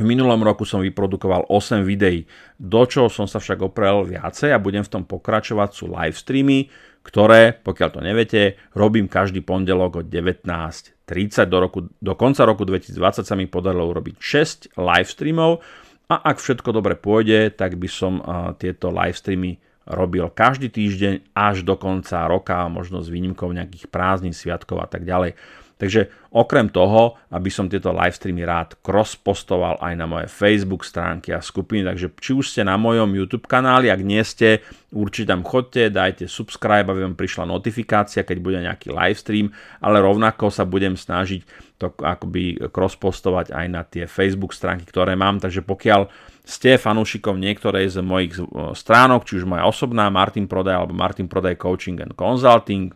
V 0.00 0.08
minulom 0.08 0.40
roku 0.40 0.64
som 0.64 0.80
vyprodukoval 0.80 1.52
8 1.52 1.84
videí, 1.84 2.24
do 2.56 2.88
čoho 2.88 3.12
som 3.12 3.28
sa 3.28 3.36
však 3.36 3.60
oprel 3.60 4.08
viacej 4.08 4.48
a 4.48 4.56
budem 4.56 4.80
v 4.80 4.88
tom 4.96 5.04
pokračovať 5.04 5.70
sú 5.76 5.92
live 5.92 6.16
streamy, 6.16 6.72
ktoré, 7.04 7.52
pokiaľ 7.52 7.88
to 7.92 8.00
neviete, 8.00 8.56
robím 8.72 9.12
každý 9.12 9.44
pondelok 9.44 10.00
od 10.00 10.06
19.30 10.08 11.04
do, 11.44 11.58
roku, 11.60 11.80
do 12.00 12.14
konca 12.16 12.48
roku 12.48 12.64
2020 12.64 13.28
sa 13.28 13.34
mi 13.36 13.44
podarilo 13.44 13.92
urobiť 13.92 14.16
6 14.16 14.80
live 14.80 15.10
streamov 15.12 15.60
a 16.08 16.32
ak 16.32 16.40
všetko 16.40 16.72
dobre 16.72 16.96
pôjde, 16.96 17.52
tak 17.52 17.76
by 17.76 17.88
som 17.92 18.24
tieto 18.56 18.88
live 18.88 19.20
streamy 19.20 19.60
robil 19.84 20.32
každý 20.32 20.72
týždeň 20.72 21.36
až 21.36 21.60
do 21.60 21.76
konca 21.76 22.24
roka, 22.24 22.56
možno 22.72 23.04
s 23.04 23.12
výnimkou 23.12 23.52
nejakých 23.52 23.92
prázdnin, 23.92 24.32
sviatkov 24.32 24.80
a 24.80 24.88
tak 24.88 25.04
ďalej. 25.04 25.36
Takže 25.80 26.12
okrem 26.36 26.68
toho, 26.68 27.16
aby 27.32 27.48
som 27.48 27.64
tieto 27.64 27.88
live 27.88 28.12
streamy 28.12 28.44
rád 28.44 28.76
cross-postoval 28.84 29.80
aj 29.80 29.94
na 29.96 30.04
moje 30.04 30.28
Facebook 30.28 30.84
stránky 30.84 31.32
a 31.32 31.40
skupiny, 31.40 31.88
takže 31.88 32.12
či 32.20 32.36
už 32.36 32.52
ste 32.52 32.68
na 32.68 32.76
mojom 32.76 33.08
YouTube 33.16 33.48
kanáli, 33.48 33.88
ak 33.88 34.04
nie 34.04 34.20
ste, 34.20 34.60
určite 34.92 35.32
tam 35.32 35.40
chodte, 35.40 35.88
dajte 35.88 36.28
subscribe, 36.28 36.84
aby 36.84 37.08
vám 37.08 37.16
prišla 37.16 37.48
notifikácia, 37.48 38.28
keď 38.28 38.36
bude 38.44 38.60
nejaký 38.60 38.92
live 38.92 39.16
stream, 39.16 39.56
ale 39.80 40.04
rovnako 40.04 40.52
sa 40.52 40.68
budem 40.68 41.00
snažiť 41.00 41.72
to 41.80 41.88
akoby 42.04 42.60
cross-postovať 42.68 43.56
aj 43.56 43.66
na 43.72 43.80
tie 43.88 44.04
Facebook 44.04 44.52
stránky, 44.52 44.84
ktoré 44.84 45.16
mám, 45.16 45.40
takže 45.40 45.64
pokiaľ 45.64 46.12
ste 46.44 46.76
fanúšikom 46.76 47.40
niektorej 47.40 47.88
z 47.88 48.04
mojich 48.04 48.36
stránok, 48.76 49.24
či 49.24 49.40
už 49.40 49.48
moja 49.48 49.64
osobná 49.64 50.12
Martin 50.12 50.44
Prodaj 50.44 50.76
alebo 50.76 50.92
Martin 50.92 51.24
Prodaj 51.24 51.56
Coaching 51.56 52.04
and 52.04 52.12
Consulting, 52.12 52.92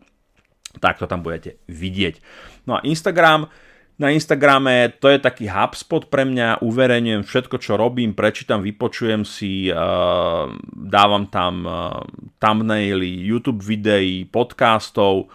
tak 0.79 0.99
to 0.99 1.07
tam 1.07 1.23
budete 1.23 1.59
vidieť. 1.69 2.21
No 2.69 2.79
a 2.79 2.85
Instagram, 2.87 3.51
na 3.95 4.11
Instagrame 4.11 4.91
to 4.99 5.07
je 5.07 5.23
taký 5.23 5.47
HubSpot 5.47 6.11
pre 6.11 6.27
mňa, 6.27 6.67
uverejňujem 6.67 7.23
všetko, 7.23 7.57
čo 7.63 7.79
robím, 7.79 8.11
prečítam, 8.11 8.59
vypočujem 8.59 9.23
si, 9.23 9.71
uh, 9.71 10.51
dávam 10.75 11.31
tam 11.31 11.55
uh, 11.63 12.03
thumbnaily, 12.43 13.07
YouTube 13.07 13.63
videí, 13.63 14.27
podcastov, 14.27 15.31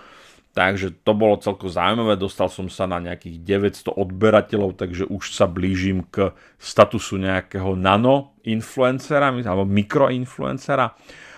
takže 0.51 0.91
to 1.07 1.15
bolo 1.15 1.39
celko 1.39 1.71
zaujímavé, 1.71 2.19
dostal 2.19 2.51
som 2.51 2.67
sa 2.67 2.83
na 2.83 2.99
nejakých 2.99 3.39
900 3.87 3.95
odberateľov, 3.95 4.75
takže 4.75 5.07
už 5.07 5.31
sa 5.31 5.47
blížim 5.47 6.03
k 6.11 6.35
statusu 6.59 7.15
nejakého 7.15 7.79
nano-influencera, 7.79 9.31
alebo 9.31 9.63
mikroinfluencera. 9.63 10.91
Uh, 10.91 11.28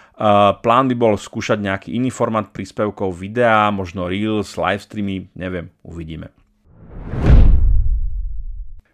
plán 0.62 0.86
by 0.86 0.94
bol 0.94 1.18
skúšať 1.18 1.58
nejaký 1.58 1.98
iný 1.98 2.14
format 2.14 2.54
príspevkov 2.54 3.18
videa, 3.18 3.74
možno 3.74 4.06
Reels, 4.06 4.54
livestreamy, 4.54 5.34
neviem, 5.34 5.74
uvidíme. 5.82 6.30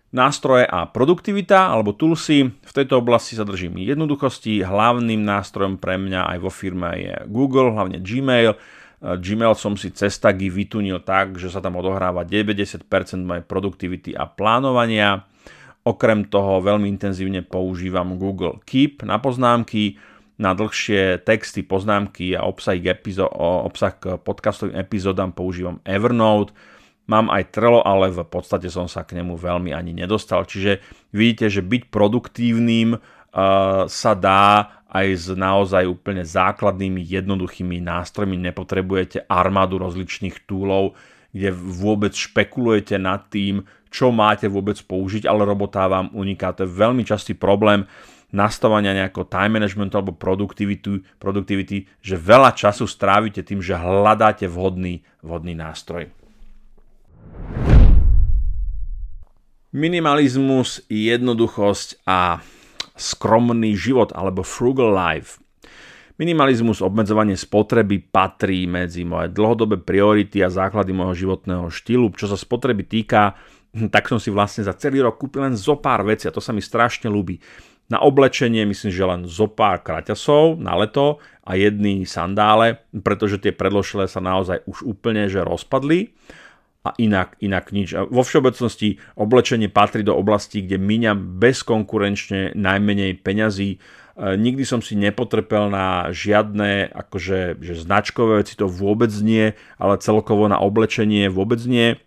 Nástroje 0.07 0.63
a 0.63 0.87
produktivita 0.87 1.67
alebo 1.67 1.91
toolsy. 1.91 2.47
V 2.47 2.71
tejto 2.71 3.03
oblasti 3.03 3.35
sa 3.35 3.43
držím 3.43 3.75
jednoduchosti. 3.83 4.63
Hlavným 4.63 5.19
nástrojom 5.19 5.75
pre 5.75 5.99
mňa 5.99 6.31
aj 6.31 6.37
vo 6.39 6.47
firme 6.47 6.95
je 6.95 7.13
Google, 7.27 7.75
hlavne 7.75 7.99
Gmail. 7.99 8.55
Gmail 9.03 9.53
som 9.59 9.75
si 9.75 9.91
cez 9.91 10.15
tagy 10.15 10.47
vytunil 10.47 11.03
tak, 11.03 11.35
že 11.35 11.51
sa 11.51 11.59
tam 11.59 11.75
odohráva 11.77 12.23
90% 12.23 12.87
mojej 13.19 13.43
produktivity 13.43 14.15
a 14.15 14.25
plánovania. 14.31 15.27
Okrem 15.83 16.23
toho 16.31 16.63
veľmi 16.63 16.87
intenzívne 16.87 17.43
používam 17.43 18.15
Google 18.15 18.63
Keep 18.63 19.03
na 19.03 19.19
poznámky, 19.19 19.99
na 20.37 20.53
dlhšie 20.53 21.25
texty, 21.25 21.65
poznámky 21.65 22.37
a 22.37 22.45
obsah, 22.45 22.77
epizó- 22.77 23.29
obsah 23.65 23.93
k 23.97 24.21
podcastovým 24.21 24.77
epizódam 24.77 25.33
používam 25.33 25.81
Evernote. 25.81 26.53
Mám 27.07 27.31
aj 27.31 27.55
Trello, 27.55 27.81
ale 27.81 28.11
v 28.11 28.21
podstate 28.27 28.67
som 28.69 28.85
sa 28.85 29.07
k 29.07 29.17
nemu 29.17 29.39
veľmi 29.39 29.71
ani 29.73 29.95
nedostal. 29.95 30.43
Čiže 30.43 30.83
vidíte, 31.15 31.47
že 31.47 31.63
byť 31.63 31.87
produktívnym 31.87 32.99
uh, 32.99 33.01
sa 33.87 34.11
dá 34.11 34.77
aj 34.91 35.07
s 35.15 35.25
naozaj 35.31 35.87
úplne 35.87 36.27
základnými, 36.27 36.99
jednoduchými 36.99 37.79
nástrojmi. 37.79 38.35
Nepotrebujete 38.51 39.23
armádu 39.23 39.79
rozličných 39.79 40.43
túlov, 40.43 40.99
kde 41.31 41.55
vôbec 41.55 42.11
špekulujete 42.11 42.99
nad 42.99 43.23
tým, 43.31 43.63
čo 43.87 44.11
máte 44.11 44.51
vôbec 44.51 44.75
použiť, 44.83 45.31
ale 45.31 45.47
robota 45.47 45.87
vám 45.87 46.11
uniká. 46.11 46.51
To 46.55 46.67
je 46.67 46.75
veľmi 46.75 47.07
častý 47.07 47.39
problém 47.39 47.87
nastavania 48.31 48.91
nejakého 48.91 49.23
time 49.27 49.59
managementu 49.59 49.95
alebo 49.95 50.11
produktivity, 50.11 51.03
produktivity, 51.15 51.87
že 52.03 52.19
veľa 52.19 52.51
času 52.51 52.83
strávite 52.83 53.39
tým, 53.43 53.63
že 53.63 53.79
hľadáte 53.79 54.51
vhodný, 54.51 55.03
vhodný 55.23 55.55
nástroj. 55.55 56.11
Minimalizmus, 59.71 60.83
jednoduchosť 60.87 62.07
a 62.07 62.41
skromný 62.97 63.77
život 63.77 64.09
alebo 64.15 64.41
frugal 64.41 64.91
life. 64.91 65.37
Minimalizmus, 66.17 66.81
obmedzovanie 66.81 67.37
spotreby 67.37 68.09
patrí 68.09 68.65
medzi 68.65 69.05
moje 69.05 69.29
dlhodobé 69.29 69.77
priority 69.77 70.41
a 70.41 70.49
základy 70.49 70.89
môjho 70.89 71.29
životného 71.29 71.69
štýlu. 71.69 72.09
Čo 72.17 72.33
sa 72.33 72.37
spotreby 72.39 72.89
týka, 72.89 73.37
tak 73.93 74.09
som 74.09 74.17
si 74.17 74.33
vlastne 74.33 74.65
za 74.65 74.73
celý 74.73 75.05
rok 75.05 75.21
kúpil 75.21 75.45
len 75.45 75.53
zo 75.53 75.77
pár 75.77 76.01
vecí 76.01 76.25
a 76.25 76.33
to 76.33 76.41
sa 76.41 76.57
mi 76.57 76.63
strašne 76.65 77.05
ľúbi. 77.05 77.37
Na 77.87 78.03
oblečenie 78.03 78.67
myslím, 78.67 78.91
že 78.91 79.07
len 79.07 79.21
zo 79.23 79.47
pár 79.47 79.79
kraťasov 79.79 80.59
na 80.59 80.75
leto 80.75 81.23
a 81.47 81.55
jedný 81.55 82.03
sandále, 82.03 82.83
pretože 82.91 83.39
tie 83.39 83.55
predložilé 83.55 84.11
sa 84.11 84.19
naozaj 84.19 84.67
už 84.67 84.83
úplne 84.83 85.31
že 85.31 85.39
rozpadli 85.39 86.11
a 86.83 86.91
inak, 86.99 87.39
inak 87.39 87.71
nič. 87.71 87.95
A 87.95 88.03
vo 88.03 88.27
všeobecnosti 88.27 88.99
oblečenie 89.15 89.71
patrí 89.71 90.03
do 90.03 90.15
oblasti, 90.15 90.63
kde 90.63 90.79
míňam 90.79 91.39
bezkonkurenčne 91.39 92.55
najmenej 92.55 93.23
peňazí. 93.23 93.69
E, 93.75 93.77
nikdy 94.35 94.63
som 94.67 94.79
si 94.79 94.99
nepotrpel 94.99 95.71
na 95.71 96.11
žiadne 96.11 96.91
akože, 96.91 97.59
že 97.63 97.73
značkové 97.75 98.43
veci, 98.43 98.59
to 98.59 98.67
vôbec 98.67 99.11
nie, 99.23 99.55
ale 99.79 99.99
celkovo 99.99 100.47
na 100.47 100.59
oblečenie 100.59 101.27
vôbec 101.31 101.59
nie. 101.63 101.99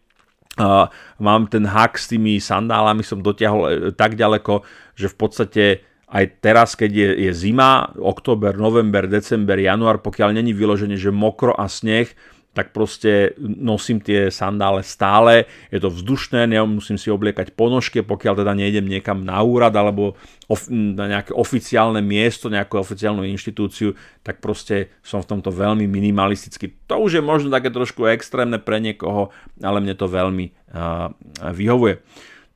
Uh, 0.58 0.90
mám 1.22 1.46
ten 1.46 1.62
hak 1.62 1.94
s 1.94 2.10
tými 2.10 2.42
sandálami, 2.42 3.06
som 3.06 3.22
dotiahol 3.22 3.62
e, 3.70 3.72
tak 3.94 4.18
ďaleko, 4.18 4.66
že 5.00 5.08
v 5.08 5.16
podstate 5.16 5.64
aj 6.10 6.42
teraz, 6.42 6.74
keď 6.74 6.90
je, 6.90 7.08
je 7.30 7.32
zima, 7.32 7.94
október, 7.94 8.58
november, 8.58 9.06
december, 9.06 9.56
január, 9.56 10.02
pokiaľ 10.02 10.34
není 10.34 10.50
vyloženie, 10.50 10.98
že 10.98 11.14
mokro 11.14 11.54
a 11.54 11.70
sneh, 11.70 12.10
tak 12.50 12.74
proste 12.74 13.38
nosím 13.38 14.02
tie 14.02 14.26
sandále 14.26 14.82
stále, 14.82 15.46
je 15.70 15.78
to 15.78 15.86
vzdušné, 15.86 16.50
nemusím 16.50 16.98
si 16.98 17.06
obliekať 17.06 17.54
ponožky, 17.54 18.02
pokiaľ 18.02 18.42
teda 18.42 18.52
nejdem 18.58 18.90
niekam 18.90 19.22
na 19.22 19.38
úrad 19.38 19.70
alebo 19.78 20.18
of, 20.50 20.66
na 20.66 21.06
nejaké 21.06 21.30
oficiálne 21.30 22.02
miesto, 22.02 22.50
nejakú 22.50 22.82
oficiálnu 22.82 23.22
inštitúciu, 23.22 23.94
tak 24.26 24.42
proste 24.42 24.90
som 25.06 25.22
v 25.22 25.30
tomto 25.30 25.54
veľmi 25.54 25.86
minimalistický. 25.86 26.74
To 26.90 27.06
už 27.06 27.22
je 27.22 27.22
možno 27.22 27.54
také 27.54 27.70
trošku 27.70 28.10
extrémne 28.10 28.58
pre 28.58 28.82
niekoho, 28.82 29.30
ale 29.62 29.78
mne 29.78 29.94
to 29.94 30.10
veľmi 30.10 30.50
uh, 30.74 31.14
vyhovuje. 31.54 32.02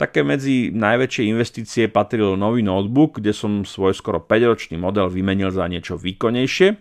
Také 0.04 0.20
medzi 0.20 0.68
najväčšie 0.68 1.32
investície 1.32 1.88
patril 1.88 2.36
nový 2.36 2.60
notebook, 2.60 3.24
kde 3.24 3.32
som 3.32 3.64
svoj 3.64 3.96
skoro 3.96 4.20
5-ročný 4.20 4.76
model 4.76 5.08
vymenil 5.08 5.48
za 5.48 5.64
niečo 5.64 5.96
výkonnejšie. 5.96 6.76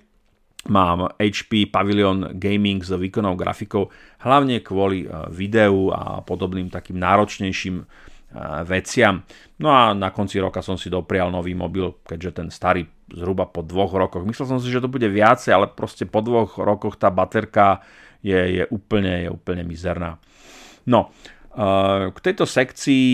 Mám 0.67 1.15
HP 1.15 1.71
Pavilion 1.71 2.35
Gaming 2.35 2.83
s 2.83 2.91
výkonnou 2.91 3.39
grafikou, 3.39 3.87
hlavne 4.27 4.59
kvôli 4.59 5.07
e, 5.07 5.31
videu 5.31 5.87
a 5.95 6.19
podobným 6.19 6.67
takým 6.67 6.99
náročnejším 6.99 7.75
e, 7.79 7.85
veciam. 8.67 9.23
No 9.55 9.71
a 9.71 9.95
na 9.95 10.11
konci 10.11 10.43
roka 10.43 10.59
som 10.59 10.75
si 10.75 10.91
doprial 10.91 11.31
nový 11.31 11.55
mobil, 11.55 12.03
keďže 12.03 12.43
ten 12.43 12.47
starý 12.51 12.83
zhruba 13.07 13.47
po 13.47 13.63
dvoch 13.63 13.95
rokoch. 13.95 14.27
Myslel 14.27 14.51
som 14.51 14.59
si, 14.59 14.67
že 14.67 14.83
to 14.83 14.91
bude 14.91 15.07
viacej, 15.07 15.55
ale 15.55 15.71
proste 15.71 16.03
po 16.03 16.19
dvoch 16.19 16.59
rokoch 16.59 16.99
tá 16.99 17.07
baterka 17.07 17.79
je, 18.19 18.35
je, 18.35 18.63
úplne, 18.67 19.23
je 19.23 19.29
úplne 19.31 19.63
mizerná. 19.63 20.19
No, 20.83 21.15
k 22.09 22.17
tejto 22.17 22.49
sekcii, 22.49 23.05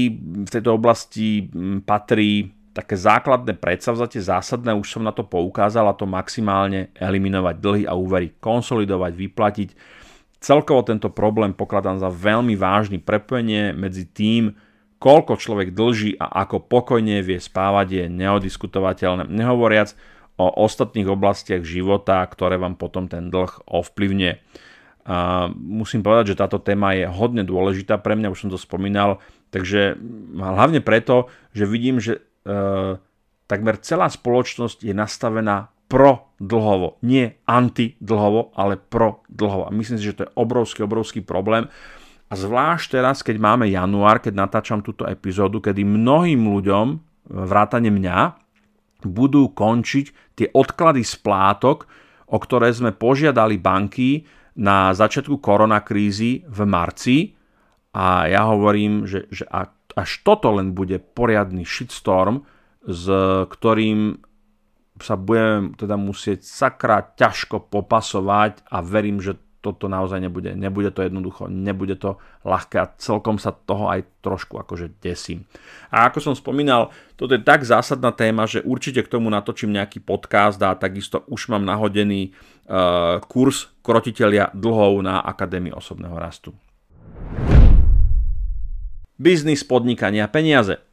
v 0.48 0.50
tejto 0.50 0.72
oblasti 0.80 1.52
patrí 1.84 2.56
také 2.72 2.96
základné 2.96 3.60
predsavzatie, 3.60 4.24
zásadné, 4.24 4.72
už 4.72 4.88
som 4.88 5.04
na 5.04 5.12
to 5.12 5.28
poukázal 5.28 5.92
a 5.92 5.98
to 5.98 6.08
maximálne 6.08 6.94
eliminovať 6.96 7.56
dlhy 7.60 7.84
a 7.84 7.94
úvery, 8.00 8.32
konsolidovať, 8.40 9.12
vyplatiť. 9.12 9.70
Celkovo 10.40 10.88
tento 10.88 11.12
problém 11.12 11.52
pokladám 11.52 12.00
za 12.00 12.08
veľmi 12.08 12.56
vážny 12.56 13.04
prepojenie 13.04 13.76
medzi 13.76 14.08
tým, 14.08 14.56
koľko 15.04 15.36
človek 15.36 15.76
dlží 15.76 16.16
a 16.16 16.48
ako 16.48 16.64
pokojne 16.64 17.20
vie 17.20 17.44
spávať 17.44 17.88
je 17.92 18.04
neodiskutovateľné. 18.08 19.28
Nehovoriac 19.28 19.92
o 20.40 20.48
ostatných 20.64 21.12
oblastiach 21.12 21.68
života, 21.68 22.24
ktoré 22.24 22.56
vám 22.56 22.80
potom 22.80 23.12
ten 23.12 23.28
dlh 23.28 23.52
ovplyvňuje. 23.68 24.34
Musím 25.58 26.06
povedať, 26.06 26.34
že 26.34 26.40
táto 26.40 26.62
téma 26.62 26.94
je 26.94 27.10
hodne 27.10 27.42
dôležitá 27.42 27.98
pre 27.98 28.14
mňa, 28.14 28.30
už 28.30 28.46
som 28.46 28.54
to 28.54 28.62
spomínal, 28.62 29.18
takže 29.50 29.98
hlavne 30.38 30.86
preto, 30.86 31.34
že 31.50 31.66
vidím, 31.66 31.98
že 31.98 32.22
e, 32.22 32.22
takmer 33.50 33.82
celá 33.82 34.06
spoločnosť 34.06 34.86
je 34.86 34.94
nastavená 34.94 35.74
pro 35.90 36.30
dlhovo. 36.38 37.02
Nie 37.02 37.42
anti-dlhovo, 37.50 38.54
ale 38.54 38.78
pro 38.78 39.26
dlhovo. 39.26 39.66
A 39.66 39.74
myslím 39.74 39.98
si, 39.98 40.14
že 40.14 40.22
to 40.22 40.26
je 40.30 40.36
obrovský, 40.38 40.86
obrovský 40.86 41.26
problém. 41.26 41.66
A 42.30 42.38
zvlášť 42.38 43.02
teraz, 43.02 43.26
keď 43.26 43.42
máme 43.42 43.66
január, 43.66 44.22
keď 44.22 44.38
natáčam 44.38 44.86
túto 44.86 45.10
epizódu, 45.10 45.58
kedy 45.58 45.82
mnohým 45.82 46.46
ľuďom, 46.46 47.02
vrátane 47.34 47.90
mňa, 47.90 48.38
budú 49.10 49.50
končiť 49.50 50.38
tie 50.38 50.48
odklady 50.54 51.02
splátok, 51.02 51.90
o 52.30 52.38
ktoré 52.38 52.70
sme 52.70 52.94
požiadali 52.94 53.58
banky 53.58 54.30
na 54.60 54.92
začiatku 54.92 55.40
koronakrízy 55.40 56.44
v 56.44 56.60
marci 56.68 57.18
a 57.96 58.28
ja 58.28 58.44
hovorím, 58.52 59.08
že, 59.08 59.32
že 59.32 59.48
až 59.96 60.10
toto 60.22 60.52
len 60.52 60.76
bude 60.76 61.00
poriadny 61.00 61.64
shitstorm, 61.64 62.44
s 62.84 63.08
ktorým 63.48 64.20
sa 65.00 65.16
budem 65.16 65.80
teda 65.80 65.96
musieť 65.96 66.44
sakra 66.44 67.16
ťažko 67.16 67.72
popasovať 67.72 68.68
a 68.68 68.84
verím, 68.84 69.24
že 69.24 69.40
toto 69.60 69.92
naozaj 69.92 70.24
nebude. 70.24 70.56
Nebude 70.56 70.92
to 70.92 71.04
jednoducho, 71.04 71.52
nebude 71.52 72.00
to 72.00 72.16
ľahké 72.48 72.76
a 72.80 72.92
celkom 72.96 73.36
sa 73.36 73.52
toho 73.52 73.92
aj 73.92 74.08
trošku 74.24 74.56
akože 74.56 75.00
desím. 75.04 75.44
A 75.92 76.08
ako 76.08 76.32
som 76.32 76.34
spomínal, 76.36 76.96
toto 77.20 77.36
je 77.36 77.44
tak 77.44 77.68
zásadná 77.68 78.16
téma, 78.16 78.48
že 78.48 78.64
určite 78.64 79.04
k 79.04 79.12
tomu 79.12 79.28
natočím 79.28 79.76
nejaký 79.76 80.00
podcast 80.00 80.60
a 80.64 80.76
takisto 80.80 81.28
už 81.28 81.52
mám 81.52 81.68
nahodený 81.68 82.32
uh, 82.32 83.20
kurz 83.28 83.68
krotiteľia 83.84 84.56
dlhov 84.56 85.04
na 85.04 85.20
Akadémii 85.20 85.76
osobného 85.76 86.16
rastu. 86.16 86.56
Biznis, 89.20 89.68
podnikania, 89.68 90.32
peniaze. 90.32 90.89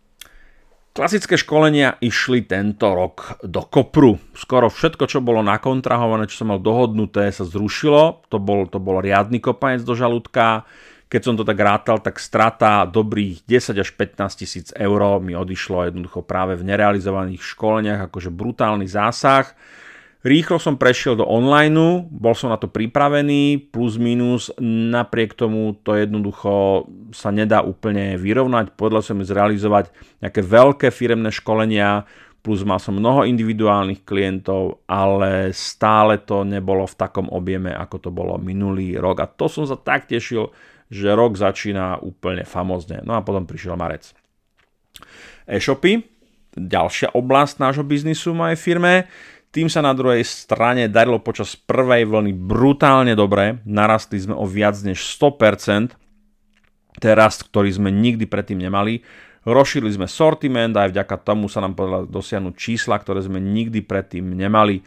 Klasické 0.96 1.36
školenia 1.36 2.00
išli 2.00 2.48
tento 2.48 2.96
rok 2.96 3.44
do 3.44 3.60
kopru. 3.68 4.16
Skoro 4.32 4.72
všetko, 4.72 5.04
čo 5.04 5.20
bolo 5.20 5.44
nakontrahované, 5.44 6.24
čo 6.24 6.40
som 6.40 6.48
mal 6.48 6.56
dohodnuté, 6.56 7.28
sa 7.28 7.44
zrušilo. 7.44 8.24
To 8.32 8.40
bol, 8.40 8.64
to 8.64 8.80
bol 8.80 9.04
riadny 9.04 9.36
kopanec 9.36 9.84
do 9.84 9.92
žalúdka. 9.92 10.64
Keď 11.12 11.20
som 11.20 11.36
to 11.36 11.44
tak 11.44 11.60
rátal, 11.60 12.00
tak 12.00 12.16
strata 12.16 12.88
dobrých 12.88 13.44
10 13.44 13.76
až 13.76 13.92
15 13.92 14.40
tisíc 14.40 14.72
eur 14.72 15.20
mi 15.20 15.36
odišlo 15.36 15.84
jednoducho 15.84 16.24
práve 16.24 16.56
v 16.56 16.64
nerealizovaných 16.64 17.44
školeniach, 17.44 18.08
akože 18.08 18.32
brutálny 18.32 18.88
zásah. 18.88 19.52
Rýchlo 20.26 20.58
som 20.58 20.74
prešiel 20.74 21.14
do 21.14 21.22
online, 21.22 22.02
bol 22.10 22.34
som 22.34 22.50
na 22.50 22.58
to 22.58 22.66
pripravený, 22.66 23.70
plus 23.70 23.94
minus, 23.94 24.50
napriek 24.58 25.38
tomu 25.38 25.78
to 25.86 25.94
jednoducho 25.94 26.82
sa 27.14 27.30
nedá 27.30 27.62
úplne 27.62 28.18
vyrovnať. 28.18 28.74
Podľa 28.74 29.06
som 29.06 29.22
zrealizovať 29.22 29.94
nejaké 30.18 30.42
veľké 30.42 30.90
firemné 30.90 31.30
školenia, 31.30 32.10
plus 32.42 32.66
mal 32.66 32.82
som 32.82 32.98
mnoho 32.98 33.22
individuálnych 33.22 34.02
klientov, 34.02 34.82
ale 34.90 35.54
stále 35.54 36.18
to 36.18 36.42
nebolo 36.42 36.90
v 36.90 36.98
takom 36.98 37.30
objeme, 37.30 37.70
ako 37.70 37.96
to 38.06 38.10
bolo 38.10 38.34
minulý 38.34 38.98
rok. 38.98 39.22
A 39.22 39.30
to 39.30 39.46
som 39.46 39.62
sa 39.62 39.78
tak 39.78 40.10
tešil, 40.10 40.50
že 40.90 41.14
rok 41.14 41.38
začína 41.38 42.02
úplne 42.02 42.42
famozne. 42.42 42.98
No 43.06 43.14
a 43.14 43.22
potom 43.22 43.46
prišiel 43.46 43.78
marec. 43.78 44.10
E-shopy, 45.46 46.02
ďalšia 46.58 47.14
oblasť 47.14 47.62
nášho 47.62 47.86
biznisu 47.86 48.34
v 48.34 48.38
mojej 48.42 48.58
firme. 48.58 49.06
Tým 49.54 49.72
sa 49.72 49.80
na 49.80 49.96
druhej 49.96 50.20
strane 50.26 50.90
darilo 50.92 51.22
počas 51.22 51.56
prvej 51.56 52.04
vlny 52.04 52.32
brutálne 52.36 53.16
dobre, 53.16 53.64
narastli 53.64 54.20
sme 54.20 54.36
o 54.36 54.44
viac 54.44 54.76
než 54.84 55.00
100%, 55.16 55.96
to 56.96 57.04
je 57.04 57.14
rast, 57.16 57.44
ktorý 57.48 57.68
sme 57.72 57.92
nikdy 57.92 58.24
predtým 58.24 58.56
nemali. 58.56 59.04
Rozšírili 59.46 59.94
sme 59.94 60.10
sortiment 60.10 60.74
a 60.74 60.88
aj 60.88 60.96
vďaka 60.96 61.16
tomu 61.22 61.46
sa 61.46 61.62
nám 61.62 61.78
podarilo 61.78 62.08
dosiahnuť 62.08 62.54
čísla, 62.56 62.98
ktoré 62.98 63.22
sme 63.22 63.38
nikdy 63.38 63.84
predtým 63.84 64.34
nemali. 64.34 64.82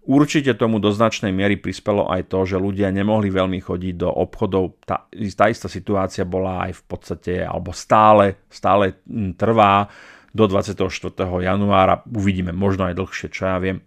Určite 0.00 0.56
tomu 0.56 0.80
do 0.80 0.88
značnej 0.90 1.30
miery 1.30 1.60
prispelo 1.60 2.08
aj 2.08 2.32
to, 2.32 2.42
že 2.48 2.56
ľudia 2.56 2.88
nemohli 2.90 3.28
veľmi 3.30 3.60
chodiť 3.60 3.94
do 4.00 4.08
obchodov. 4.10 4.82
Tá, 4.82 5.06
tá 5.06 5.44
istá 5.46 5.68
situácia 5.68 6.24
bola 6.24 6.66
aj 6.66 6.80
v 6.80 6.82
podstate, 6.88 7.32
alebo 7.44 7.70
stále, 7.70 8.48
stále 8.48 9.04
trvá 9.36 9.86
do 10.30 10.44
24. 10.46 10.86
januára. 11.20 12.06
Uvidíme, 12.06 12.54
možno 12.54 12.86
aj 12.86 12.94
dlhšie, 12.98 13.28
čo 13.30 13.50
ja 13.50 13.58
viem. 13.58 13.82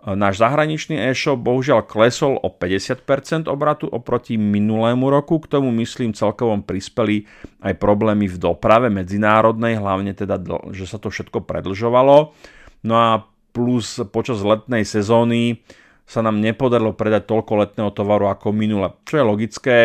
Náš 0.00 0.40
zahraničný 0.40 0.96
e-shop 0.96 1.44
bohužiaľ 1.44 1.84
klesol 1.84 2.40
o 2.40 2.48
50% 2.48 3.52
obratu 3.52 3.84
oproti 3.84 4.40
minulému 4.40 5.12
roku. 5.12 5.36
K 5.44 5.60
tomu 5.60 5.68
myslím 5.76 6.16
celkovom 6.16 6.64
prispeli 6.64 7.28
aj 7.60 7.76
problémy 7.76 8.24
v 8.24 8.40
doprave 8.40 8.88
medzinárodnej, 8.88 9.76
hlavne 9.76 10.16
teda, 10.16 10.40
že 10.72 10.88
sa 10.88 10.96
to 10.96 11.12
všetko 11.12 11.44
predlžovalo. 11.44 12.32
No 12.80 12.94
a 12.96 13.28
plus 13.52 14.00
počas 14.08 14.40
letnej 14.40 14.88
sezóny 14.88 15.60
sa 16.08 16.24
nám 16.24 16.40
nepodarilo 16.40 16.96
predať 16.96 17.28
toľko 17.28 17.52
letného 17.60 17.92
tovaru 17.92 18.32
ako 18.32 18.56
minule, 18.56 18.96
čo 19.04 19.20
je 19.20 19.24
logické. 19.28 19.78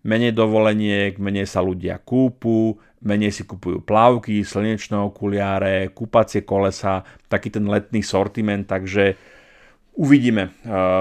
Menej 0.00 0.32
dovoleniek, 0.32 1.20
menej 1.20 1.44
sa 1.44 1.60
ľudia 1.60 2.00
kúpu, 2.00 2.80
menej 3.00 3.32
si 3.32 3.42
kupujú 3.48 3.80
plavky, 3.80 4.44
slnečné 4.44 4.96
okuliare, 5.00 5.88
kúpacie 5.92 6.44
kolesa, 6.44 7.04
taký 7.32 7.48
ten 7.48 7.64
letný 7.64 8.04
sortiment, 8.04 8.68
takže 8.68 9.16
Uvidíme. 10.00 10.48
E, 10.48 10.50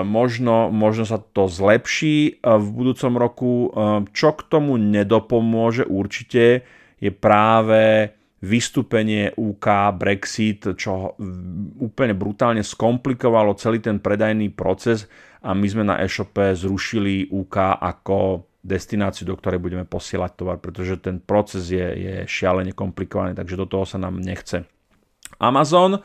možno, 0.04 0.74
možno 0.74 1.06
sa 1.08 1.22
to 1.22 1.46
zlepší 1.48 2.36
e, 2.36 2.52
v 2.58 2.68
budúcom 2.74 3.14
roku. 3.16 3.52
E, 3.52 3.70
čo 4.12 4.36
k 4.36 4.42
tomu 4.50 4.76
nedopomôže 4.76 5.88
určite 5.88 6.68
je 6.98 7.12
práve 7.14 8.12
vystúpenie 8.44 9.32
UK, 9.40 9.96
Brexit, 9.96 10.76
čo 10.76 11.16
úplne 11.80 12.12
brutálne 12.16 12.64
skomplikovalo 12.64 13.56
celý 13.56 13.84
ten 13.84 14.04
predajný 14.04 14.52
proces 14.52 15.08
a 15.44 15.56
my 15.56 15.68
sme 15.68 15.84
na 15.88 16.00
e-shope 16.04 16.56
zrušili 16.56 17.32
UK 17.32 17.56
ako 17.80 18.49
destináciu, 18.60 19.24
do 19.24 19.40
ktorej 19.40 19.64
budeme 19.64 19.88
posielať 19.88 20.32
tovar, 20.36 20.58
pretože 20.60 21.00
ten 21.00 21.24
proces 21.24 21.72
je, 21.72 21.84
je 21.84 22.16
šialene 22.28 22.76
komplikovaný, 22.76 23.36
takže 23.36 23.56
do 23.56 23.66
toho 23.66 23.88
sa 23.88 23.96
nám 23.96 24.20
nechce. 24.20 24.68
Amazon, 25.40 26.04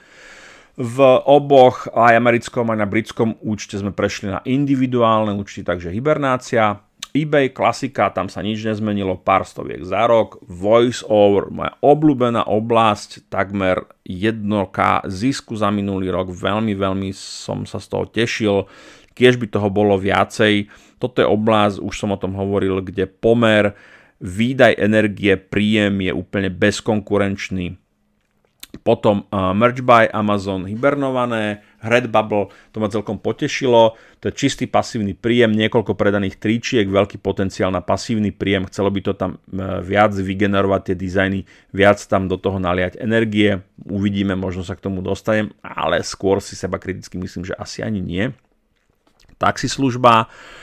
v 0.74 0.98
oboch, 1.26 1.86
aj 1.94 2.18
americkom, 2.18 2.66
aj 2.66 2.78
na 2.78 2.88
britskom 2.90 3.38
účte 3.46 3.78
sme 3.78 3.94
prešli 3.94 4.30
na 4.30 4.42
individuálne 4.42 5.30
účty, 5.38 5.62
takže 5.62 5.94
hibernácia. 5.94 6.82
eBay, 7.14 7.54
klasika, 7.54 8.10
tam 8.10 8.26
sa 8.26 8.42
nič 8.42 8.58
nezmenilo, 8.66 9.14
pár 9.14 9.46
stoviek 9.46 9.86
za 9.86 10.02
rok. 10.10 10.42
Voice 10.50 11.06
over, 11.06 11.46
moja 11.46 11.78
obľúbená 11.78 12.50
oblasť, 12.50 13.30
takmer 13.30 13.86
1K 14.02 15.06
zisku 15.06 15.54
za 15.54 15.70
minulý 15.70 16.10
rok. 16.10 16.34
Veľmi, 16.34 16.74
veľmi 16.74 17.14
som 17.14 17.62
sa 17.70 17.78
z 17.78 17.86
toho 17.86 18.04
tešil. 18.10 18.56
Kiež 19.14 19.38
by 19.38 19.46
toho 19.46 19.70
bolo 19.70 19.94
viacej. 19.94 20.66
Toto 21.04 21.20
je 21.20 21.28
oblasť, 21.28 21.84
už 21.84 21.92
som 21.92 22.16
o 22.16 22.20
tom 22.20 22.32
hovoril, 22.32 22.80
kde 22.80 23.04
pomer 23.04 23.76
výdaj 24.24 24.80
energie, 24.80 25.36
príjem 25.36 26.00
je 26.00 26.12
úplne 26.16 26.48
bezkonkurenčný 26.48 27.76
potom 28.80 29.28
uh, 29.30 29.54
Merge 29.54 29.84
by 29.84 30.10
Amazon 30.10 30.66
hibernované, 30.66 31.62
Redbubble, 31.84 32.50
to 32.74 32.80
ma 32.80 32.88
celkom 32.90 33.20
potešilo. 33.20 33.94
To 34.18 34.24
je 34.26 34.34
čistý 34.34 34.64
pasívny 34.64 35.14
príjem, 35.14 35.52
niekoľko 35.52 35.94
predaných 35.94 36.40
tričiek, 36.40 36.88
veľký 36.88 37.20
potenciál 37.20 37.70
na 37.70 37.84
pasívny 37.84 38.32
príjem. 38.34 38.66
Chcelo 38.66 38.90
by 38.90 39.00
to 39.04 39.12
tam 39.14 39.38
uh, 39.38 39.78
viac 39.84 40.16
vygenerovať 40.16 40.90
tie 40.90 40.96
dizajny, 40.98 41.40
viac 41.70 42.02
tam 42.08 42.26
do 42.26 42.40
toho 42.40 42.58
naliať 42.58 42.98
energie. 42.98 43.62
Uvidíme, 43.86 44.34
možno 44.34 44.66
sa 44.66 44.74
k 44.74 44.82
tomu 44.82 45.04
dostanem, 45.04 45.54
ale 45.62 46.02
skôr 46.02 46.42
si 46.42 46.58
seba 46.58 46.80
kriticky 46.80 47.20
myslím, 47.20 47.46
že 47.46 47.54
asi 47.54 47.84
ani 47.84 48.02
nie. 48.02 48.34
Taxislužba, 49.38 50.26
služba 50.26 50.62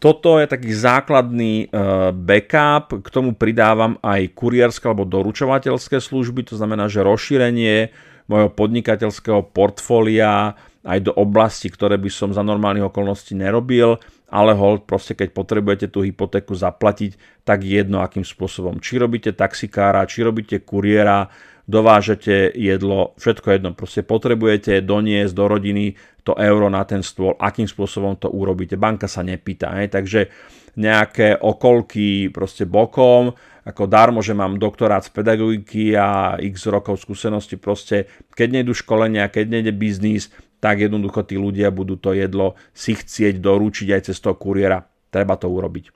toto 0.00 0.40
je 0.40 0.48
taký 0.48 0.72
základný 0.72 1.68
uh, 1.68 2.08
backup, 2.16 3.04
k 3.04 3.08
tomu 3.12 3.36
pridávam 3.36 4.00
aj 4.00 4.32
kurierské 4.32 4.88
alebo 4.88 5.04
doručovateľské 5.04 6.00
služby, 6.00 6.48
to 6.48 6.56
znamená, 6.56 6.88
že 6.88 7.04
rozšírenie 7.04 7.92
mojho 8.24 8.48
podnikateľského 8.48 9.52
portfólia 9.52 10.56
aj 10.80 10.98
do 11.04 11.12
oblasti, 11.12 11.68
ktoré 11.68 12.00
by 12.00 12.08
som 12.08 12.32
za 12.32 12.40
normálnych 12.40 12.88
okolností 12.88 13.36
nerobil, 13.36 14.00
ale 14.32 14.56
hold, 14.56 14.88
proste 14.88 15.12
keď 15.12 15.34
potrebujete 15.36 15.86
tú 15.92 16.00
hypotéku 16.00 16.56
zaplatiť, 16.56 17.44
tak 17.44 17.66
jedno 17.66 18.00
akým 18.00 18.24
spôsobom. 18.24 18.80
Či 18.80 19.02
robíte 19.02 19.34
taxikára, 19.36 20.08
či 20.08 20.24
robíte 20.24 20.62
kuriéra, 20.64 21.28
dovážete 21.70 22.50
jedlo, 22.50 23.14
všetko 23.14 23.46
jedno, 23.54 23.70
proste 23.78 24.02
potrebujete 24.02 24.82
doniesť 24.82 25.32
do 25.32 25.44
rodiny 25.46 25.94
to 26.26 26.34
euro 26.34 26.66
na 26.66 26.82
ten 26.82 27.06
stôl, 27.06 27.38
akým 27.38 27.70
spôsobom 27.70 28.18
to 28.18 28.26
urobíte. 28.26 28.74
Banka 28.74 29.06
sa 29.06 29.22
nepýta, 29.22 29.70
hej, 29.78 29.88
takže 29.94 30.26
nejaké 30.74 31.38
okolky 31.38 32.34
proste 32.34 32.66
bokom, 32.66 33.32
ako 33.62 33.86
darmo, 33.86 34.18
že 34.24 34.34
mám 34.34 34.58
doktorát 34.58 35.06
z 35.06 35.14
pedagogiky 35.14 35.94
a 35.94 36.40
x 36.42 36.66
rokov 36.66 36.98
skúsenosti, 36.98 37.54
proste 37.54 38.10
keď 38.34 38.60
nejdu 38.60 38.74
školenia, 38.74 39.30
keď 39.30 39.46
nejde 39.46 39.72
biznis, 39.76 40.34
tak 40.60 40.84
jednoducho 40.84 41.24
tí 41.24 41.40
ľudia 41.40 41.72
budú 41.72 41.96
to 41.96 42.12
jedlo 42.12 42.58
si 42.76 42.92
chcieť 42.92 43.40
doručiť 43.40 43.88
aj 43.96 44.02
cez 44.12 44.16
toho 44.20 44.36
kuriéra. 44.36 44.84
Treba 45.08 45.34
to 45.40 45.48
urobiť. 45.48 45.90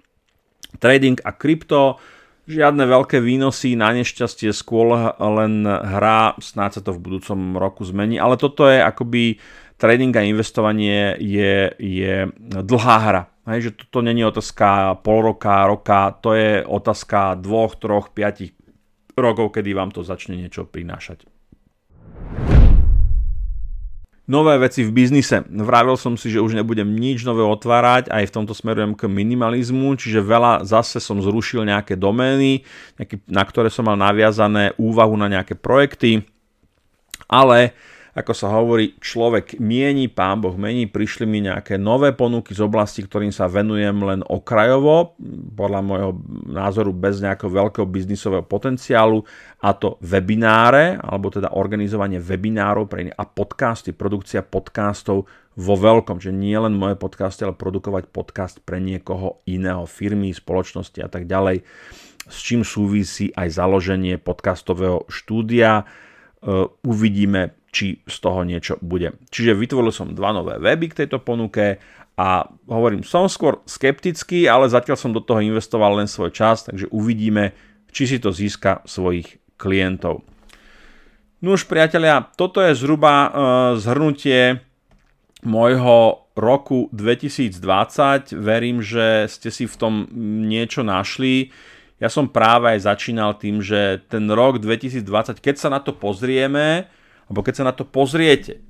Trading 0.80 1.20
a 1.22 1.30
krypto, 1.36 2.00
Žiadne 2.44 2.84
veľké 2.84 3.24
výnosy, 3.24 3.72
na 3.72 3.96
nešťastie 3.96 4.52
skôr 4.52 5.16
len 5.16 5.64
hra, 5.64 6.36
snáď 6.36 6.80
sa 6.80 6.82
to 6.84 6.92
v 6.92 7.00
budúcom 7.00 7.56
roku 7.56 7.88
zmení, 7.88 8.20
ale 8.20 8.36
toto 8.36 8.68
je 8.68 8.84
akoby 8.84 9.40
trading 9.80 10.12
a 10.12 10.28
investovanie 10.28 11.16
je, 11.24 11.72
je 11.80 12.28
dlhá 12.40 12.98
hra. 13.00 13.22
Hej, 13.48 13.60
že 13.60 13.70
toto 13.88 14.04
není 14.04 14.24
otázka 14.24 15.00
pol 15.00 15.24
roka, 15.32 15.64
roka, 15.68 16.16
to 16.20 16.36
je 16.36 16.64
otázka 16.64 17.40
dvoch, 17.40 17.76
troch, 17.76 18.12
piatich 18.12 18.52
rokov, 19.16 19.56
kedy 19.56 19.72
vám 19.72 19.92
to 19.92 20.04
začne 20.04 20.36
niečo 20.36 20.68
prinášať 20.68 21.28
nové 24.24 24.56
veci 24.56 24.80
v 24.84 24.92
biznise. 24.92 25.44
Vravil 25.48 26.00
som 26.00 26.16
si, 26.16 26.32
že 26.32 26.40
už 26.40 26.56
nebudem 26.56 26.88
nič 26.88 27.24
nové 27.28 27.44
otvárať, 27.44 28.08
aj 28.08 28.24
v 28.28 28.34
tomto 28.34 28.56
smerujem 28.56 28.96
k 28.96 29.08
minimalizmu, 29.08 29.96
čiže 30.00 30.24
veľa 30.24 30.64
zase 30.64 31.00
som 31.00 31.20
zrušil 31.20 31.68
nejaké 31.68 31.96
domény, 31.96 32.64
nejaký, 32.96 33.20
na 33.28 33.44
ktoré 33.44 33.68
som 33.68 33.84
mal 33.84 34.00
naviazané 34.00 34.72
úvahu 34.80 35.14
na 35.20 35.28
nejaké 35.28 35.56
projekty, 35.56 36.24
ale 37.28 37.76
ako 38.14 38.30
sa 38.30 38.46
hovorí, 38.54 38.94
človek 39.02 39.58
mieni, 39.58 40.06
pán 40.06 40.38
Boh 40.38 40.54
mení, 40.54 40.86
prišli 40.86 41.26
mi 41.26 41.42
nejaké 41.42 41.74
nové 41.74 42.14
ponuky 42.14 42.54
z 42.54 42.62
oblasti, 42.62 43.02
ktorým 43.02 43.34
sa 43.34 43.50
venujem 43.50 43.98
len 44.06 44.22
okrajovo, 44.22 45.18
podľa 45.58 45.80
môjho 45.82 46.10
názoru 46.46 46.94
bez 46.94 47.18
nejakého 47.18 47.50
veľkého 47.50 47.82
biznisového 47.90 48.46
potenciálu, 48.46 49.26
a 49.58 49.74
to 49.74 49.98
webináre, 49.98 50.94
alebo 51.02 51.26
teda 51.34 51.58
organizovanie 51.58 52.22
webinárov 52.22 52.86
pre 52.86 53.10
iné 53.10 53.12
a 53.18 53.26
podcasty, 53.26 53.90
produkcia 53.90 54.46
podcastov 54.46 55.26
vo 55.58 55.74
veľkom, 55.74 56.22
že 56.22 56.30
nie 56.30 56.54
len 56.54 56.74
moje 56.74 56.94
podcasty, 56.94 57.42
ale 57.42 57.58
produkovať 57.58 58.14
podcast 58.14 58.62
pre 58.62 58.78
niekoho 58.78 59.42
iného, 59.50 59.90
firmy, 59.90 60.30
spoločnosti 60.30 61.02
a 61.02 61.10
tak 61.10 61.26
ďalej, 61.26 61.66
s 62.30 62.36
čím 62.46 62.62
súvisí 62.62 63.34
aj 63.34 63.58
založenie 63.58 64.22
podcastového 64.22 65.02
štúdia. 65.10 65.82
E, 66.44 66.68
uvidíme, 66.84 67.56
či 67.72 68.04
z 68.04 68.16
toho 68.20 68.44
niečo 68.44 68.76
bude. 68.84 69.16
Čiže 69.32 69.56
vytvoril 69.56 69.90
som 69.90 70.12
dva 70.12 70.36
nové 70.36 70.60
weby 70.60 70.92
k 70.92 71.04
tejto 71.04 71.24
ponuke 71.24 71.80
a 72.14 72.46
hovorím, 72.68 73.02
som 73.02 73.26
skôr 73.26 73.64
skeptický, 73.66 74.46
ale 74.46 74.68
zatiaľ 74.68 74.94
som 75.00 75.10
do 75.10 75.24
toho 75.24 75.42
investoval 75.42 75.98
len 75.98 76.06
svoj 76.06 76.30
čas, 76.30 76.68
takže 76.68 76.86
uvidíme, 76.92 77.56
či 77.90 78.06
si 78.06 78.22
to 78.22 78.30
získa 78.30 78.84
svojich 78.86 79.42
klientov. 79.58 80.22
No 81.42 81.58
už 81.58 81.66
priatelia, 81.66 82.28
toto 82.38 82.62
je 82.62 82.78
zhruba 82.78 83.14
uh, 83.14 83.30
zhrnutie 83.76 84.62
môjho 85.42 86.24
roku 86.38 86.88
2020. 86.94 88.32
Verím, 88.38 88.80
že 88.80 89.26
ste 89.28 89.50
si 89.50 89.66
v 89.68 89.76
tom 89.76 89.94
niečo 90.46 90.86
našli. 90.86 91.50
Ja 92.02 92.10
som 92.10 92.26
práve 92.26 92.74
aj 92.74 92.90
začínal 92.90 93.38
tým, 93.38 93.62
že 93.62 94.02
ten 94.10 94.26
rok 94.26 94.58
2020, 94.58 95.38
keď 95.38 95.54
sa 95.56 95.68
na 95.70 95.78
to 95.78 95.94
pozrieme, 95.94 96.90
alebo 97.30 97.40
keď 97.40 97.54
sa 97.62 97.64
na 97.70 97.74
to 97.74 97.86
pozriete 97.86 98.60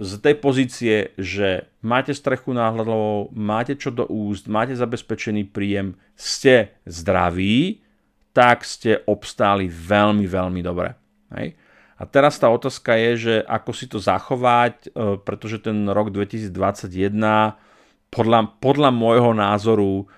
z 0.00 0.12
tej 0.16 0.34
pozície, 0.40 1.12
že 1.20 1.68
máte 1.84 2.16
strechu 2.16 2.56
nad 2.56 2.72
hlavou, 2.72 3.28
máte 3.36 3.76
čo 3.76 3.92
do 3.92 4.08
úst, 4.08 4.48
máte 4.48 4.72
zabezpečený 4.72 5.52
príjem, 5.52 5.92
ste 6.16 6.72
zdraví, 6.88 7.84
tak 8.32 8.64
ste 8.64 9.04
obstáli 9.04 9.68
veľmi, 9.68 10.24
veľmi 10.24 10.60
dobre. 10.64 10.96
Hej? 11.36 11.52
A 12.00 12.08
teraz 12.08 12.40
tá 12.40 12.48
otázka 12.48 12.96
je, 12.96 13.12
že 13.18 13.34
ako 13.44 13.70
si 13.76 13.84
to 13.92 14.00
zachovať, 14.00 14.88
e, 14.88 15.20
pretože 15.20 15.60
ten 15.60 15.84
rok 15.84 16.08
2021 16.08 17.60
podľa, 18.08 18.56
podľa 18.56 18.90
môjho 18.96 19.36
názoru 19.36 20.08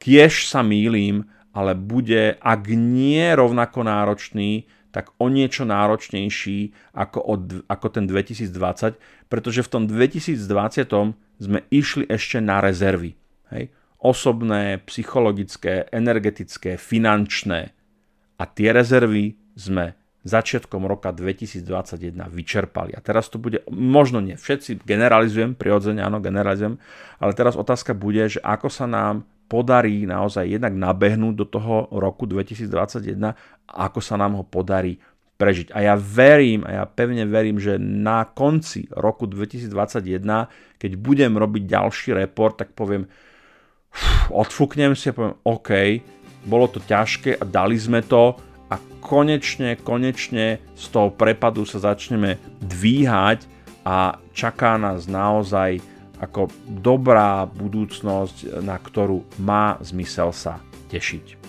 kiež 0.00 0.48
sa 0.48 0.64
mýlim, 0.64 1.28
ale 1.52 1.76
bude, 1.76 2.40
ak 2.40 2.72
nie 2.72 3.22
rovnako 3.36 3.84
náročný, 3.84 4.64
tak 4.90 5.14
o 5.22 5.30
niečo 5.30 5.62
náročnejší 5.62 6.74
ako, 6.94 7.18
od, 7.22 7.42
ako 7.70 7.86
ten 7.94 8.10
2020, 8.10 8.98
pretože 9.30 9.62
v 9.62 9.70
tom 9.70 9.82
2020 9.86 10.34
sme 11.38 11.58
išli 11.70 12.10
ešte 12.10 12.42
na 12.42 12.58
rezervy. 12.58 13.14
Hej? 13.54 13.70
Osobné, 14.02 14.82
psychologické, 14.88 15.86
energetické, 15.94 16.74
finančné. 16.74 17.70
A 18.40 18.42
tie 18.48 18.74
rezervy 18.74 19.38
sme 19.54 19.94
začiatkom 20.24 20.84
roka 20.84 21.12
2021 21.16 22.28
vyčerpali. 22.28 22.92
A 22.92 23.00
teraz 23.00 23.32
to 23.32 23.40
bude, 23.40 23.64
možno 23.72 24.20
nie 24.20 24.36
všetci, 24.36 24.84
generalizujem, 24.84 25.56
prirodzene 25.56 26.04
áno, 26.04 26.20
generalizujem, 26.20 26.76
ale 27.16 27.32
teraz 27.32 27.56
otázka 27.56 27.96
bude, 27.96 28.28
že 28.28 28.40
ako 28.44 28.68
sa 28.68 28.84
nám 28.84 29.24
podarí 29.50 30.06
naozaj 30.06 30.46
jednak 30.46 30.70
nabehnúť 30.70 31.34
do 31.34 31.46
toho 31.50 31.90
roku 31.90 32.30
2021 32.30 33.34
a 33.34 33.34
ako 33.90 33.98
sa 33.98 34.14
nám 34.14 34.38
ho 34.38 34.44
podarí 34.46 35.02
prežiť. 35.34 35.74
A 35.74 35.90
ja 35.90 35.94
verím, 35.98 36.62
a 36.62 36.70
ja 36.78 36.84
pevne 36.86 37.26
verím, 37.26 37.58
že 37.58 37.80
na 37.80 38.28
konci 38.30 38.86
roku 38.94 39.26
2021, 39.26 40.22
keď 40.78 40.90
budem 40.94 41.34
robiť 41.34 41.62
ďalší 41.66 42.14
report, 42.14 42.62
tak 42.62 42.76
poviem, 42.78 43.10
odfúknem 44.30 44.94
si 44.94 45.10
a 45.10 45.16
poviem, 45.16 45.34
OK, 45.42 45.70
bolo 46.46 46.70
to 46.70 46.78
ťažké 46.78 47.40
a 47.40 47.44
dali 47.48 47.74
sme 47.74 48.06
to 48.06 48.38
a 48.70 48.76
konečne, 49.02 49.80
konečne 49.80 50.62
z 50.78 50.84
toho 50.94 51.10
prepadu 51.10 51.66
sa 51.66 51.82
začneme 51.82 52.38
dvíhať 52.62 53.48
a 53.82 54.20
čaká 54.36 54.76
nás 54.76 55.08
naozaj 55.10 55.80
ako 56.20 56.52
dobrá 56.68 57.48
budúcnosť, 57.48 58.60
na 58.60 58.76
ktorú 58.76 59.24
má 59.40 59.80
zmysel 59.80 60.30
sa 60.36 60.60
tešiť. 60.92 61.40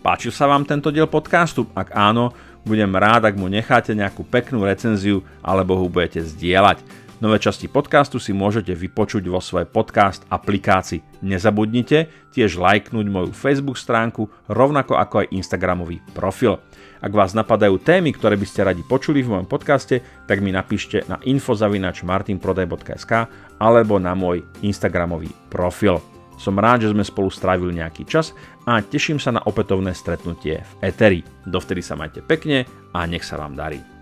Páčil 0.00 0.32
sa 0.32 0.48
vám 0.48 0.64
tento 0.64 0.88
diel 0.88 1.10
podcastu? 1.10 1.68
Ak 1.76 1.92
áno, 1.92 2.32
budem 2.64 2.88
rád, 2.96 3.28
ak 3.28 3.36
mu 3.36 3.52
necháte 3.52 3.92
nejakú 3.92 4.24
peknú 4.24 4.64
recenziu 4.64 5.20
alebo 5.44 5.76
ho 5.76 5.90
budete 5.92 6.24
zdieľať. 6.24 6.80
Nové 7.20 7.36
časti 7.36 7.68
podcastu 7.68 8.16
si 8.16 8.32
môžete 8.32 8.72
vypočuť 8.72 9.28
vo 9.28 9.44
svojej 9.44 9.68
podcast 9.68 10.24
aplikácii. 10.32 11.20
Nezabudnite 11.20 12.08
tiež 12.32 12.56
lajknúť 12.56 13.06
moju 13.12 13.36
Facebook 13.36 13.76
stránku, 13.76 14.32
rovnako 14.48 14.96
ako 14.96 15.28
aj 15.28 15.36
Instagramový 15.36 16.00
profil. 16.16 16.56
Ak 17.00 17.16
vás 17.16 17.32
napadajú 17.32 17.80
témy, 17.80 18.12
ktoré 18.12 18.36
by 18.36 18.46
ste 18.46 18.60
radi 18.60 18.84
počuli 18.84 19.24
v 19.24 19.32
mojom 19.32 19.48
podcaste, 19.48 20.04
tak 20.28 20.44
mi 20.44 20.52
napíšte 20.52 21.08
na 21.08 21.16
infozavinač.martinprodaj.sk 21.24 23.12
alebo 23.56 23.96
na 23.96 24.12
môj 24.12 24.44
Instagramový 24.60 25.32
profil. 25.48 25.96
Som 26.40 26.56
rád, 26.56 26.88
že 26.88 26.92
sme 26.92 27.04
spolu 27.04 27.28
strávili 27.28 27.76
nejaký 27.80 28.08
čas 28.08 28.32
a 28.64 28.80
teším 28.80 29.20
sa 29.20 29.32
na 29.32 29.44
opätovné 29.44 29.92
stretnutie 29.92 30.60
v 30.60 30.72
Eteri. 30.88 31.20
Dovtedy 31.44 31.84
sa 31.84 32.00
majte 32.00 32.24
pekne 32.24 32.64
a 32.96 33.04
nech 33.04 33.24
sa 33.24 33.36
vám 33.36 33.56
darí. 33.56 33.99